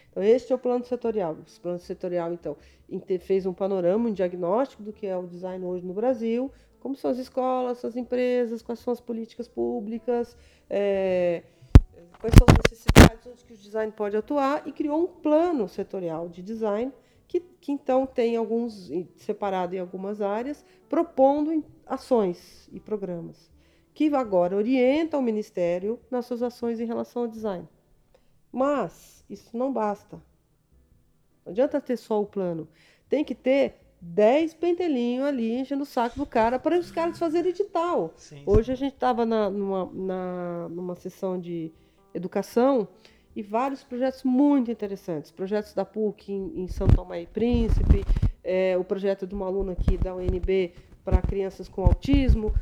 Então, 0.09 0.23
este 0.23 0.51
é 0.51 0.55
o 0.55 0.59
plano 0.59 0.83
setorial. 0.83 1.37
Esse 1.45 1.59
plano 1.59 1.77
setorial, 1.77 2.33
então, 2.33 2.57
fez 3.19 3.45
um 3.45 3.53
panorama, 3.53 4.09
um 4.09 4.13
diagnóstico 4.13 4.81
do 4.81 4.91
que 4.91 5.05
é 5.05 5.15
o 5.15 5.27
design 5.27 5.63
hoje 5.63 5.85
no 5.85 5.93
Brasil, 5.93 6.51
como 6.81 6.95
são 6.95 7.11
as 7.11 7.19
escolas, 7.19 7.85
as 7.85 7.95
empresas, 7.95 8.61
quais 8.61 8.79
são 8.79 8.91
as 8.91 8.99
políticas 8.99 9.47
públicas, 9.47 10.35
é, 10.69 11.43
quais 12.19 12.33
são 12.37 12.47
as 12.49 12.71
necessidades, 12.71 13.27
onde 13.27 13.45
que 13.45 13.53
o 13.53 13.57
design 13.57 13.93
pode 13.93 14.17
atuar, 14.17 14.67
e 14.67 14.71
criou 14.71 15.03
um 15.03 15.07
plano 15.07 15.69
setorial 15.69 16.27
de 16.27 16.41
design 16.41 16.91
que, 17.27 17.39
que 17.39 17.71
então 17.71 18.05
tem 18.05 18.35
alguns, 18.35 18.89
separado 19.15 19.75
em 19.75 19.79
algumas 19.79 20.21
áreas, 20.21 20.65
propondo 20.89 21.63
ações 21.85 22.67
e 22.73 22.79
programas, 22.79 23.49
que 23.93 24.13
agora 24.15 24.57
orienta 24.57 25.17
o 25.17 25.21
Ministério 25.21 25.99
nas 26.09 26.25
suas 26.25 26.41
ações 26.41 26.79
em 26.79 26.85
relação 26.85 27.21
ao 27.21 27.27
design. 27.27 27.69
Mas 28.51 29.23
isso 29.29 29.55
não 29.55 29.71
basta. 29.71 30.21
Não 31.45 31.51
adianta 31.51 31.79
ter 31.79 31.95
só 31.95 32.21
o 32.21 32.25
plano. 32.25 32.67
Tem 33.07 33.23
que 33.23 33.35
ter 33.35 33.80
10 34.01 34.55
pentelinhos 34.55 35.27
ali 35.27 35.53
enchendo 35.59 35.83
o 35.83 35.85
saco 35.85 36.17
do 36.17 36.25
cara 36.25 36.57
para 36.57 36.77
os 36.77 36.91
caras 36.91 37.19
fazerem 37.19 37.51
edital. 37.51 38.11
Sim. 38.17 38.41
Hoje 38.45 38.71
a 38.71 38.75
gente 38.75 38.93
estava 38.93 39.25
na, 39.25 39.49
numa, 39.49 39.89
na, 39.93 40.69
numa 40.69 40.95
sessão 40.95 41.39
de 41.39 41.71
educação 42.13 42.87
e 43.35 43.43
vários 43.43 43.83
projetos 43.83 44.23
muito 44.23 44.71
interessantes. 44.71 45.29
Projetos 45.31 45.73
da 45.73 45.85
PUC 45.85 46.31
em, 46.31 46.63
em 46.63 46.67
São 46.67 46.87
Tomé 46.87 47.21
e 47.21 47.27
Príncipe, 47.27 48.03
é, 48.43 48.75
o 48.75 48.83
projeto 48.83 49.27
de 49.27 49.35
uma 49.35 49.45
aluna 49.45 49.73
aqui 49.73 49.97
da 49.97 50.15
UNB 50.15 50.73
para 51.05 51.21
crianças 51.21 51.69
com 51.69 51.83
autismo. 51.83 52.53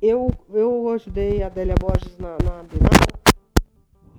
Eu, 0.00 0.30
eu 0.52 0.88
ajudei 0.90 1.42
a 1.42 1.46
Adélia 1.46 1.74
Borges 1.78 2.16
na, 2.16 2.38
na 2.44 2.62
Bienal 2.62 3.09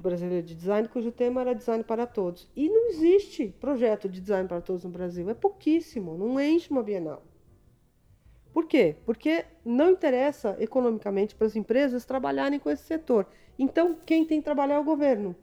Brasileira 0.02 0.46
de 0.46 0.56
Design, 0.56 0.88
cujo 0.88 1.12
tema 1.12 1.42
era 1.42 1.54
Design 1.54 1.84
para 1.84 2.06
Todos. 2.06 2.50
E 2.56 2.68
não 2.70 2.90
existe 2.90 3.54
projeto 3.60 4.10
de 4.10 4.20
Design 4.20 4.48
para 4.48 4.62
Todos 4.62 4.84
no 4.84 4.90
Brasil. 4.90 5.30
É 5.30 5.34
pouquíssimo, 5.34 6.18
não 6.18 6.40
enche 6.40 6.72
uma 6.72 6.84
Bienal. 6.84 7.24
Por 8.54 8.66
quê? 8.66 8.98
Porque 9.06 9.46
não 9.64 9.92
interessa 9.92 10.58
economicamente 10.60 11.36
para 11.36 11.48
as 11.48 11.56
empresas 11.56 12.04
trabalharem 12.04 12.60
com 12.60 12.70
esse 12.70 12.84
setor. 12.84 13.26
Então, 13.58 13.96
quem 14.06 14.26
tem 14.26 14.40
que 14.40 14.46
trabalhar 14.46 14.76
é 14.76 14.80
o 14.80 14.84
governo. 14.84 15.36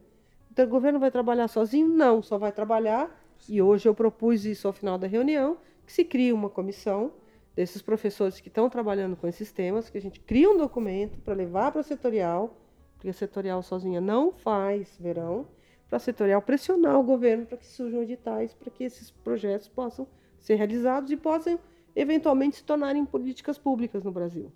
Então, 0.51 0.65
o 0.65 0.69
governo 0.69 0.99
vai 0.99 1.09
trabalhar 1.09 1.47
sozinho? 1.47 1.87
Não, 1.87 2.21
só 2.21 2.37
vai 2.37 2.51
trabalhar, 2.51 3.09
e 3.47 3.61
hoje 3.61 3.87
eu 3.87 3.95
propus 3.95 4.45
isso 4.45 4.67
ao 4.67 4.73
final 4.73 4.97
da 4.97 5.07
reunião, 5.07 5.57
que 5.85 5.93
se 5.93 6.03
crie 6.03 6.31
uma 6.31 6.49
comissão 6.49 7.13
desses 7.55 7.81
professores 7.81 8.39
que 8.39 8.47
estão 8.47 8.69
trabalhando 8.69 9.15
com 9.15 9.27
esses 9.27 9.51
temas, 9.51 9.89
que 9.89 9.97
a 9.97 10.01
gente 10.01 10.19
cria 10.19 10.49
um 10.49 10.57
documento 10.57 11.19
para 11.19 11.33
levar 11.33 11.71
para 11.71 11.81
a 11.81 11.83
setorial, 11.83 12.55
porque 12.99 13.13
setorial 13.13 13.63
sozinha 13.63 14.01
não 14.01 14.29
faz 14.33 14.97
verão, 14.99 15.47
para 15.87 15.99
setorial 15.99 16.41
pressionar 16.41 16.99
o 16.99 17.03
governo 17.03 17.45
para 17.45 17.57
que 17.57 17.65
surjam 17.65 18.03
editais, 18.03 18.53
para 18.53 18.69
que 18.69 18.83
esses 18.83 19.09
projetos 19.09 19.69
possam 19.69 20.05
ser 20.37 20.55
realizados 20.55 21.09
e 21.09 21.15
possam 21.15 21.57
eventualmente 21.95 22.57
se 22.57 22.63
tornarem 22.63 23.05
políticas 23.05 23.57
públicas 23.57 24.03
no 24.03 24.11
Brasil. 24.11 24.51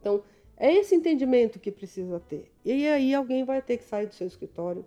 Então, 0.00 0.22
é 0.56 0.72
esse 0.72 0.94
entendimento 0.94 1.58
que 1.58 1.72
precisa 1.72 2.20
ter. 2.20 2.52
E 2.64 2.86
aí 2.86 3.12
alguém 3.12 3.44
vai 3.44 3.60
ter 3.60 3.78
que 3.78 3.84
sair 3.84 4.06
do 4.06 4.14
seu 4.14 4.28
escritório 4.28 4.84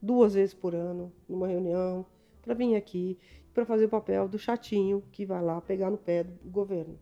duas 0.00 0.34
vezes 0.34 0.54
por 0.54 0.72
ano, 0.72 1.12
numa 1.28 1.48
reunião, 1.48 2.06
para 2.42 2.54
vir 2.54 2.76
aqui, 2.76 3.18
para 3.52 3.66
fazer 3.66 3.86
o 3.86 3.88
papel 3.88 4.28
do 4.28 4.38
chatinho 4.38 5.02
que 5.10 5.26
vai 5.26 5.42
lá 5.42 5.60
pegar 5.60 5.90
no 5.90 5.98
pé 5.98 6.22
do 6.22 6.48
governo. 6.48 6.96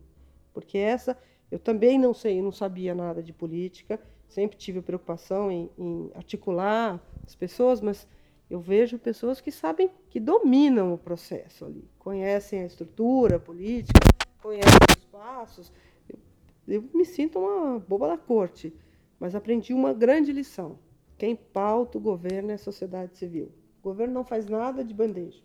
Porque 0.51 0.79
essa, 0.79 1.15
eu 1.51 1.59
também 1.59 1.99
não 1.99 2.15
sei, 2.15 2.41
não 2.41 2.51
sabia 2.51 2.95
nada 2.95 3.21
de 3.21 3.31
política, 3.31 3.99
sempre 4.27 4.57
tive 4.57 4.81
preocupação 4.81 5.51
em, 5.51 5.69
em 5.77 6.11
articular 6.15 7.01
as 7.25 7.35
pessoas, 7.35 7.81
mas 7.81 8.07
eu 8.49 8.59
vejo 8.59 8.99
pessoas 8.99 9.41
que 9.41 9.51
sabem, 9.51 9.89
que 10.09 10.19
dominam 10.19 10.93
o 10.93 10.97
processo 10.97 11.65
ali, 11.65 11.89
conhecem 11.97 12.61
a 12.61 12.65
estrutura 12.65 13.39
política, 13.39 13.99
conhecem 14.41 14.79
os 14.97 15.05
passos. 15.05 15.71
Eu, 16.07 16.19
eu 16.67 16.83
me 16.93 17.05
sinto 17.05 17.39
uma 17.39 17.79
boba 17.79 18.07
da 18.07 18.17
corte, 18.17 18.73
mas 19.19 19.35
aprendi 19.35 19.73
uma 19.73 19.93
grande 19.93 20.31
lição. 20.31 20.77
Quem 21.17 21.35
pauta 21.35 21.97
o 21.97 22.01
governo 22.01 22.51
é 22.51 22.55
a 22.55 22.59
sociedade 22.59 23.17
civil. 23.17 23.51
O 23.79 23.83
governo 23.83 24.13
não 24.13 24.23
faz 24.23 24.47
nada 24.47 24.83
de 24.83 24.93
bandeja. 24.93 25.41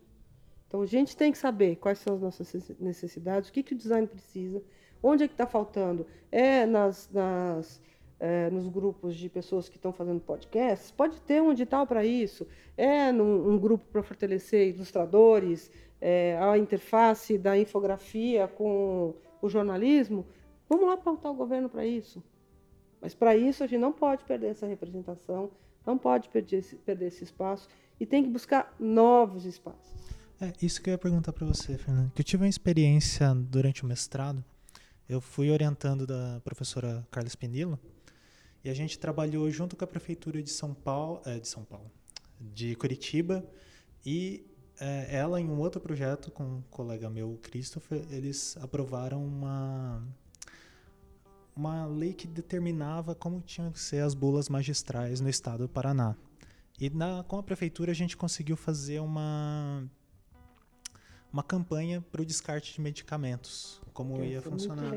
Então 0.66 0.82
a 0.82 0.86
gente 0.86 1.16
tem 1.16 1.32
que 1.32 1.38
saber 1.38 1.76
quais 1.76 1.98
são 1.98 2.14
as 2.14 2.20
nossas 2.20 2.72
necessidades, 2.78 3.48
o 3.48 3.52
que, 3.52 3.62
que 3.62 3.74
o 3.74 3.76
design 3.76 4.06
precisa, 4.06 4.62
onde 5.02 5.24
é 5.24 5.28
que 5.28 5.34
está 5.34 5.46
faltando. 5.46 6.06
É 6.30 6.66
nas, 6.66 7.08
nas 7.12 7.80
é, 8.20 8.50
nos 8.50 8.68
grupos 8.68 9.16
de 9.16 9.30
pessoas 9.30 9.68
que 9.68 9.76
estão 9.76 9.92
fazendo 9.92 10.20
podcasts, 10.20 10.90
pode 10.90 11.18
ter 11.22 11.40
um 11.40 11.50
edital 11.50 11.86
para 11.86 12.04
isso. 12.04 12.46
É 12.76 13.10
num, 13.10 13.48
um 13.48 13.58
grupo 13.58 13.84
para 13.90 14.02
fortalecer 14.02 14.68
ilustradores, 14.68 15.70
é, 15.98 16.38
a 16.38 16.58
interface 16.58 17.38
da 17.38 17.58
infografia 17.58 18.46
com 18.46 19.14
o 19.40 19.48
jornalismo. 19.48 20.26
Vamos 20.68 20.86
lá 20.86 20.98
pautar 20.98 21.32
o 21.32 21.34
governo 21.34 21.68
para 21.68 21.86
isso. 21.86 22.22
Mas 23.00 23.14
para 23.14 23.34
isso 23.34 23.64
a 23.64 23.66
gente 23.66 23.80
não 23.80 23.92
pode 23.92 24.22
perder 24.24 24.48
essa 24.48 24.66
representação, 24.66 25.50
não 25.86 25.96
pode 25.96 26.28
perder 26.28 26.58
esse, 26.58 26.76
perder 26.76 27.06
esse 27.06 27.24
espaço 27.24 27.66
e 27.98 28.04
tem 28.04 28.22
que 28.22 28.28
buscar 28.28 28.74
novos 28.78 29.46
espaços. 29.46 29.98
É, 30.38 30.52
isso 30.62 30.82
que 30.82 30.90
eu 30.90 30.92
ia 30.92 30.98
perguntar 30.98 31.32
para 31.32 31.46
você, 31.46 31.76
Fernando. 31.78 32.12
Que 32.12 32.20
eu 32.20 32.24
tive 32.24 32.44
uma 32.44 32.48
experiência 32.48 33.34
durante 33.34 33.82
o 33.82 33.86
mestrado. 33.86 34.44
Eu 35.08 35.20
fui 35.20 35.50
orientando 35.50 36.06
da 36.06 36.40
professora 36.44 37.06
Carla 37.10 37.28
Spinilla 37.28 37.78
e 38.64 38.70
a 38.70 38.74
gente 38.74 38.98
trabalhou 38.98 39.50
junto 39.50 39.76
com 39.76 39.84
a 39.84 39.86
prefeitura 39.86 40.42
de 40.42 40.50
São 40.50 40.74
Paulo, 40.74 41.20
é, 41.24 41.38
de 41.38 41.48
São 41.48 41.64
Paulo, 41.64 41.90
de 42.40 42.74
Curitiba 42.76 43.44
e 44.04 44.46
é, 44.80 45.14
ela, 45.14 45.40
em 45.40 45.48
um 45.48 45.58
outro 45.58 45.80
projeto 45.80 46.30
com 46.30 46.42
um 46.42 46.62
colega 46.70 47.10
meu, 47.10 47.38
Christopher, 47.42 48.02
eles 48.10 48.56
aprovaram 48.56 49.22
uma, 49.22 50.02
uma 51.54 51.86
lei 51.86 52.14
que 52.14 52.26
determinava 52.26 53.14
como 53.14 53.42
tinham 53.42 53.70
que 53.70 53.78
ser 53.78 54.02
as 54.02 54.14
bulas 54.14 54.48
magistrais 54.48 55.20
no 55.20 55.28
estado 55.28 55.64
do 55.64 55.68
Paraná. 55.68 56.16
E 56.80 56.88
na, 56.88 57.22
com 57.24 57.36
a 57.36 57.42
prefeitura 57.42 57.92
a 57.92 57.94
gente 57.94 58.16
conseguiu 58.16 58.56
fazer 58.56 59.00
uma, 59.00 59.84
uma 61.30 61.42
campanha 61.42 62.00
para 62.00 62.22
o 62.22 62.24
descarte 62.24 62.72
de 62.72 62.80
medicamentos, 62.80 63.82
como 63.92 64.18
Que 64.18 64.28
ia 64.28 64.40
funcionar. 64.40 64.94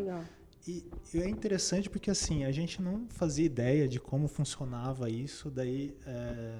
E, 0.65 0.85
e 1.13 1.21
é 1.21 1.27
interessante 1.27 1.89
porque 1.89 2.09
assim, 2.09 2.45
a 2.45 2.51
gente 2.51 2.81
não 2.81 3.07
fazia 3.09 3.45
ideia 3.45 3.87
de 3.87 3.99
como 3.99 4.27
funcionava 4.27 5.09
isso, 5.09 5.51
daí 5.51 5.95
é, 6.05 6.59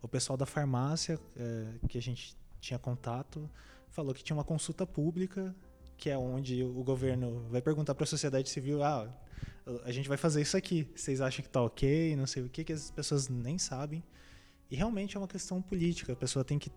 o 0.00 0.08
pessoal 0.08 0.36
da 0.36 0.46
farmácia 0.46 1.18
é, 1.36 1.86
que 1.88 1.98
a 1.98 2.02
gente 2.02 2.36
tinha 2.60 2.78
contato 2.78 3.48
falou 3.90 4.14
que 4.14 4.22
tinha 4.22 4.36
uma 4.36 4.44
consulta 4.44 4.86
pública, 4.86 5.54
que 5.96 6.08
é 6.08 6.16
onde 6.16 6.62
o 6.62 6.82
governo 6.84 7.44
vai 7.50 7.60
perguntar 7.60 7.94
para 7.94 8.04
a 8.04 8.06
sociedade 8.06 8.48
civil, 8.48 8.82
ah, 8.82 9.12
a 9.84 9.92
gente 9.92 10.08
vai 10.08 10.16
fazer 10.16 10.40
isso 10.40 10.56
aqui, 10.56 10.88
vocês 10.94 11.20
acham 11.20 11.42
que 11.42 11.50
tá 11.50 11.60
ok, 11.60 12.16
não 12.16 12.26
sei 12.26 12.42
o 12.42 12.48
que, 12.48 12.64
que 12.64 12.72
as 12.72 12.90
pessoas 12.90 13.28
nem 13.28 13.58
sabem. 13.58 14.02
E 14.70 14.76
realmente 14.76 15.16
é 15.16 15.20
uma 15.20 15.28
questão 15.28 15.60
política, 15.60 16.12
a 16.12 16.16
pessoa 16.16 16.44
tem 16.44 16.58
que 16.58 16.70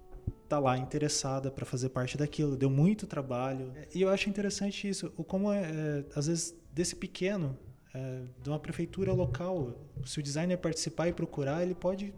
estar 0.44 0.60
lá 0.60 0.78
interessada 0.78 1.50
para 1.50 1.66
fazer 1.66 1.90
parte 1.90 2.18
daquilo, 2.18 2.58
deu 2.58 2.70
muito 2.70 3.08
trabalho. 3.08 3.72
E 3.94 4.02
eu 4.02 4.10
acho 4.10 4.30
interessante 4.30 4.88
isso, 4.88 5.12
o 5.18 5.24
como 5.24 5.52
é, 5.52 5.62
é, 5.62 6.06
às 6.16 6.28
vezes 6.28 6.56
desse 6.74 6.96
pequeno, 6.96 7.58
é, 7.94 8.24
de 8.42 8.50
uma 8.50 8.60
prefeitura 8.60 9.14
local, 9.14 9.74
se 10.06 10.20
o 10.20 10.24
designer 10.24 10.58
participar 10.58 11.08
e 11.08 11.14
procurar, 11.14 11.62
ele 11.64 11.76
pode 11.76 12.14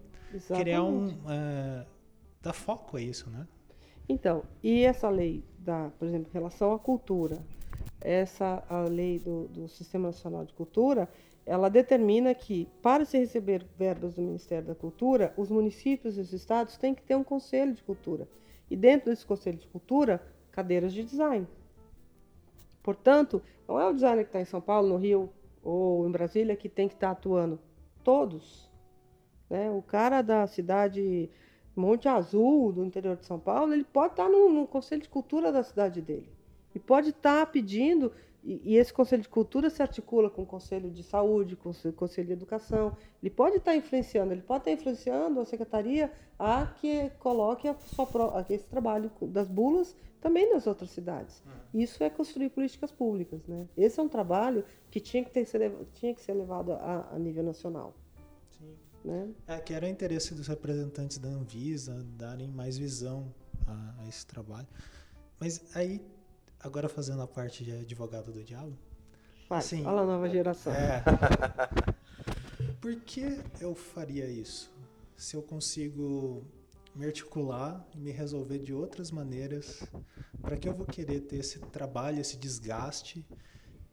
criar 0.48 0.82
um 0.82 1.04
Exatamente. 1.04 1.30
é, 1.30 1.86
dar 2.42 2.52
foco 2.52 2.96
a 2.96 3.00
isso, 3.00 3.30
né? 3.30 3.46
Então, 4.08 4.44
e 4.62 4.82
essa 4.82 5.08
lei, 5.08 5.44
da, 5.58 5.90
por 5.98 6.06
exemplo, 6.06 6.28
em 6.28 6.32
relação 6.32 6.72
à 6.72 6.78
cultura, 6.78 7.42
essa 8.00 8.62
a 8.68 8.82
lei 8.82 9.18
do, 9.18 9.48
do 9.48 9.68
Sistema 9.68 10.08
Nacional 10.08 10.44
de 10.44 10.52
Cultura, 10.52 11.08
ela 11.46 11.68
determina 11.68 12.34
que, 12.34 12.68
para 12.80 13.04
se 13.04 13.18
receber 13.18 13.66
verbas 13.76 14.14
do 14.14 14.22
Ministério 14.22 14.68
da 14.68 14.74
Cultura, 14.74 15.34
os 15.36 15.50
municípios 15.50 16.16
e 16.16 16.20
os 16.20 16.32
estados 16.32 16.76
têm 16.76 16.94
que 16.94 17.02
ter 17.02 17.14
um 17.14 17.24
conselho 17.24 17.74
de 17.74 17.82
cultura. 17.82 18.28
E 18.70 18.76
dentro 18.76 19.10
desse 19.10 19.26
conselho 19.26 19.58
de 19.58 19.66
cultura, 19.66 20.22
cadeiras 20.50 20.92
de 20.92 21.04
design. 21.04 21.46
Portanto, 22.82 23.42
não 23.68 23.78
é 23.78 23.86
o 23.86 23.92
designer 23.92 24.24
que 24.24 24.28
está 24.28 24.40
em 24.40 24.46
São 24.46 24.60
Paulo, 24.60 24.88
no 24.88 24.96
Rio 24.96 25.30
ou 25.62 26.06
em 26.06 26.10
Brasília 26.10 26.56
que 26.56 26.68
tem 26.68 26.88
que 26.88 26.94
estar 26.94 27.10
atuando. 27.10 27.58
Todos. 28.02 28.70
Né? 29.48 29.70
O 29.70 29.82
cara 29.82 30.22
da 30.22 30.46
cidade 30.46 31.30
Monte 31.76 32.08
Azul, 32.08 32.72
do 32.72 32.84
interior 32.84 33.16
de 33.16 33.26
São 33.26 33.38
Paulo, 33.38 33.72
ele 33.72 33.84
pode 33.84 34.12
estar 34.12 34.28
no, 34.28 34.50
no 34.50 34.66
Conselho 34.66 35.02
de 35.02 35.08
Cultura 35.08 35.50
da 35.50 35.62
cidade 35.62 36.00
dele. 36.00 36.30
E 36.74 36.78
pode 36.78 37.10
estar 37.10 37.46
pedindo, 37.46 38.12
e, 38.44 38.76
esse 38.76 38.92
Conselho 38.92 39.22
de 39.22 39.28
Cultura 39.28 39.70
se 39.70 39.80
articula 39.82 40.28
com 40.28 40.42
o 40.42 40.46
Conselho 40.46 40.90
de 40.90 41.02
Saúde, 41.02 41.56
com 41.56 41.70
o 41.70 41.92
Conselho- 41.92 42.26
de 42.26 42.32
Educação. 42.32 42.96
Ele 43.22 43.30
pode 43.30 43.56
estar 43.56 43.74
influenciando, 43.74 44.32
ele 44.32 44.42
pode 44.42 44.60
estar 44.60 44.72
influenciando 44.72 45.40
a 45.40 45.44
secretaria 45.44 46.12
a 46.38 46.66
que 46.66 47.10
coloque 47.18 47.66
a 47.68 47.74
sua, 47.74 48.06
a- 48.40 48.44
esse 48.50 48.66
trabalho 48.66 49.10
das 49.22 49.48
bulas 49.48 49.96
também 50.20 50.52
nas 50.52 50.66
outras 50.66 50.90
cidades. 50.90 51.42
Isso 51.72 52.02
é 52.02 52.10
construir 52.10 52.50
políticas 52.50 52.90
públicas. 52.90 53.40
Né? 53.46 53.66
Esse 53.76 53.98
é 54.00 54.02
um 54.02 54.08
trabalho 54.08 54.64
que 54.90 55.00
tinha 55.00 55.24
que, 55.24 55.30
ter, 55.30 55.46
tinha 55.94 56.14
que 56.14 56.20
ser 56.20 56.32
levado 56.34 56.72
a, 56.72 57.08
a 57.12 57.18
nível 57.18 57.42
nacional. 57.42 57.94
Né? 59.04 59.28
É 59.46 59.58
que 59.58 59.74
era 59.74 59.86
interesse 59.88 60.34
dos 60.34 60.46
representantes 60.48 61.18
da 61.18 61.28
Anvisa 61.28 62.02
darem 62.16 62.48
mais 62.48 62.78
visão 62.78 63.34
a, 63.66 64.02
a 64.02 64.08
esse 64.08 64.26
trabalho. 64.26 64.66
Mas 65.38 65.62
aí, 65.74 66.00
agora 66.64 66.88
fazendo 66.88 67.22
a 67.22 67.26
parte 67.26 67.62
de 67.62 67.72
advogado 67.72 68.32
do 68.32 68.42
diabo, 68.42 68.76
Vai, 69.48 69.58
Assim, 69.58 69.84
fala 69.84 70.00
a 70.00 70.06
nova 70.06 70.28
geração. 70.28 70.72
é. 70.72 71.02
Por 72.80 72.96
que 72.96 73.40
eu 73.60 73.74
faria 73.74 74.26
isso? 74.26 74.72
Se 75.16 75.36
eu 75.36 75.42
consigo 75.42 76.42
me 76.94 77.06
articular 77.06 77.86
e 77.94 77.98
me 77.98 78.10
resolver 78.10 78.58
de 78.58 78.72
outras 78.72 79.10
maneiras, 79.10 79.82
para 80.40 80.56
que 80.56 80.68
eu 80.68 80.72
vou 80.72 80.86
querer 80.86 81.20
ter 81.20 81.36
esse 81.36 81.58
trabalho, 81.58 82.20
esse 82.20 82.36
desgaste, 82.36 83.24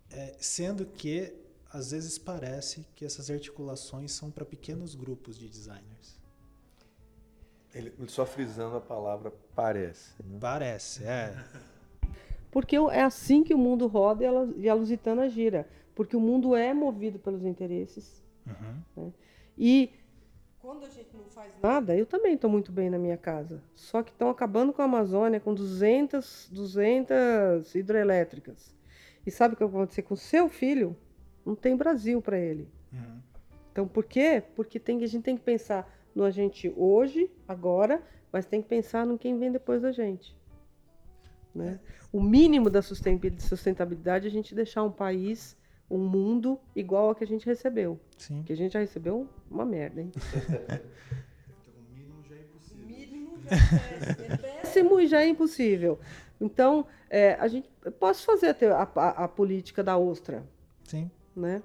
é, 0.10 0.36
sendo 0.40 0.86
que 0.86 1.34
às 1.72 1.92
vezes 1.92 2.18
parece 2.18 2.86
que 2.96 3.06
essas 3.06 3.30
articulações 3.30 4.12
são 4.12 4.30
para 4.32 4.46
pequenos 4.46 4.96
grupos 4.96 5.38
de 5.38 5.48
designers. 5.50 6.20
Ele 7.74 7.94
só 8.08 8.26
frisando 8.26 8.76
a 8.76 8.82
palavra 8.82 9.34
parece. 9.56 10.12
Né? 10.24 10.38
Parece, 10.40 11.04
é. 11.06 11.34
Porque 12.52 12.76
é 12.76 13.02
assim 13.02 13.44
que 13.44 13.54
o 13.54 13.58
mundo 13.58 13.88
roda 13.88 14.24
e 14.24 14.28
a, 14.28 14.32
Lu- 14.32 14.70
a 14.70 14.74
Lusitana 14.74 15.30
gira. 15.30 15.68
Porque 15.96 16.16
o 16.16 16.20
mundo 16.20 16.56
é 16.56 16.74
movido 16.74 17.18
pelos 17.18 17.46
interesses. 17.46 18.22
Uhum. 18.46 19.12
E 19.58 19.92
quando 20.60 20.86
a 20.86 20.90
gente 20.90 21.16
não 21.16 21.26
faz 21.26 21.52
nada, 21.62 21.96
eu 21.96 22.06
também 22.06 22.36
estou 22.36 22.50
muito 22.50 22.72
bem 22.72 22.90
na 22.90 23.00
minha 23.00 23.18
casa. 23.18 23.64
Só 23.74 24.04
que 24.04 24.12
estão 24.12 24.30
acabando 24.30 24.74
com 24.74 24.82
a 24.82 24.86
Amazônia 24.86 25.40
com 25.40 25.54
200, 25.54 26.50
200 26.52 27.74
hidrelétricas. 27.74 28.76
E 29.26 29.32
sabe 29.32 29.54
o 29.54 29.58
que 29.58 29.64
vai 29.64 29.82
acontecer 29.82 30.02
com 30.02 30.14
o 30.14 30.18
seu 30.18 30.50
filho? 30.50 30.96
Não 31.46 31.56
tem 31.56 31.76
Brasil 31.76 32.22
para 32.22 32.38
ele. 32.38 32.68
Uhum. 32.92 33.20
Então, 33.72 33.88
por 33.88 34.04
quê? 34.04 34.44
Porque 34.56 34.80
tem, 34.80 35.02
a 35.04 35.08
gente 35.08 35.24
tem 35.24 35.38
que 35.38 35.44
pensar 35.44 35.90
no 36.14 36.24
a 36.24 36.32
gente 36.32 36.74
hoje, 36.76 37.32
agora, 37.48 38.02
mas 38.32 38.46
tem 38.46 38.62
que 38.62 38.68
pensar 38.68 39.06
no 39.06 39.18
quem 39.18 39.38
vem 39.38 39.52
depois 39.52 39.82
da 39.82 39.92
gente. 39.92 40.36
Né? 41.54 41.80
O 42.14 42.22
mínimo 42.22 42.70
da 42.70 42.82
sustentab- 42.82 43.40
sustentabilidade 43.42 44.26
é 44.28 44.30
a 44.30 44.32
gente 44.32 44.56
deixar 44.56 44.84
um 44.84 44.92
país, 44.92 45.58
um 45.90 45.98
mundo 45.98 46.58
igual 46.76 47.10
ao 47.10 47.16
que 47.16 47.24
a 47.24 47.28
gente 47.28 47.46
recebeu. 47.46 48.00
Sim. 48.18 48.38
Porque 48.38 48.54
a 48.54 48.56
gente 48.58 48.72
já 48.74 48.80
recebeu 48.80 49.28
uma 49.50 49.66
merda, 49.66 50.02
hein? 50.02 50.12
O 50.16 51.94
mínimo 51.94 52.24
já 52.30 52.36
é 52.36 52.40
impossível. 52.48 52.86
mínimo 52.88 53.38
já 53.44 53.56
é 54.34 54.38
péssimo 54.38 55.00
e 55.00 55.08
já 55.08 55.22
é 55.22 55.28
impossível. 55.28 56.00
Então, 56.40 56.86
é, 57.10 57.34
a 57.34 57.48
gente, 57.48 57.70
eu 57.84 57.92
posso 57.92 58.26
fazer 58.26 58.56
a- 58.72 58.90
a- 58.96 59.26
a 59.26 59.28
política 59.28 59.84
da 59.84 59.98
ostra, 59.98 60.44
Sim. 60.86 61.12
né? 61.36 61.62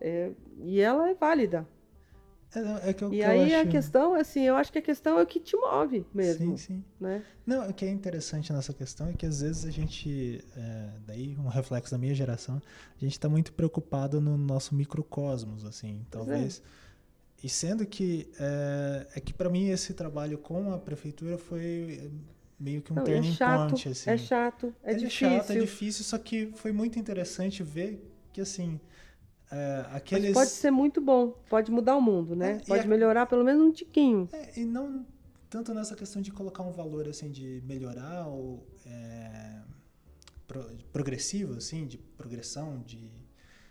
É, 0.00 0.30
e 0.58 0.80
ela 0.80 1.08
é 1.10 1.14
válida. 1.14 1.66
É, 2.54 2.90
é 2.90 2.92
que 2.94 3.04
eu, 3.04 3.12
E 3.12 3.16
que 3.18 3.22
aí 3.22 3.54
a 3.54 3.60
acho- 3.60 3.70
questão, 3.70 4.14
assim, 4.14 4.40
eu 4.42 4.56
acho 4.56 4.72
que 4.72 4.78
a 4.78 4.82
questão 4.82 5.18
é 5.18 5.22
o 5.22 5.26
que 5.26 5.38
te 5.40 5.56
move 5.56 6.06
mesmo, 6.14 6.56
Sim, 6.56 6.76
sim. 6.76 6.84
né? 6.98 7.22
Não, 7.44 7.68
o 7.68 7.74
que 7.74 7.84
é 7.84 7.90
interessante 7.90 8.52
nessa 8.52 8.72
questão 8.72 9.08
é 9.08 9.12
que 9.12 9.26
às 9.26 9.40
vezes 9.40 9.64
a 9.66 9.70
gente, 9.70 10.42
é, 10.56 10.88
daí 11.06 11.36
um 11.38 11.48
reflexo 11.48 11.90
da 11.92 11.98
minha 11.98 12.14
geração, 12.14 12.60
a 12.96 12.98
gente 13.04 13.12
está 13.12 13.28
muito 13.28 13.52
preocupado 13.52 14.20
no 14.20 14.38
nosso 14.38 14.74
microcosmos, 14.74 15.64
assim, 15.64 16.00
é. 16.00 16.04
talvez. 16.10 16.62
E 17.44 17.48
sendo 17.48 17.84
que 17.84 18.30
é, 18.40 19.06
é 19.16 19.20
que 19.20 19.34
para 19.34 19.50
mim 19.50 19.68
esse 19.68 19.92
trabalho 19.92 20.38
com 20.38 20.72
a 20.72 20.78
prefeitura 20.78 21.36
foi 21.36 22.00
é, 22.06 22.10
meio 22.58 22.80
que 22.80 22.90
um 22.92 22.96
Não, 22.96 23.02
é 23.02 23.06
turning 23.06 23.32
chato, 23.32 23.70
point, 23.70 23.88
assim. 23.90 24.10
é 24.10 24.16
chato, 24.16 24.74
é, 24.82 24.92
É 24.92 24.94
difícil. 24.94 25.28
chato, 25.30 25.52
é 25.52 25.60
difícil, 25.60 26.04
só 26.04 26.16
que 26.16 26.46
foi 26.54 26.72
muito 26.72 26.98
interessante 26.98 27.62
ver 27.62 28.02
que 28.32 28.40
assim 28.40 28.80
é, 29.50 29.84
aqueles 29.92 30.32
pode 30.32 30.50
ser 30.50 30.70
muito 30.70 31.00
bom, 31.00 31.28
pode 31.48 31.70
mudar 31.70 31.96
o 31.96 32.00
mundo, 32.00 32.34
né? 32.34 32.52
É, 32.62 32.66
pode 32.66 32.84
a- 32.84 32.88
melhorar 32.88 33.26
pelo 33.26 33.44
menos 33.44 33.62
um 33.62 33.70
tiquinho. 33.72 34.28
É, 34.32 34.58
e 34.60 34.64
não 34.64 35.06
tanto 35.48 35.72
nessa 35.72 35.94
questão 35.94 36.20
de 36.20 36.32
colocar 36.32 36.62
um 36.64 36.72
valor 36.72 37.08
assim 37.08 37.30
de 37.30 37.62
melhorar 37.64 38.26
ou 38.26 38.66
é, 38.84 39.60
pro- 40.46 40.68
progressivo 40.92 41.54
assim 41.54 41.86
de 41.86 41.98
progressão 41.98 42.80
de 42.84 43.10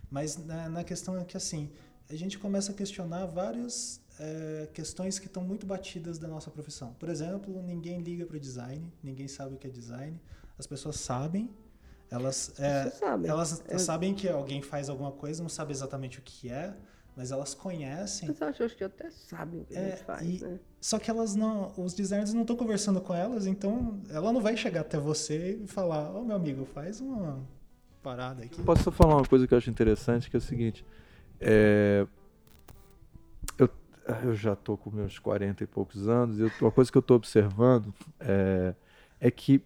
mas 0.10 0.38
na, 0.38 0.70
na 0.70 0.84
questão 0.84 1.18
é 1.20 1.24
que 1.26 1.36
assim 1.36 1.70
a 2.10 2.16
gente 2.16 2.38
começa 2.40 2.72
a 2.72 2.76
questionar 2.76 3.26
várias 3.26 4.00
é, 4.20 4.70
questões 4.74 5.20
que 5.20 5.26
estão 5.28 5.44
muito 5.44 5.66
batidas 5.66 6.18
da 6.18 6.28
nossa 6.28 6.50
profissão 6.50 6.94
por 6.94 7.10
exemplo 7.10 7.62
ninguém 7.62 8.00
liga 8.02 8.26
para 8.26 8.38
o 8.38 8.40
design 8.40 8.92
ninguém 9.04 9.28
sabe 9.28 9.56
o 9.56 9.58
que 9.58 9.68
é 9.68 9.70
design 9.70 10.20
as 10.58 10.66
pessoas 10.66 10.96
sabem 10.98 11.50
elas 12.10 12.54
é, 12.60 12.84
Você 12.84 12.98
sabe. 12.98 13.28
elas 13.28 13.64
É. 13.68 13.78
sabem 13.78 14.14
que 14.14 14.28
alguém 14.30 14.62
faz 14.62 14.90
alguma 14.90 15.12
coisa 15.12 15.42
não 15.42 15.50
sabe 15.50 15.72
exatamente 15.72 16.20
o 16.20 16.22
que 16.22 16.50
é 16.50 16.76
mas 17.16 17.32
elas 17.32 17.54
conhecem 17.54 18.28
Mas 18.30 18.42
eu 18.60 18.66
acho, 18.66 18.76
que 18.76 18.84
até 18.84 19.10
sabem 19.10 19.62
o 19.62 19.66
que 19.66 19.74
a 19.76 19.80
É, 19.80 19.90
gente 19.92 20.04
faz, 20.04 20.42
e- 20.42 20.44
né? 20.44 20.60
só 20.82 21.00
que 21.00 21.10
elas 21.10 21.34
não, 21.36 21.74
os 21.78 21.94
designers 21.94 22.34
não 22.34 22.42
estão 22.42 22.56
conversando 22.56 23.00
com 23.02 23.14
elas, 23.14 23.46
então 23.48 24.00
ela 24.10 24.32
não 24.34 24.42
vai 24.42 24.56
chegar 24.58 24.82
até 24.82 25.00
você 25.00 25.58
e 25.64 25.68
falar, 25.68 26.12
ô 26.12 26.24
meu 26.24 26.36
amigo, 26.36 26.66
faz 26.66 27.00
uma 27.02 27.40
parada 28.04 28.44
aqui. 28.44 28.62
Posso 28.62 28.92
falar 28.92 29.16
uma 29.16 29.26
coisa 29.26 29.48
que 29.48 29.54
eu 29.54 29.58
acho 29.58 29.70
interessante, 29.70 30.30
que 30.30 30.36
é 30.36 30.40
o 30.40 30.42
seguinte. 30.42 30.86
é, 31.40 32.06
eu, 33.58 33.70
eu 34.24 34.36
já 34.36 34.56
tô 34.56 34.78
com 34.78 34.92
meus 34.92 35.18
40 35.20 35.64
e 35.64 35.68
poucos 35.68 36.08
anos, 36.08 36.38
e 36.38 36.42
eu- 36.44 36.52
uma 36.62 36.72
coisa 36.72 36.92
que 36.92 36.98
eu 36.98 37.02
estou 37.02 37.18
observando 37.18 37.94
é, 38.20 38.76
é 39.20 39.32
que 39.32 39.62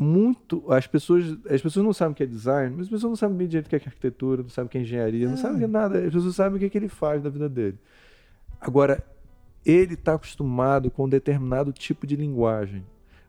muito 0.00 0.62
as 0.72 0.86
pessoas 0.86 1.36
as 1.50 1.60
pessoas 1.60 1.84
não 1.84 1.92
sabem 1.92 2.12
o 2.12 2.14
que 2.14 2.22
é 2.22 2.26
design, 2.26 2.70
mas 2.76 2.86
as 2.86 2.90
pessoas 2.90 3.10
não 3.10 3.16
sabem 3.16 3.36
bem 3.36 3.48
direito 3.48 3.66
o 3.66 3.68
que 3.68 3.74
é 3.74 3.78
arquitetura, 3.84 4.42
não 4.42 4.48
sabem 4.48 4.66
o 4.68 4.70
que 4.70 4.78
é 4.78 4.80
engenharia, 4.82 5.26
não 5.26 5.34
É. 5.34 5.36
sabem 5.36 5.56
o 5.56 5.58
que 5.58 5.64
é 5.64 5.68
nada. 5.68 5.98
As 5.98 6.12
pessoas 6.12 6.36
sabem 6.36 6.56
o 6.56 6.58
que, 6.60 6.66
é 6.66 6.68
que 6.68 6.78
ele 6.78 6.88
faz 6.88 7.20
da 7.20 7.28
vida 7.28 7.48
dele. 7.48 7.76
Agora, 8.60 9.04
ele 9.66 9.94
está 9.94 10.14
acostumado 10.14 10.88
com 10.88 11.04
um 11.04 11.08
determinado 11.08 11.72
tipo 11.72 12.06
de 12.06 12.14
linguagem, 12.14 12.84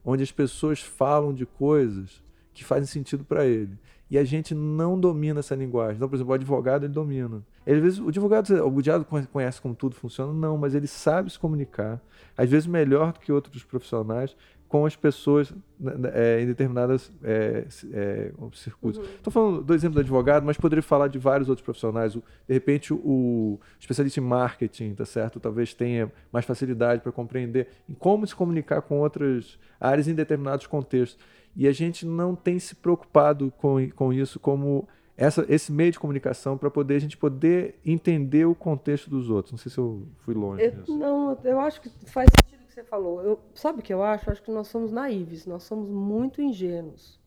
onde 0.06 0.22
as 0.22 0.32
pessoas 0.32 0.80
falam 0.80 1.34
de 1.34 1.46
coisas 1.46 2.24
que 2.54 2.64
fazem 2.64 2.86
sentido 2.86 3.24
para 3.24 3.46
ele. 3.46 3.76
E 4.12 4.18
a 4.18 4.24
gente 4.24 4.54
não 4.54 5.00
domina 5.00 5.40
essa 5.40 5.56
linguagem. 5.56 5.96
Então, 5.96 6.08
por 6.10 6.16
exemplo, 6.16 6.32
o 6.32 6.36
advogado 6.36 6.84
ele 6.86 6.94
domina. 6.94 7.44
Às 7.66 7.78
vezes, 7.80 8.00
o 8.00 8.10
advogado, 8.10 8.50
o 8.52 8.80
advogado 8.80 9.06
conhece 9.32 9.62
como 9.62 9.76
tudo 9.76 9.96
funciona? 9.96 10.34
Não, 10.34 10.58
mas 10.58 10.74
ele 10.74 10.88
sabe 10.88 11.32
se 11.32 11.38
comunicar, 11.38 12.02
às 12.36 12.50
vezes 12.50 12.66
melhor 12.68 13.14
do 13.14 13.20
que 13.20 13.32
outros 13.32 13.64
profissionais, 13.64 14.36
com 14.70 14.86
as 14.86 14.96
pessoas 14.96 15.52
né, 15.80 15.96
né, 15.98 16.12
é, 16.14 16.42
em 16.42 16.46
determinadas 16.46 17.12
é, 17.24 17.66
é, 17.92 18.32
circuitos. 18.54 19.04
Estou 19.04 19.24
uhum. 19.26 19.32
falando 19.32 19.64
do 19.64 19.74
exemplo 19.74 19.96
do 19.96 20.02
advogado, 20.02 20.46
mas 20.46 20.58
poderia 20.58 20.84
falar 20.84 21.08
de 21.08 21.18
vários 21.18 21.50
outros 21.50 21.66
profissionais. 21.66 22.16
O, 22.16 22.24
de 22.48 22.54
repente, 22.54 22.94
o 22.94 23.60
especialista 23.80 24.20
em 24.20 24.24
marketing, 24.24 24.94
tá 24.94 25.06
certo? 25.06 25.40
Talvez 25.40 25.74
tenha 25.74 26.12
mais 26.32 26.46
facilidade 26.46 27.02
para 27.02 27.12
compreender 27.12 27.68
em 27.90 27.96
como 27.96 28.28
se 28.28 28.36
comunicar 28.36 28.84
com 28.84 29.00
outras 29.00 29.58
áreas 29.82 30.08
em 30.08 30.14
determinados 30.14 30.68
contextos. 30.68 31.18
E 31.56 31.68
a 31.68 31.72
gente 31.72 32.06
não 32.06 32.36
tem 32.36 32.60
se 32.60 32.76
preocupado 32.76 33.52
com, 33.58 33.90
com 33.90 34.14
isso 34.14 34.40
como 34.40 34.88
essa, 35.18 35.44
esse 35.50 35.72
meio 35.72 35.92
de 35.92 36.00
comunicação 36.00 36.60
para 36.60 36.70
poder 36.70 36.96
a 36.96 37.00
gente 37.00 37.18
poder 37.18 37.80
entender 37.84 38.46
o 38.46 38.54
contexto 38.54 39.10
dos 39.10 39.32
outros. 39.32 39.52
Não 39.52 39.58
sei 39.58 39.72
se 39.72 39.80
eu 39.80 40.08
fui 40.20 40.36
longe. 40.36 40.64
Eu, 40.64 40.96
não, 40.96 41.38
eu 41.44 41.60
acho 41.60 41.82
que 41.82 41.90
faz 42.06 42.30
sentido 42.40 42.59
você 42.70 42.84
falou. 42.84 43.22
Eu, 43.22 43.40
sabe 43.54 43.80
o 43.80 43.84
que 43.84 43.94
eu 43.94 44.04
acho? 44.04 44.30
Acho 44.30 44.44
que 44.44 44.52
nós 44.52 44.68
somos 44.68 44.92
naíves, 44.92 45.46
nós 45.46 45.64
somos 45.64 45.90
muito 45.90 46.42
ingênuos 46.42 47.20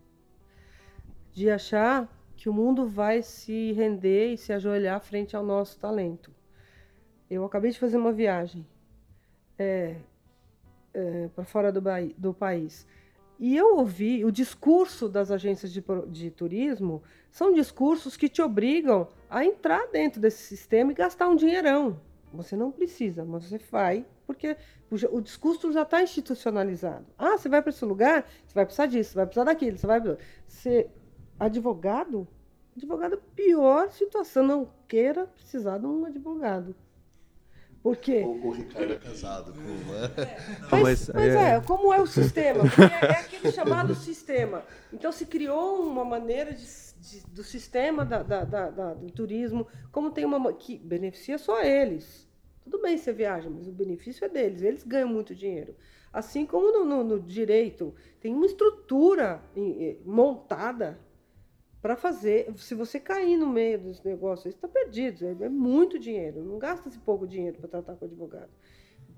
de 1.33 1.51
achar 1.51 2.09
que 2.37 2.49
o 2.49 2.53
mundo 2.53 2.87
vai 2.87 3.23
se 3.23 3.73
render 3.73 4.33
e 4.33 4.37
se 4.37 4.53
ajoelhar 4.53 5.01
frente 5.01 5.35
ao 5.35 5.45
nosso 5.45 5.79
talento. 5.79 6.31
Eu 7.31 7.45
acabei 7.45 7.71
de 7.71 7.79
fazer 7.79 7.97
uma 7.97 8.13
viagem 8.13 8.67
é, 9.59 9.97
é, 10.93 11.29
para 11.29 11.45
fora 11.45 11.73
do, 11.73 11.81
do, 12.19 12.35
país 12.35 12.87
e 13.39 13.57
eu 13.57 13.77
ouvi 13.77 14.25
o 14.25 14.31
discurso 14.31 15.09
das 15.09 15.31
agências 15.31 15.73
de, 15.73 15.83
de 16.09 16.31
turismo 16.31 17.03
são 17.31 17.53
discursos 17.53 18.17
que 18.17 18.29
te 18.29 18.43
obrigam 18.43 19.09
a 19.31 19.45
entrar 19.45 19.87
dentro 19.89 20.21
desse 20.21 20.43
sistema 20.43 20.93
e 20.93 20.95
gastar 20.95 21.29
um 21.29 21.37
dinheirão. 21.37 21.99
Você 22.33 22.57
não 22.57 22.71
precisa, 22.71 23.25
mas 23.25 23.45
você 23.45 23.59
vai 23.59 24.05
porque 24.27 24.57
o, 24.91 25.21
discurso 25.21 25.73
já 25.73 25.83
está 25.83 26.03
institucionalizado. 26.03 27.07
Ah, 27.19 27.37
você 27.37 27.49
vai 27.49 27.63
para 27.63 27.71
esse 27.71 27.85
lugar, 27.85 28.29
você 28.47 28.55
vai 28.55 28.65
precisar 28.65 28.87
disso, 28.87 29.11
você 29.11 29.17
vai 29.17 29.27
precisar 29.27 29.45
daquilo, 29.45 29.79
você 29.79 29.87
vai 29.87 30.01
ser 30.47 30.91
advogado. 31.39 32.29
Advogado 32.77 33.15
é 33.15 33.19
a 33.19 33.35
pior 33.35 33.91
situação. 33.91 34.47
Não 34.47 34.69
queira 34.89 35.27
precisar 35.27 35.79
de 35.79 35.87
um 35.87 36.05
advogado. 36.05 36.75
Por 37.83 37.97
quê? 37.97 38.23
O, 38.25 38.47
o 38.47 38.51
Ricardo 38.53 38.93
é 38.93 38.97
casado 38.97 39.53
com 39.53 39.61
uma. 39.61 40.05
É, 40.23 40.39
mas, 40.71 41.09
mas 41.09 41.35
é, 41.35 41.61
como 41.61 41.93
é 41.93 42.01
o 42.01 42.07
sistema? 42.07 42.63
É, 42.65 43.07
é, 43.07 43.11
aquele 43.19 43.51
chamado 43.51 43.95
sistema. 43.95 44.63
Então 44.93 45.11
se 45.11 45.27
criou 45.27 45.83
uma 45.83 46.05
maneira 46.05 46.53
de, 46.53 46.65
de, 46.65 47.27
do 47.27 47.43
sistema 47.43 48.05
da, 48.05 48.23
da, 48.23 48.45
da, 48.45 48.95
do 48.95 49.11
turismo, 49.11 49.67
como 49.91 50.13
tem 50.13 50.25
uma 50.25 50.53
que 50.53 50.79
beneficia 50.79 51.39
só 51.39 51.61
eles. 51.61 52.31
Tudo 52.65 52.81
bem 52.81 52.97
você 52.97 53.13
viaja, 53.13 53.51
mas 53.51 53.67
o 53.67 53.73
benefício 53.73 54.25
é 54.25 54.29
deles, 54.29 54.63
eles 54.63 54.85
ganham 54.85 55.09
muito 55.09 55.35
dinheiro. 55.35 55.75
Assim 56.13 56.45
como 56.45 56.71
no, 56.71 56.85
no, 56.85 57.03
no 57.03 57.21
direito, 57.21 57.95
tem 58.21 58.35
uma 58.35 58.47
estrutura 58.47 59.43
montada 60.05 61.01
para 61.81 61.97
fazer. 61.97 62.53
Se 62.57 62.75
você 62.75 63.01
cair 63.01 63.37
no 63.37 63.47
meio 63.47 63.79
dos 63.79 64.03
negócios, 64.03 64.43
você 64.43 64.49
está 64.51 64.69
perdido. 64.69 65.27
É, 65.27 65.47
é 65.47 65.49
muito 65.49 65.99
dinheiro. 65.99 66.43
Não 66.45 66.59
gasta-se 66.59 66.99
pouco 66.99 67.27
dinheiro 67.27 67.59
para 67.59 67.69
tratar 67.69 67.97
com 67.97 68.05
advogado. 68.05 68.51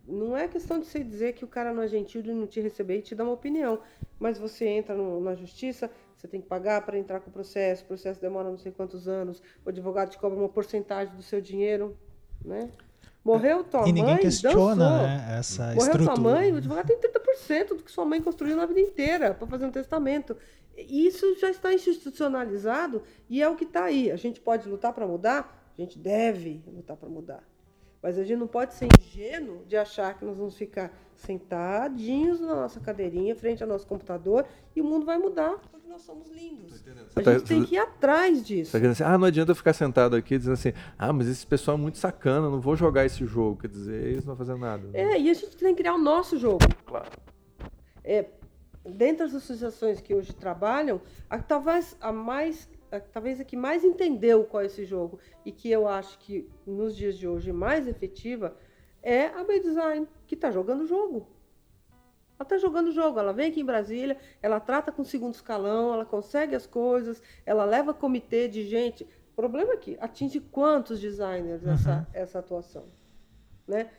Não 0.06 0.36
é 0.36 0.46
questão 0.46 0.78
de 0.78 0.86
você 0.86 1.02
dizer 1.02 1.32
que 1.32 1.44
o 1.44 1.48
cara 1.48 1.72
não 1.72 1.82
é 1.82 1.88
gentil 1.88 2.22
de 2.22 2.32
não 2.32 2.46
te 2.46 2.60
receber 2.60 2.98
e 2.98 3.02
te 3.02 3.14
dar 3.14 3.24
uma 3.24 3.32
opinião. 3.32 3.80
Mas 4.18 4.38
você 4.38 4.66
entra 4.66 4.94
no, 4.94 5.20
na 5.20 5.34
justiça, 5.34 5.90
você 6.16 6.28
tem 6.28 6.40
que 6.40 6.46
pagar 6.46 6.84
para 6.84 6.98
entrar 6.98 7.20
com 7.20 7.30
o 7.30 7.32
processo, 7.32 7.84
o 7.84 7.86
processo 7.88 8.20
demora 8.20 8.48
não 8.48 8.58
sei 8.58 8.70
quantos 8.70 9.08
anos, 9.08 9.42
o 9.64 9.68
advogado 9.68 10.10
te 10.10 10.18
cobra 10.18 10.38
uma 10.38 10.48
porcentagem 10.48 11.14
do 11.14 11.22
seu 11.22 11.40
dinheiro, 11.40 11.98
né? 12.44 12.70
Morreu 13.24 13.64
tua 13.64 13.80
mãe. 13.80 13.90
E 13.90 13.92
ninguém 13.92 14.18
questiona 14.18 14.84
dançou. 14.84 15.06
né, 15.06 15.36
essa 15.38 15.62
Morreu 15.62 15.78
estrutura. 15.78 16.04
Morreu 16.04 16.22
tua 16.22 16.32
mãe, 16.32 16.52
o 16.52 16.56
advogado 16.56 16.86
tem 16.86 16.98
30% 16.98 17.68
do 17.68 17.82
que 17.82 17.90
sua 17.90 18.04
mãe 18.04 18.20
construiu 18.20 18.56
na 18.56 18.66
vida 18.66 18.80
inteira 18.80 19.32
para 19.32 19.46
fazer 19.46 19.64
um 19.64 19.70
testamento. 19.70 20.36
Isso 20.76 21.38
já 21.38 21.50
está 21.50 21.72
institucionalizado 21.72 23.02
e 23.30 23.42
é 23.42 23.48
o 23.48 23.56
que 23.56 23.64
está 23.64 23.84
aí. 23.84 24.10
A 24.10 24.16
gente 24.16 24.40
pode 24.40 24.68
lutar 24.68 24.92
para 24.92 25.06
mudar? 25.06 25.72
A 25.76 25.80
gente 25.80 25.98
deve 25.98 26.62
lutar 26.66 26.96
para 26.96 27.08
mudar. 27.08 27.42
Mas 28.02 28.18
a 28.18 28.22
gente 28.22 28.38
não 28.38 28.46
pode 28.46 28.74
ser 28.74 28.88
ingênuo 29.00 29.64
de 29.64 29.76
achar 29.78 30.18
que 30.18 30.26
nós 30.26 30.36
vamos 30.36 30.56
ficar 30.56 30.92
sentadinhos 31.14 32.38
na 32.38 32.54
nossa 32.54 32.78
cadeirinha, 32.78 33.34
frente 33.34 33.62
ao 33.62 33.68
nosso 33.68 33.86
computador, 33.86 34.44
e 34.76 34.80
o 34.82 34.84
mundo 34.84 35.06
vai 35.06 35.16
mudar 35.16 35.58
porque 35.84 35.88
nós 35.88 36.02
somos 36.02 36.30
lindos. 36.30 36.82
A 37.14 37.22
gente 37.22 37.40
tá, 37.40 37.46
tem 37.46 37.62
que 37.62 37.74
ir 37.74 37.78
atrás 37.78 38.44
disso. 38.44 38.72
Tá 38.72 38.88
assim, 38.88 39.02
ah, 39.04 39.18
não 39.18 39.26
adianta 39.26 39.54
ficar 39.54 39.74
sentado 39.74 40.16
aqui 40.16 40.38
dizendo 40.38 40.54
assim, 40.54 40.72
ah, 40.98 41.12
mas 41.12 41.28
esse 41.28 41.46
pessoal 41.46 41.76
é 41.76 41.80
muito 41.80 41.98
sacana, 41.98 42.48
não 42.48 42.60
vou 42.60 42.74
jogar 42.74 43.04
esse 43.04 43.24
jogo. 43.26 43.60
Quer 43.60 43.68
dizer, 43.68 44.06
eles 44.06 44.24
não 44.24 44.34
vão 44.34 44.46
fazer 44.46 44.58
nada. 44.58 44.88
Né? 44.88 45.00
É, 45.00 45.20
e 45.20 45.30
a 45.30 45.34
gente 45.34 45.56
tem 45.56 45.74
que 45.74 45.82
criar 45.82 45.94
o 45.94 45.98
nosso 45.98 46.38
jogo. 46.38 46.64
Claro. 46.86 47.10
É, 48.02 48.26
dentre 48.84 49.24
as 49.24 49.34
associações 49.34 50.00
que 50.00 50.14
hoje 50.14 50.34
trabalham, 50.34 51.00
a, 51.28 51.38
talvez 51.38 51.96
a 52.00 52.12
mais 52.12 52.68
talvez 53.12 53.40
a 53.40 53.44
que 53.44 53.56
mais 53.56 53.82
entendeu 53.82 54.44
qual 54.44 54.62
é 54.62 54.66
esse 54.66 54.84
jogo 54.84 55.18
e 55.44 55.50
que 55.50 55.68
eu 55.68 55.88
acho 55.88 56.16
que 56.20 56.48
nos 56.64 56.96
dias 56.96 57.18
de 57.18 57.26
hoje 57.26 57.50
é 57.50 57.52
mais 57.52 57.88
efetiva 57.88 58.56
é 59.02 59.26
a 59.26 59.42
Bay 59.42 59.58
Design, 59.60 60.06
que 60.28 60.36
está 60.36 60.50
jogando 60.52 60.82
o 60.82 60.86
jogo. 60.86 61.26
Ela 62.38 62.44
está 62.44 62.58
jogando 62.58 62.88
o 62.88 62.92
jogo, 62.92 63.18
ela 63.18 63.32
vem 63.32 63.50
aqui 63.50 63.60
em 63.60 63.64
Brasília, 63.64 64.16
ela 64.42 64.58
trata 64.58 64.90
com 64.90 65.04
segundo 65.04 65.34
escalão, 65.34 65.94
ela 65.94 66.04
consegue 66.04 66.54
as 66.54 66.66
coisas, 66.66 67.22
ela 67.46 67.64
leva 67.64 67.94
comitê 67.94 68.48
de 68.48 68.64
gente. 68.64 69.04
O 69.32 69.36
problema 69.36 69.72
é 69.72 69.76
que 69.76 69.96
atinge 70.00 70.40
quantos 70.40 71.00
designers 71.00 71.62
uhum. 71.62 71.72
essa, 71.72 72.08
essa 72.12 72.38
atuação? 72.40 72.86
Né? 73.66 73.90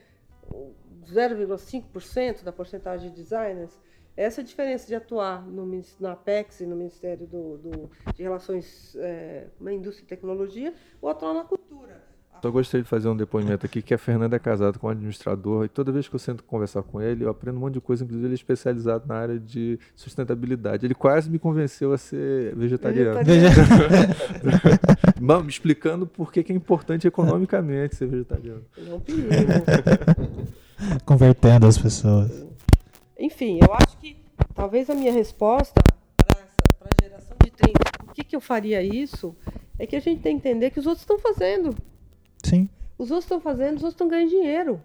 0,5% 1.05 2.43
da 2.43 2.51
porcentagem 2.51 3.09
de 3.09 3.15
designers 3.15 3.79
essa 4.17 4.39
é 4.39 4.43
a 4.43 4.45
diferença 4.45 4.87
de 4.87 4.95
atuar 4.95 5.45
no, 5.45 5.65
na 5.99 6.13
Apex, 6.13 6.61
no 6.61 6.75
Ministério 6.75 7.27
do, 7.27 7.57
do 7.57 7.91
de 8.15 8.23
Relações 8.23 8.95
é, 8.95 9.47
na 9.59 9.73
Indústria 9.73 10.05
e 10.05 10.07
Tecnologia, 10.07 10.73
ou 11.01 11.09
atuar 11.09 11.33
na 11.33 11.43
cultura. 11.43 12.01
Só 12.41 12.51
gostaria 12.51 12.83
de 12.83 12.89
fazer 12.89 13.07
um 13.07 13.15
depoimento 13.15 13.65
aqui, 13.65 13.81
que 13.81 13.93
a 13.93 13.97
Fernanda 13.97 14.35
é 14.35 14.39
casada 14.39 14.77
com 14.77 14.87
um 14.87 14.89
administrador, 14.89 15.65
e 15.65 15.69
toda 15.69 15.91
vez 15.91 16.07
que 16.07 16.15
eu 16.15 16.19
sento 16.19 16.43
conversar 16.43 16.83
com 16.83 17.01
ele, 17.01 17.25
eu 17.25 17.29
aprendo 17.29 17.57
um 17.57 17.61
monte 17.61 17.73
de 17.75 17.81
coisa, 17.81 18.03
inclusive 18.03 18.27
ele 18.27 18.33
é 18.33 18.35
especializado 18.35 19.07
na 19.07 19.15
área 19.15 19.39
de 19.39 19.79
sustentabilidade. 19.95 20.85
Ele 20.85 20.93
quase 20.93 21.29
me 21.29 21.39
convenceu 21.39 21.91
a 21.91 21.97
ser 21.97 22.55
vegetariano. 22.55 23.23
vegetariano. 23.23 24.13
me 25.43 25.49
explicando 25.49 26.05
por 26.05 26.31
que, 26.31 26.43
que 26.43 26.53
é 26.53 26.55
importante 26.55 27.07
economicamente 27.07 27.95
ser 27.95 28.07
vegetariano. 28.07 28.63
Não 28.77 28.99
perigo. 28.99 29.27
Convertendo 31.03 31.65
as 31.67 31.77
pessoas. 31.77 32.45
Enfim, 33.17 33.59
eu 33.61 33.73
acho 33.73 33.97
que 33.97 34.17
talvez 34.53 34.89
a 34.89 34.95
minha 34.95 35.11
resposta 35.11 35.81
para 36.17 36.39
a 36.39 37.03
geração 37.03 37.35
de 37.43 37.49
30, 37.49 37.79
por 37.97 38.13
que, 38.13 38.23
que 38.23 38.35
eu 38.35 38.41
faria 38.41 38.81
isso, 38.83 39.35
é 39.79 39.87
que 39.87 39.95
a 39.95 39.99
gente 39.99 40.21
tem 40.21 40.39
que 40.39 40.47
entender 40.47 40.69
que 40.69 40.79
os 40.79 40.85
outros 40.85 41.01
estão 41.01 41.17
fazendo. 41.17 41.75
Sim. 42.45 42.69
Os 42.97 43.11
outros 43.11 43.25
estão 43.25 43.41
fazendo, 43.41 43.77
os 43.77 43.83
outros 43.83 43.93
estão 43.93 44.07
ganhando 44.07 44.29
dinheiro. 44.29 44.81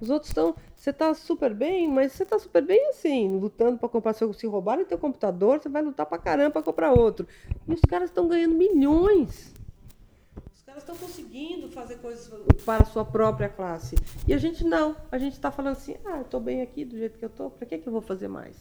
Os 0.00 0.10
outros 0.10 0.30
estão. 0.30 0.54
Você 0.76 0.90
está 0.90 1.14
super 1.14 1.54
bem, 1.54 1.88
mas 1.88 2.12
você 2.12 2.24
está 2.24 2.38
super 2.38 2.62
bem 2.62 2.88
assim, 2.88 3.28
lutando 3.28 3.78
para 3.78 3.88
comprar. 3.88 4.12
Se 4.12 4.46
roubarem 4.46 4.84
teu 4.84 4.98
computador, 4.98 5.60
você 5.60 5.68
vai 5.68 5.82
lutar 5.82 6.04
para 6.04 6.18
caramba 6.18 6.50
para 6.50 6.62
comprar 6.62 6.92
outro. 6.92 7.26
E 7.66 7.72
os 7.72 7.80
caras 7.80 8.10
estão 8.10 8.28
ganhando 8.28 8.54
milhões 8.54 9.54
elas 10.74 10.82
estão 10.82 10.96
conseguindo 10.96 11.68
fazer 11.68 11.98
coisas 11.98 12.28
para 12.64 12.82
a 12.82 12.86
sua 12.86 13.04
própria 13.04 13.48
classe. 13.48 13.94
E 14.26 14.34
a 14.34 14.38
gente 14.38 14.64
não. 14.64 14.96
A 15.10 15.18
gente 15.18 15.34
está 15.34 15.50
falando 15.50 15.72
assim, 15.72 15.96
ah, 16.04 16.20
estou 16.20 16.40
bem 16.40 16.62
aqui 16.62 16.84
do 16.84 16.98
jeito 16.98 17.16
que 17.16 17.24
eu 17.24 17.28
estou, 17.28 17.48
para 17.48 17.64
que, 17.64 17.78
que 17.78 17.88
eu 17.88 17.92
vou 17.92 18.02
fazer 18.02 18.26
mais? 18.26 18.56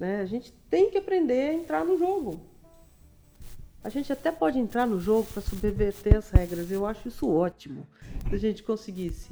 Né? 0.00 0.20
A 0.20 0.24
gente 0.24 0.50
tem 0.70 0.90
que 0.90 0.96
aprender 0.96 1.50
a 1.50 1.54
entrar 1.54 1.84
no 1.84 1.98
jogo. 1.98 2.40
A 3.84 3.90
gente 3.90 4.10
até 4.10 4.32
pode 4.32 4.58
entrar 4.58 4.86
no 4.86 4.98
jogo 4.98 5.28
para 5.30 5.42
subverter 5.42 6.16
as 6.16 6.30
regras. 6.30 6.70
Eu 6.70 6.86
acho 6.86 7.06
isso 7.06 7.30
ótimo, 7.30 7.86
se 8.30 8.34
a 8.34 8.38
gente 8.38 8.62
conseguisse. 8.62 9.28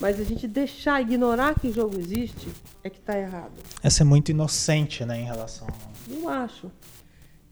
Mas 0.00 0.20
a 0.20 0.22
gente 0.22 0.46
deixar, 0.46 1.02
ignorar 1.02 1.58
que 1.58 1.66
o 1.66 1.72
jogo 1.72 1.98
existe, 1.98 2.48
é 2.84 2.88
que 2.88 3.00
está 3.00 3.18
errado. 3.18 3.54
Essa 3.82 4.04
é 4.04 4.06
muito 4.06 4.30
inocente, 4.30 5.04
né, 5.04 5.20
em 5.20 5.24
relação. 5.24 5.66
Eu 6.08 6.28
acho. 6.28 6.70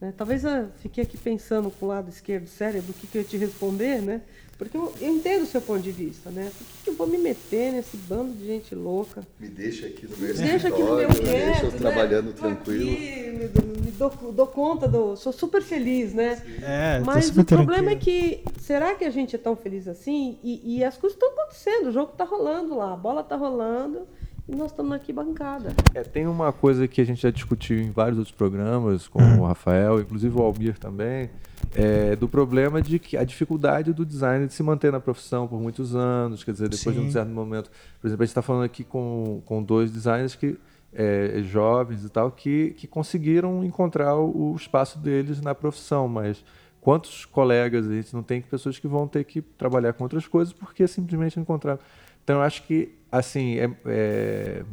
Né? 0.00 0.14
Talvez 0.16 0.44
eu 0.44 0.70
fiquei 0.80 1.02
aqui 1.02 1.18
pensando 1.18 1.72
com 1.72 1.86
o 1.86 1.88
lado 1.88 2.08
esquerdo 2.08 2.44
do 2.44 2.50
cérebro 2.50 2.92
o 2.92 2.94
que, 2.94 3.08
que 3.08 3.18
eu 3.18 3.22
ia 3.22 3.28
te 3.28 3.36
responder, 3.36 4.00
né? 4.00 4.22
Porque 4.56 4.76
eu, 4.76 4.92
eu 5.00 5.08
entendo 5.08 5.42
o 5.42 5.46
seu 5.46 5.60
ponto 5.60 5.80
de 5.82 5.90
vista, 5.90 6.30
né? 6.30 6.50
Por 6.56 6.66
que, 6.66 6.84
que, 6.84 6.90
eu 6.90 6.94
vou 6.94 7.06
me 7.06 7.18
meter 7.18 7.72
nesse 7.72 7.96
bando 7.96 8.32
de 8.32 8.46
gente 8.46 8.74
louca? 8.74 9.26
Me 9.38 9.48
deixa 9.48 9.86
aqui 9.86 10.06
no 10.06 10.16
meu 10.16 10.34
me 10.34 10.42
deixa 10.42 10.68
aqui 10.68 10.82
no 10.82 10.96
meu 10.96 11.08
quieto, 11.08 11.22
deixa 11.22 11.64
eu 11.64 11.70
né? 11.72 11.78
trabalhando 11.78 12.32
tranquilo. 12.32 12.92
Aqui, 12.92 13.32
me, 13.32 13.82
me 13.82 13.90
dou, 13.92 14.10
dou, 14.32 14.46
conta, 14.46 14.86
do, 14.86 15.16
sou 15.16 15.32
super 15.32 15.62
feliz, 15.62 16.14
né? 16.14 16.40
É, 16.62 17.00
Mas 17.00 17.36
o 17.36 17.44
problema 17.44 17.90
é 17.90 17.96
que, 17.96 18.42
será 18.60 18.94
que 18.94 19.04
a 19.04 19.10
gente 19.10 19.34
é 19.34 19.38
tão 19.38 19.56
feliz 19.56 19.88
assim? 19.88 20.38
E, 20.42 20.76
e 20.76 20.84
as 20.84 20.96
coisas 20.96 21.16
estão 21.16 21.30
acontecendo, 21.32 21.88
o 21.88 21.92
jogo 21.92 22.12
está 22.12 22.24
rolando 22.24 22.76
lá, 22.76 22.92
a 22.92 22.96
bola 22.96 23.22
está 23.22 23.36
rolando 23.36 24.06
e 24.48 24.54
nós 24.54 24.70
estamos 24.70 24.92
aqui 24.92 25.12
bancada. 25.12 25.74
É, 25.94 26.02
tem 26.02 26.26
uma 26.26 26.52
coisa 26.52 26.86
que 26.86 27.00
a 27.00 27.04
gente 27.04 27.22
já 27.22 27.30
discutiu 27.30 27.78
em 27.78 27.90
vários 27.90 28.18
outros 28.18 28.36
programas, 28.36 29.08
com 29.08 29.22
Hum. 29.22 29.40
o 29.40 29.46
Rafael, 29.46 30.00
inclusive 30.00 30.36
o 30.38 30.42
Almir 30.42 30.78
também, 30.78 31.30
é, 31.74 32.14
do 32.16 32.28
problema 32.28 32.80
de 32.80 32.98
que 32.98 33.16
a 33.16 33.24
dificuldade 33.24 33.92
do 33.92 34.04
designer 34.04 34.46
de 34.46 34.54
se 34.54 34.62
manter 34.62 34.92
na 34.92 35.00
profissão 35.00 35.46
por 35.46 35.60
muitos 35.60 35.94
anos, 35.94 36.44
quer 36.44 36.52
dizer, 36.52 36.68
depois 36.68 36.94
de 36.94 37.00
um 37.00 37.06
Sim. 37.06 37.12
certo 37.12 37.30
momento. 37.30 37.70
Por 38.00 38.06
exemplo, 38.06 38.22
a 38.22 38.26
gente 38.26 38.30
está 38.30 38.42
falando 38.42 38.64
aqui 38.64 38.84
com, 38.84 39.42
com 39.44 39.62
dois 39.62 39.90
designers 39.90 40.34
que 40.34 40.58
é, 40.92 41.40
jovens 41.42 42.04
e 42.04 42.08
tal, 42.08 42.30
que, 42.30 42.70
que 42.76 42.86
conseguiram 42.86 43.64
encontrar 43.64 44.14
o, 44.16 44.52
o 44.52 44.56
espaço 44.56 44.98
deles 44.98 45.40
na 45.40 45.54
profissão, 45.54 46.06
mas 46.06 46.44
quantos 46.80 47.24
colegas 47.24 47.88
a 47.88 47.94
gente 47.94 48.14
não 48.14 48.22
tem 48.22 48.40
que 48.40 48.48
pessoas 48.48 48.78
que 48.78 48.86
vão 48.86 49.08
ter 49.08 49.24
que 49.24 49.42
trabalhar 49.42 49.92
com 49.94 50.04
outras 50.04 50.26
coisas 50.28 50.52
porque 50.52 50.86
simplesmente 50.86 51.36
não 51.36 51.42
encontraram. 51.42 51.80
Então, 52.22 52.36
eu 52.36 52.42
acho 52.42 52.62
que, 52.62 52.94
assim, 53.10 53.58
é- 53.58 53.70
é, 53.86 54.64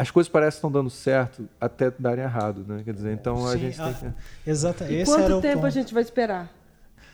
as 0.00 0.10
coisas 0.10 0.30
parecem 0.32 0.52
que 0.52 0.56
estão 0.56 0.72
dando 0.72 0.88
certo 0.88 1.46
até 1.60 1.90
darem 1.90 2.24
errado, 2.24 2.64
né? 2.66 2.82
Quer 2.82 2.94
dizer, 2.94 3.12
então 3.12 3.46
a 3.46 3.52
Sim, 3.52 3.58
gente 3.58 3.80
ah, 3.80 3.84
tem 3.84 3.94
que... 3.94 4.92
E 4.94 5.00
era 5.00 5.04
quanto 5.04 5.40
tempo 5.42 5.54
ponto. 5.56 5.66
a 5.66 5.70
gente 5.70 5.92
vai 5.92 6.02
esperar 6.02 6.50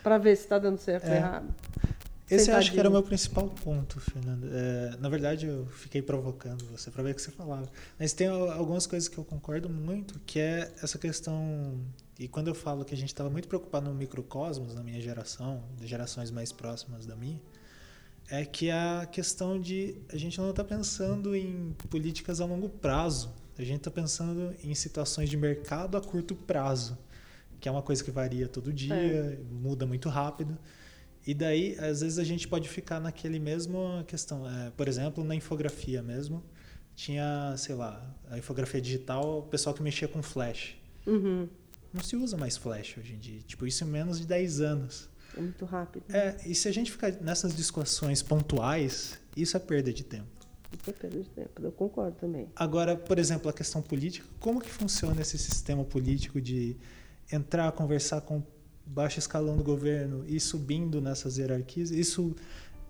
para 0.05 0.19
ver 0.19 0.37
se 0.37 0.45
está 0.45 0.57
dando 0.59 0.79
certo 0.79 1.07
ou 1.09 1.13
É. 1.13 1.17
errado? 1.17 1.53
Esse 2.31 2.51
eu 2.51 2.57
acho 2.57 2.73
que 2.73 2.79
era 2.79 2.89
o 2.89 2.93
meu 2.93 3.03
principal 3.03 3.49
ponto, 3.49 4.01
Fernando. 4.01 4.49
É, 4.53 4.97
na 4.99 5.09
verdade, 5.09 5.47
eu 5.47 5.67
fiquei 5.67 6.03
provocando 6.03 6.65
você 6.67 6.91
para 6.91 7.03
ver 7.03 7.13
o 7.13 7.15
que 7.15 7.23
você 7.23 7.31
falava. 7.31 7.69
Mas 7.99 8.13
tem 8.13 8.27
al- 8.29 8.51
algumas 8.51 8.85
coisas 8.87 9.09
que 9.09 9.17
eu 9.19 9.25
concordo 9.25 9.69
muito, 9.69 10.21
que 10.27 10.39
é 10.41 10.71
essa 10.83 10.99
questão. 10.99 11.81
E 12.19 12.27
quando 12.29 12.49
eu 12.49 12.55
falo 12.55 12.85
que 12.85 12.95
a 12.95 12.97
gente 12.97 13.11
estava 13.11 13.31
muito 13.31 13.47
preocupado 13.47 13.89
no 13.89 13.95
microcosmos, 13.95 14.75
na 14.75 14.83
minha 14.83 15.01
geração, 15.01 15.63
das 15.79 15.89
gerações 15.89 16.31
mais 16.33 16.51
próximas 16.51 17.07
da 17.07 17.15
minha, 17.15 17.41
é 18.29 18.45
que 18.45 18.71
a 18.71 19.07
questão 19.11 19.61
de 19.61 19.97
a 20.13 20.17
gente 20.17 20.39
não 20.39 20.51
está 20.51 20.65
pensando 20.65 21.35
em 21.35 21.75
políticas 21.89 22.41
a 22.41 22.45
longo 22.45 22.69
prazo. 22.69 23.33
A 23.59 23.63
gente 23.63 23.79
está 23.79 23.91
pensando 23.91 24.55
em 24.63 24.75
situações 24.75 25.31
de 25.31 25.37
mercado 25.37 25.97
a 25.97 26.01
curto 26.01 26.35
prazo, 26.35 26.99
que 27.61 27.69
é 27.69 27.73
uma 27.73 27.83
coisa 27.83 28.05
que 28.05 28.11
varia 28.11 28.49
todo 28.49 28.73
dia, 28.73 29.41
muda 29.51 29.87
muito 29.87 30.09
rápido. 30.09 30.59
E 31.27 31.35
daí, 31.35 31.77
às 31.79 32.03
vezes, 32.03 32.19
a 32.19 32.25
gente 32.25 32.47
pode 32.47 32.69
ficar 32.69 33.01
naquele 33.01 33.39
mesmo 33.39 34.05
questão. 34.07 34.49
É, 34.49 34.71
por 34.71 34.87
exemplo, 34.87 35.25
na 35.25 35.35
infografia 35.35 36.03
mesmo, 36.03 36.45
tinha, 36.95 37.55
sei 37.57 37.75
lá, 37.75 38.15
a 38.31 38.39
infografia 38.39 38.81
digital, 38.81 39.41
o 39.41 39.43
pessoal 39.43 39.75
que 39.75 39.83
mexia 39.83 40.07
com 40.07 40.23
flash. 40.23 40.77
Uhum. 41.07 41.49
Não 41.93 42.03
se 42.03 42.15
usa 42.15 42.37
mais 42.37 42.57
flash 42.57 42.97
hoje 42.99 43.15
em 43.15 43.19
dia. 43.19 43.41
Tipo, 43.41 43.67
isso 43.67 43.83
em 43.85 43.89
menos 43.89 44.21
de 44.21 44.27
10 44.27 44.61
anos. 44.61 45.09
É 45.37 45.41
muito 45.41 45.65
rápido. 45.65 46.05
É, 46.09 46.37
e 46.47 46.55
se 46.55 46.69
a 46.69 46.73
gente 46.73 46.91
ficar 46.91 47.13
nessas 47.21 47.55
discussões 47.55 48.23
pontuais, 48.23 49.19
isso 49.37 49.57
é 49.57 49.61
perda 49.61 49.93
de 49.93 50.03
tempo. 50.03 50.27
Isso 50.73 50.91
é 50.91 50.93
perda 50.93 51.21
de 51.21 51.29
tempo. 51.29 51.51
Eu 51.63 51.73
concordo 51.73 52.17
também. 52.17 52.49
Agora, 52.57 52.97
por 52.97 53.19
exemplo, 53.19 53.49
a 53.51 53.53
questão 53.53 53.83
política, 53.83 54.27
como 54.41 54.61
que 54.61 54.71
funciona 54.71 55.21
esse 55.21 55.39
sistema 55.39 55.85
político 55.85 56.41
de 56.41 56.77
entrar, 57.31 57.71
conversar 57.73 58.21
com 58.23 58.43
baixo 58.87 59.19
escalão 59.19 59.57
do 59.57 59.65
governo 59.65 60.25
e 60.27 60.39
subindo 60.41 61.01
nessas 61.01 61.39
hierarquias? 61.39 61.91
Isso 61.91 62.35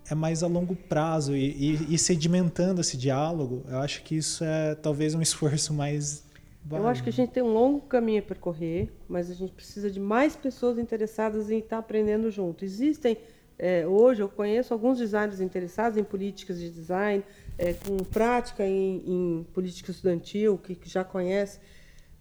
é 0.09 0.15
mais 0.15 0.41
a 0.41 0.47
longo 0.47 0.75
prazo 0.75 1.35
e, 1.35 1.75
e, 1.75 1.95
e 1.95 1.97
sedimentando 1.97 2.81
esse 2.81 2.95
diálogo. 2.95 3.65
Eu 3.67 3.79
acho 3.79 4.03
que 4.03 4.15
isso 4.15 4.43
é 4.43 4.75
talvez 4.75 5.13
um 5.13 5.21
esforço 5.21 5.73
mais. 5.73 6.23
Eu 6.69 6.87
acho 6.87 7.01
que 7.01 7.09
a 7.09 7.13
gente 7.13 7.31
tem 7.31 7.41
um 7.41 7.53
longo 7.53 7.81
caminho 7.81 8.19
a 8.19 8.21
percorrer, 8.21 8.91
mas 9.07 9.31
a 9.31 9.33
gente 9.33 9.53
precisa 9.53 9.89
de 9.89 9.99
mais 9.99 10.35
pessoas 10.35 10.77
interessadas 10.77 11.49
em 11.49 11.59
estar 11.59 11.77
aprendendo 11.77 12.29
junto. 12.29 12.65
Existem, 12.65 13.17
é, 13.57 13.87
hoje 13.87 14.21
eu 14.21 14.27
conheço 14.27 14.73
alguns 14.73 14.97
designers 14.97 15.39
interessados 15.39 15.97
em 15.97 16.03
políticas 16.03 16.59
de 16.59 16.69
design, 16.69 17.23
é, 17.57 17.73
com 17.73 17.97
prática 17.97 18.65
em, 18.65 19.03
em 19.05 19.43
política 19.53 19.91
estudantil, 19.91 20.57
que, 20.57 20.75
que 20.75 20.89
já 20.89 21.03
conhece. 21.03 21.59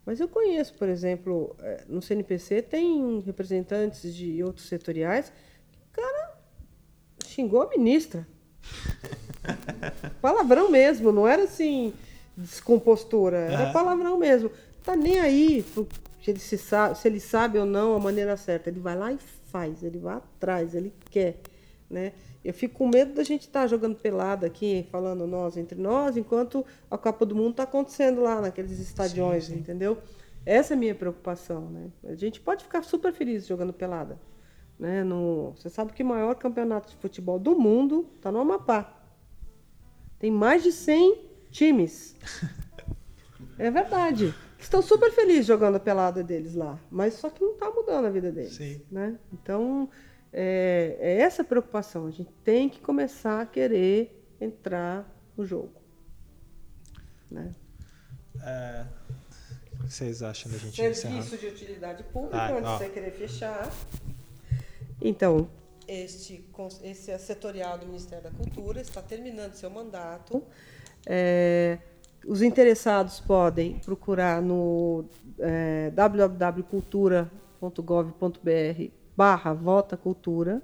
Mas 0.05 0.21
eu 0.21 0.29
conheço, 0.29 0.75
por 0.75 0.89
exemplo, 0.89 1.57
é, 1.61 1.85
no 1.89 2.01
CNPC 2.01 2.63
tem 2.63 3.21
representantes 3.21 4.15
de 4.15 4.43
outros 4.45 4.69
setoriais 4.69 5.33
que 5.73 5.79
o 5.79 5.93
cara 5.93 6.39
xingou 7.25 7.63
a 7.63 7.69
ministra. 7.69 8.27
Palavrão 10.23 10.71
mesmo, 10.71 11.11
não 11.11 11.27
era 11.27 11.43
assim 11.43 11.93
descompostura, 12.37 13.37
era 13.39 13.65
Aham. 13.65 13.73
palavrão 13.73 14.19
mesmo. 14.19 14.51
Tá 14.85 14.95
nem 14.95 15.19
aí 15.19 15.65
se 16.23 16.31
ele, 16.31 16.39
se 16.41 16.59
sabe, 16.59 16.99
se 16.99 17.07
ele 17.09 17.21
sabe 17.21 17.59
ou 17.59 17.65
não 17.67 17.95
a 17.95 17.99
maneira 18.01 18.37
certa. 18.37 18.69
Ele 18.69 18.81
vai 18.81 18.97
lá 18.97 19.13
e 19.13 19.19
faz, 19.19 19.83
ele 19.83 19.99
vai 19.99 20.17
atrás, 20.17 20.75
ele 20.75 20.93
quer. 21.11 21.39
Né? 21.89 22.13
Eu 22.45 22.53
fico 22.53 22.79
com 22.79 22.89
medo 22.89 23.15
da 23.15 23.23
gente 23.23 23.43
estar 23.43 23.67
jogando 23.67 23.97
pelada 23.97 24.47
aqui, 24.47 24.87
falando 24.91 25.27
nós 25.27 25.57
entre 25.57 25.81
nós, 25.81 26.17
enquanto 26.17 26.65
a 26.91 26.99
Copa 26.99 27.25
do 27.25 27.35
Mundo 27.35 27.51
está 27.53 27.63
acontecendo 27.63 28.21
lá 28.21 28.41
naqueles 28.41 28.79
estadiões, 28.79 29.45
Sim, 29.45 29.55
sim. 29.55 29.59
entendeu? 29.61 29.99
Essa 30.45 30.75
é 30.75 30.77
a 30.77 30.79
minha 30.79 30.95
preocupação. 30.95 31.63
Né? 31.71 31.89
A 32.05 32.15
gente 32.15 32.41
pode 32.41 32.65
ficar 32.65 32.83
super 32.83 33.13
feliz 33.13 33.47
jogando 33.47 33.73
pelada. 33.73 34.19
Né? 34.79 35.03
No, 35.03 35.53
você 35.57 35.69
sabe 35.69 35.93
que 35.93 36.03
o 36.03 36.07
maior 36.07 36.35
campeonato 36.35 36.91
de 36.91 36.97
futebol 36.97 37.39
do 37.39 37.57
mundo 37.59 38.07
está 38.17 38.31
no 38.31 38.41
Amapá. 38.41 38.93
Tem 40.19 40.31
mais 40.31 40.63
de 40.63 40.73
100 40.73 41.19
times. 41.57 42.15
É 43.59 43.71
verdade. 43.71 44.35
Estão 44.59 44.83
super 44.83 45.11
felizes 45.11 45.47
jogando 45.47 45.77
a 45.77 45.81
pelada 45.81 46.23
deles 46.23 46.55
lá, 46.55 46.79
mas 46.91 47.15
só 47.15 47.31
que 47.31 47.43
não 47.43 47.53
está 47.53 47.71
mudando 47.71 48.07
a 48.07 48.11
vida 48.11 48.31
deles. 48.31 48.55
Sim. 48.55 48.83
Né? 48.91 49.19
Então, 49.33 49.89
é, 50.33 50.97
é 50.99 51.21
essa 51.21 51.43
a 51.43 51.45
preocupação. 51.45 52.07
A 52.07 52.11
gente 52.11 52.33
tem 52.45 52.69
que 52.69 52.81
começar 52.81 53.41
a 53.41 53.47
querer 53.47 54.27
entrar 54.41 55.09
no 55.37 55.45
jogo. 55.47 55.73
Né? 57.31 57.55
É, 58.43 58.87
o 59.81 59.85
que 59.85 59.93
vocês 59.93 60.23
acham 60.23 60.51
da 60.51 60.59
gente 60.59 60.83
encerrar? 60.83 61.23
Serviço 61.23 61.39
de 61.39 61.47
utilidade 61.47 62.03
pública, 62.05 62.37
Ah, 62.37 62.53
antes 62.53 62.69
ó. 62.69 62.77
de 62.77 62.85
você 62.85 62.91
querer 62.91 63.13
fechar. 63.13 63.71
Então, 65.01 65.49
este, 65.87 66.45
esse 66.83 67.11
é 67.11 67.19
setorial 67.19 67.79
do 67.79 67.87
Ministério 67.87 68.25
da 68.25 68.31
Cultura 68.31 68.81
está 68.81 69.01
terminando 69.01 69.55
seu 69.55 69.71
mandato. 69.71 70.43
É, 71.07 71.79
os 72.27 72.43
interessados 72.43 73.21
podem 73.21 73.79
procurar 73.79 74.43
no 74.43 75.05
é, 75.39 75.91
www.cultura.gov.br 75.95 78.91
barra 79.17 79.53
Vota 79.55 79.97
Cultura 79.97 80.61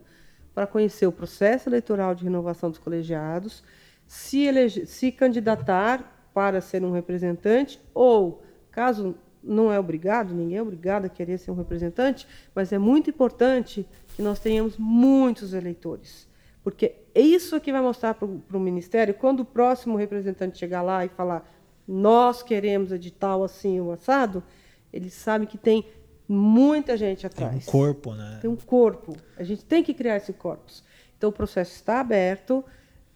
para 0.54 0.66
conhecer 0.66 1.06
o 1.06 1.12
processo 1.12 1.68
eleitoral 1.68 2.14
de 2.14 2.24
renovação 2.24 2.68
dos 2.68 2.78
colegiados, 2.78 3.62
se, 4.06 4.42
elege- 4.42 4.84
se 4.86 5.10
candidatar 5.12 6.28
para 6.34 6.60
ser 6.60 6.84
um 6.84 6.92
representante 6.92 7.80
ou, 7.94 8.42
caso 8.70 9.14
não 9.42 9.72
é 9.72 9.78
obrigado, 9.78 10.34
ninguém 10.34 10.58
é 10.58 10.62
obrigado 10.62 11.06
a 11.06 11.08
querer 11.08 11.38
ser 11.38 11.50
um 11.50 11.54
representante, 11.54 12.26
mas 12.54 12.72
é 12.72 12.78
muito 12.78 13.08
importante 13.10 13.88
que 14.14 14.22
nós 14.22 14.38
tenhamos 14.38 14.76
muitos 14.76 15.54
eleitores. 15.54 16.28
Porque 16.62 16.94
é 17.14 17.20
isso 17.20 17.60
que 17.60 17.72
vai 17.72 17.80
mostrar 17.82 18.14
para 18.14 18.26
o 18.26 18.60
Ministério, 18.60 19.14
quando 19.14 19.40
o 19.40 19.44
próximo 19.44 19.96
representante 19.96 20.58
chegar 20.58 20.82
lá 20.82 21.04
e 21.04 21.08
falar 21.08 21.50
nós 21.86 22.42
queremos 22.42 22.92
edital 22.92 23.42
assim, 23.42 23.80
o 23.80 23.90
assado, 23.90 24.42
eles 24.92 25.12
sabem 25.14 25.48
que 25.48 25.58
tem 25.58 25.84
muita 26.28 26.96
gente 26.96 27.20
Tem 27.22 27.26
atrás. 27.46 27.66
um 27.66 27.70
corpo, 27.70 28.14
né? 28.14 28.38
Tem 28.40 28.48
um 28.48 28.54
corpo. 28.56 29.16
A 29.36 29.42
gente 29.42 29.64
tem 29.64 29.82
que 29.82 29.92
criar 29.92 30.16
esse 30.16 30.32
corpus. 30.32 30.84
Então, 31.18 31.30
o 31.30 31.32
processo 31.32 31.74
está 31.74 31.98
aberto 32.00 32.64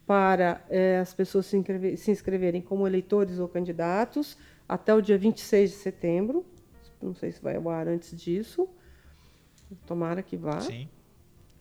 para 0.05 0.61
eh, 0.69 0.99
as 0.99 1.13
pessoas 1.13 1.45
se, 1.45 1.55
inscrever- 1.57 1.97
se 1.97 2.11
inscreverem 2.11 2.61
como 2.61 2.85
eleitores 2.85 3.39
ou 3.39 3.47
candidatos 3.47 4.37
até 4.67 4.93
o 4.93 5.01
dia 5.01 5.17
26 5.17 5.71
de 5.71 5.75
setembro. 5.77 6.45
Não 7.01 7.15
sei 7.15 7.31
se 7.31 7.41
vai 7.41 7.55
ao 7.55 7.69
ar 7.69 7.87
antes 7.87 8.15
disso. 8.19 8.67
Tomara 9.85 10.21
que 10.21 10.35
vá. 10.37 10.59
Sim. 10.61 10.89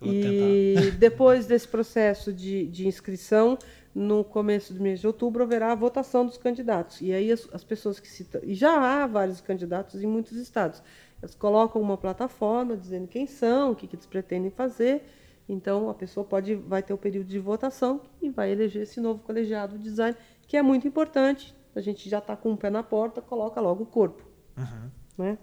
Eu 0.01 0.07
vou 0.07 0.15
tentar. 0.15 0.87
E 0.87 0.91
depois 0.99 1.47
desse 1.47 1.69
processo 1.69 2.33
de, 2.33 2.67
de 2.67 2.87
inscrição, 2.87 3.59
no 3.95 4.23
começo 4.23 4.75
do 4.75 4.83
mês 4.83 5.01
de 5.01 5.07
outubro, 5.07 5.43
haverá 5.43 5.73
a 5.73 5.75
votação 5.75 6.27
dos 6.27 6.37
candidatos. 6.37 7.01
E 7.01 7.13
aí 7.13 7.33
as, 7.33 7.49
as 7.53 7.65
pessoas 7.65 7.99
que 7.99 8.09
citam. 8.09 8.41
E 8.45 8.55
já 8.55 8.79
há 8.79 9.07
vários 9.07 9.41
candidatos 9.41 10.03
em 10.03 10.07
muitos 10.07 10.37
estados. 10.37 10.83
Eles 11.23 11.35
colocam 11.35 11.81
uma 11.81 11.97
plataforma 11.97 12.77
dizendo 12.77 13.09
quem 13.09 13.27
são, 13.27 13.73
o 13.73 13.75
que, 13.75 13.87
que 13.87 13.97
eles 13.97 14.07
pretendem 14.07 14.51
fazer. 14.51 15.03
Então 15.49 15.89
a 15.89 15.95
pessoa 15.95 16.27
pode 16.27 16.55
vai 16.55 16.83
ter 16.83 16.93
o 16.93 16.99
período 16.99 17.27
de 17.27 17.39
votação 17.39 18.03
e 18.21 18.29
vai 18.29 18.51
eleger 18.51 18.83
esse 18.83 19.01
novo 19.01 19.21
colegiado 19.23 19.79
de 19.79 19.85
design, 19.85 20.17
que 20.47 20.57
é 20.57 20.63
muito 20.63 20.87
importante. 20.87 21.55
A 21.75 21.81
gente 21.81 22.09
já 22.09 22.19
está 22.19 22.37
com 22.37 22.53
o 22.53 22.57
pé 22.57 22.69
na 22.69 22.83
porta, 22.83 23.23
coloca 23.23 23.61
logo 23.61 23.85
o 23.85 23.87
corpo. 23.87 24.23
Uhum. 24.57 24.91
Né? 25.17 25.39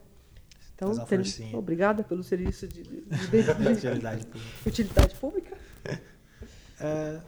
Então, 0.76 0.90
obrigada 1.54 2.04
pelo 2.04 2.24
serviço 2.24 2.68
de, 2.68 2.84
de- 2.84 3.02
de- 3.02 3.02
Utilidade 3.72 4.26
pública. 4.26 4.50
utilidade 4.66 5.16
pública. 5.16 5.58
É, 6.80 7.20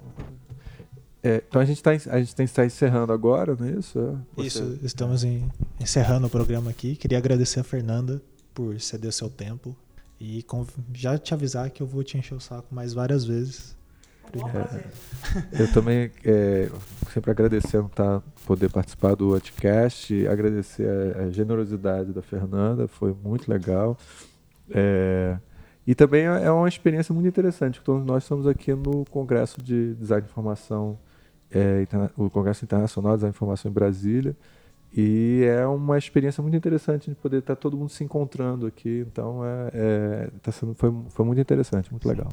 É, 1.24 1.44
então 1.48 1.60
a 1.60 1.66
gente, 1.66 1.82
tá, 1.82 1.90
a 1.92 1.96
gente 2.20 2.36
tem 2.36 2.46
que 2.46 2.52
estar 2.52 2.66
encerrando 2.66 3.12
agora, 3.12 3.56
não 3.60 3.66
é 3.66 3.72
isso? 3.72 4.20
Você- 4.36 4.48
Isso, 4.48 4.80
estamos 4.84 5.24
em- 5.24 5.50
encerrando 5.80 6.28
o 6.28 6.30
programa 6.30 6.70
aqui. 6.70 6.96
Queria 6.96 7.18
agradecer 7.18 7.60
a 7.60 7.64
Fernanda 7.64 8.22
por 8.54 8.80
ceder 8.80 9.10
o 9.10 9.14
seu 9.14 9.28
tempo 9.30 9.76
e 10.20 10.44
conv- 10.44 10.70
já 10.94 11.18
te 11.18 11.34
avisar 11.34 11.70
que 11.72 11.82
eu 11.82 11.88
vou 11.88 12.04
te 12.04 12.16
encher 12.18 12.36
o 12.36 12.40
saco 12.40 12.74
mais 12.76 12.94
várias 12.94 13.26
vezes 13.26 13.76
É, 15.54 15.62
eu 15.64 15.72
também 15.72 16.12
é, 16.24 16.70
sempre 17.12 17.32
agradecendo 17.32 17.90
tá, 17.90 18.22
poder 18.46 18.70
participar 18.70 19.16
do 19.16 19.30
podcast, 19.30 20.28
agradecer 20.28 20.88
a, 20.88 21.24
a 21.24 21.30
generosidade 21.30 22.12
da 22.12 22.22
Fernanda, 22.22 22.88
foi 22.88 23.16
muito 23.24 23.50
legal. 23.50 23.98
É, 24.70 25.38
e 25.86 25.94
também 25.94 26.26
é, 26.28 26.46
é 26.46 26.52
uma 26.52 26.68
experiência 26.68 27.14
muito 27.14 27.28
interessante. 27.28 27.80
Então, 27.82 28.00
nós 28.00 28.24
estamos 28.24 28.48
aqui 28.48 28.74
no 28.74 29.06
Congresso 29.06 29.62
de 29.62 29.94
Design 29.96 30.24
de 30.24 30.32
Informação, 30.32 30.98
é, 31.52 31.86
o 32.18 32.30
Congresso 32.30 32.66
Internacional 32.66 33.14
de 33.14 33.18
Design 33.18 33.32
de 33.32 33.38
Informação 33.38 33.70
em 33.70 33.74
Brasília. 33.74 34.36
E 34.98 35.44
é 35.44 35.68
uma 35.68 35.98
experiência 35.98 36.42
muito 36.42 36.56
interessante 36.56 37.10
de 37.10 37.16
poder 37.16 37.40
estar 37.40 37.56
todo 37.58 37.76
mundo 37.76 37.90
se 37.90 38.04
encontrando 38.04 38.66
aqui. 38.66 39.06
Então, 39.12 39.46
é, 39.46 39.70
é 39.74 40.30
tá 40.42 40.52
sendo, 40.52 40.74
foi, 40.74 40.92
foi 41.10 41.26
muito 41.26 41.40
interessante, 41.40 41.92
muito 41.92 42.08
legal. 42.08 42.30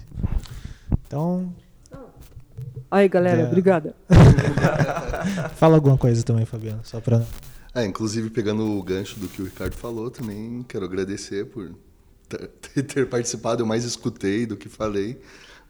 Então. 1.06 1.52
Aí, 2.90 3.08
galera, 3.08 3.42
é... 3.42 3.46
obrigada. 3.46 3.94
Fala 5.56 5.76
alguma 5.76 5.96
coisa 5.96 6.22
também, 6.22 6.44
Fabiano, 6.44 6.80
só 6.82 7.00
para. 7.00 7.24
É, 7.74 7.84
inclusive, 7.86 8.28
pegando 8.28 8.78
o 8.78 8.82
gancho 8.82 9.18
do 9.18 9.28
que 9.28 9.40
o 9.40 9.46
Ricardo 9.46 9.74
falou, 9.74 10.10
também 10.10 10.62
quero 10.68 10.84
agradecer 10.84 11.46
por 11.46 11.74
ter 12.86 13.08
participado, 13.08 13.62
eu 13.62 13.66
mais 13.66 13.84
escutei 13.84 14.44
do 14.44 14.56
que 14.56 14.68
falei, 14.68 15.20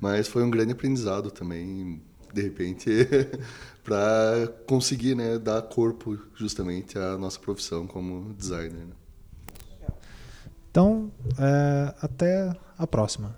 mas 0.00 0.26
foi 0.26 0.42
um 0.42 0.50
grande 0.50 0.72
aprendizado 0.72 1.30
também, 1.30 2.02
de 2.32 2.42
repente, 2.42 2.90
para 3.84 4.52
conseguir 4.66 5.14
né, 5.14 5.38
dar 5.38 5.62
corpo 5.62 6.18
justamente 6.34 6.98
à 6.98 7.16
nossa 7.16 7.38
profissão 7.38 7.86
como 7.86 8.34
designer. 8.34 8.84
Né? 8.86 8.94
Então, 10.70 11.12
é, 11.38 11.94
até 12.00 12.56
a 12.78 12.86
próxima. 12.86 13.36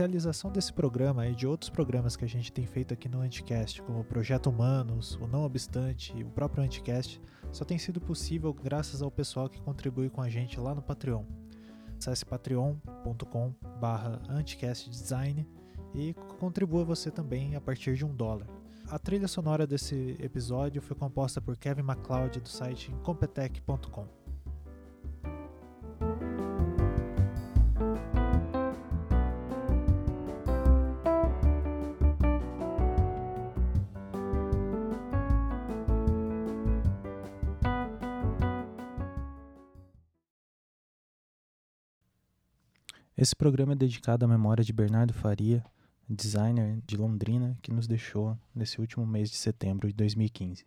Realização 0.00 0.50
desse 0.50 0.72
programa 0.72 1.26
e 1.26 1.34
de 1.34 1.46
outros 1.46 1.68
programas 1.68 2.16
que 2.16 2.24
a 2.24 2.28
gente 2.28 2.50
tem 2.50 2.64
feito 2.64 2.94
aqui 2.94 3.06
no 3.06 3.20
Anticast, 3.20 3.82
como 3.82 4.00
o 4.00 4.04
Projeto 4.04 4.48
Humanos, 4.48 5.16
o 5.16 5.26
Não 5.26 5.44
Obstante 5.44 6.16
e 6.16 6.24
o 6.24 6.30
próprio 6.30 6.64
Anticast, 6.64 7.20
só 7.52 7.66
tem 7.66 7.76
sido 7.76 8.00
possível 8.00 8.54
graças 8.54 9.02
ao 9.02 9.10
pessoal 9.10 9.48
que 9.48 9.60
contribui 9.60 10.08
com 10.08 10.22
a 10.22 10.28
gente 10.30 10.58
lá 10.58 10.74
no 10.74 10.80
Patreon. 10.80 11.24
Acesse 11.98 12.24
patreon.com 12.24 13.52
anticastdesign 14.30 15.46
e 15.94 16.14
contribua 16.38 16.82
você 16.82 17.10
também 17.10 17.54
a 17.54 17.60
partir 17.60 17.94
de 17.94 18.04
um 18.04 18.14
dólar. 18.14 18.46
A 18.88 18.98
trilha 18.98 19.28
sonora 19.28 19.66
desse 19.66 20.16
episódio 20.18 20.80
foi 20.80 20.96
composta 20.96 21.42
por 21.42 21.58
Kevin 21.58 21.82
MacLeod 21.82 22.40
do 22.40 22.48
site 22.48 22.90
incompetech.com. 22.90 24.19
Esse 43.20 43.36
programa 43.36 43.74
é 43.74 43.76
dedicado 43.76 44.24
à 44.24 44.28
memória 44.28 44.64
de 44.64 44.72
Bernardo 44.72 45.12
Faria, 45.12 45.62
designer 46.08 46.80
de 46.86 46.96
Londrina 46.96 47.54
que 47.60 47.70
nos 47.70 47.86
deixou 47.86 48.34
nesse 48.54 48.80
último 48.80 49.06
mês 49.06 49.28
de 49.28 49.36
setembro 49.36 49.86
de 49.88 49.92
2015. 49.92 50.64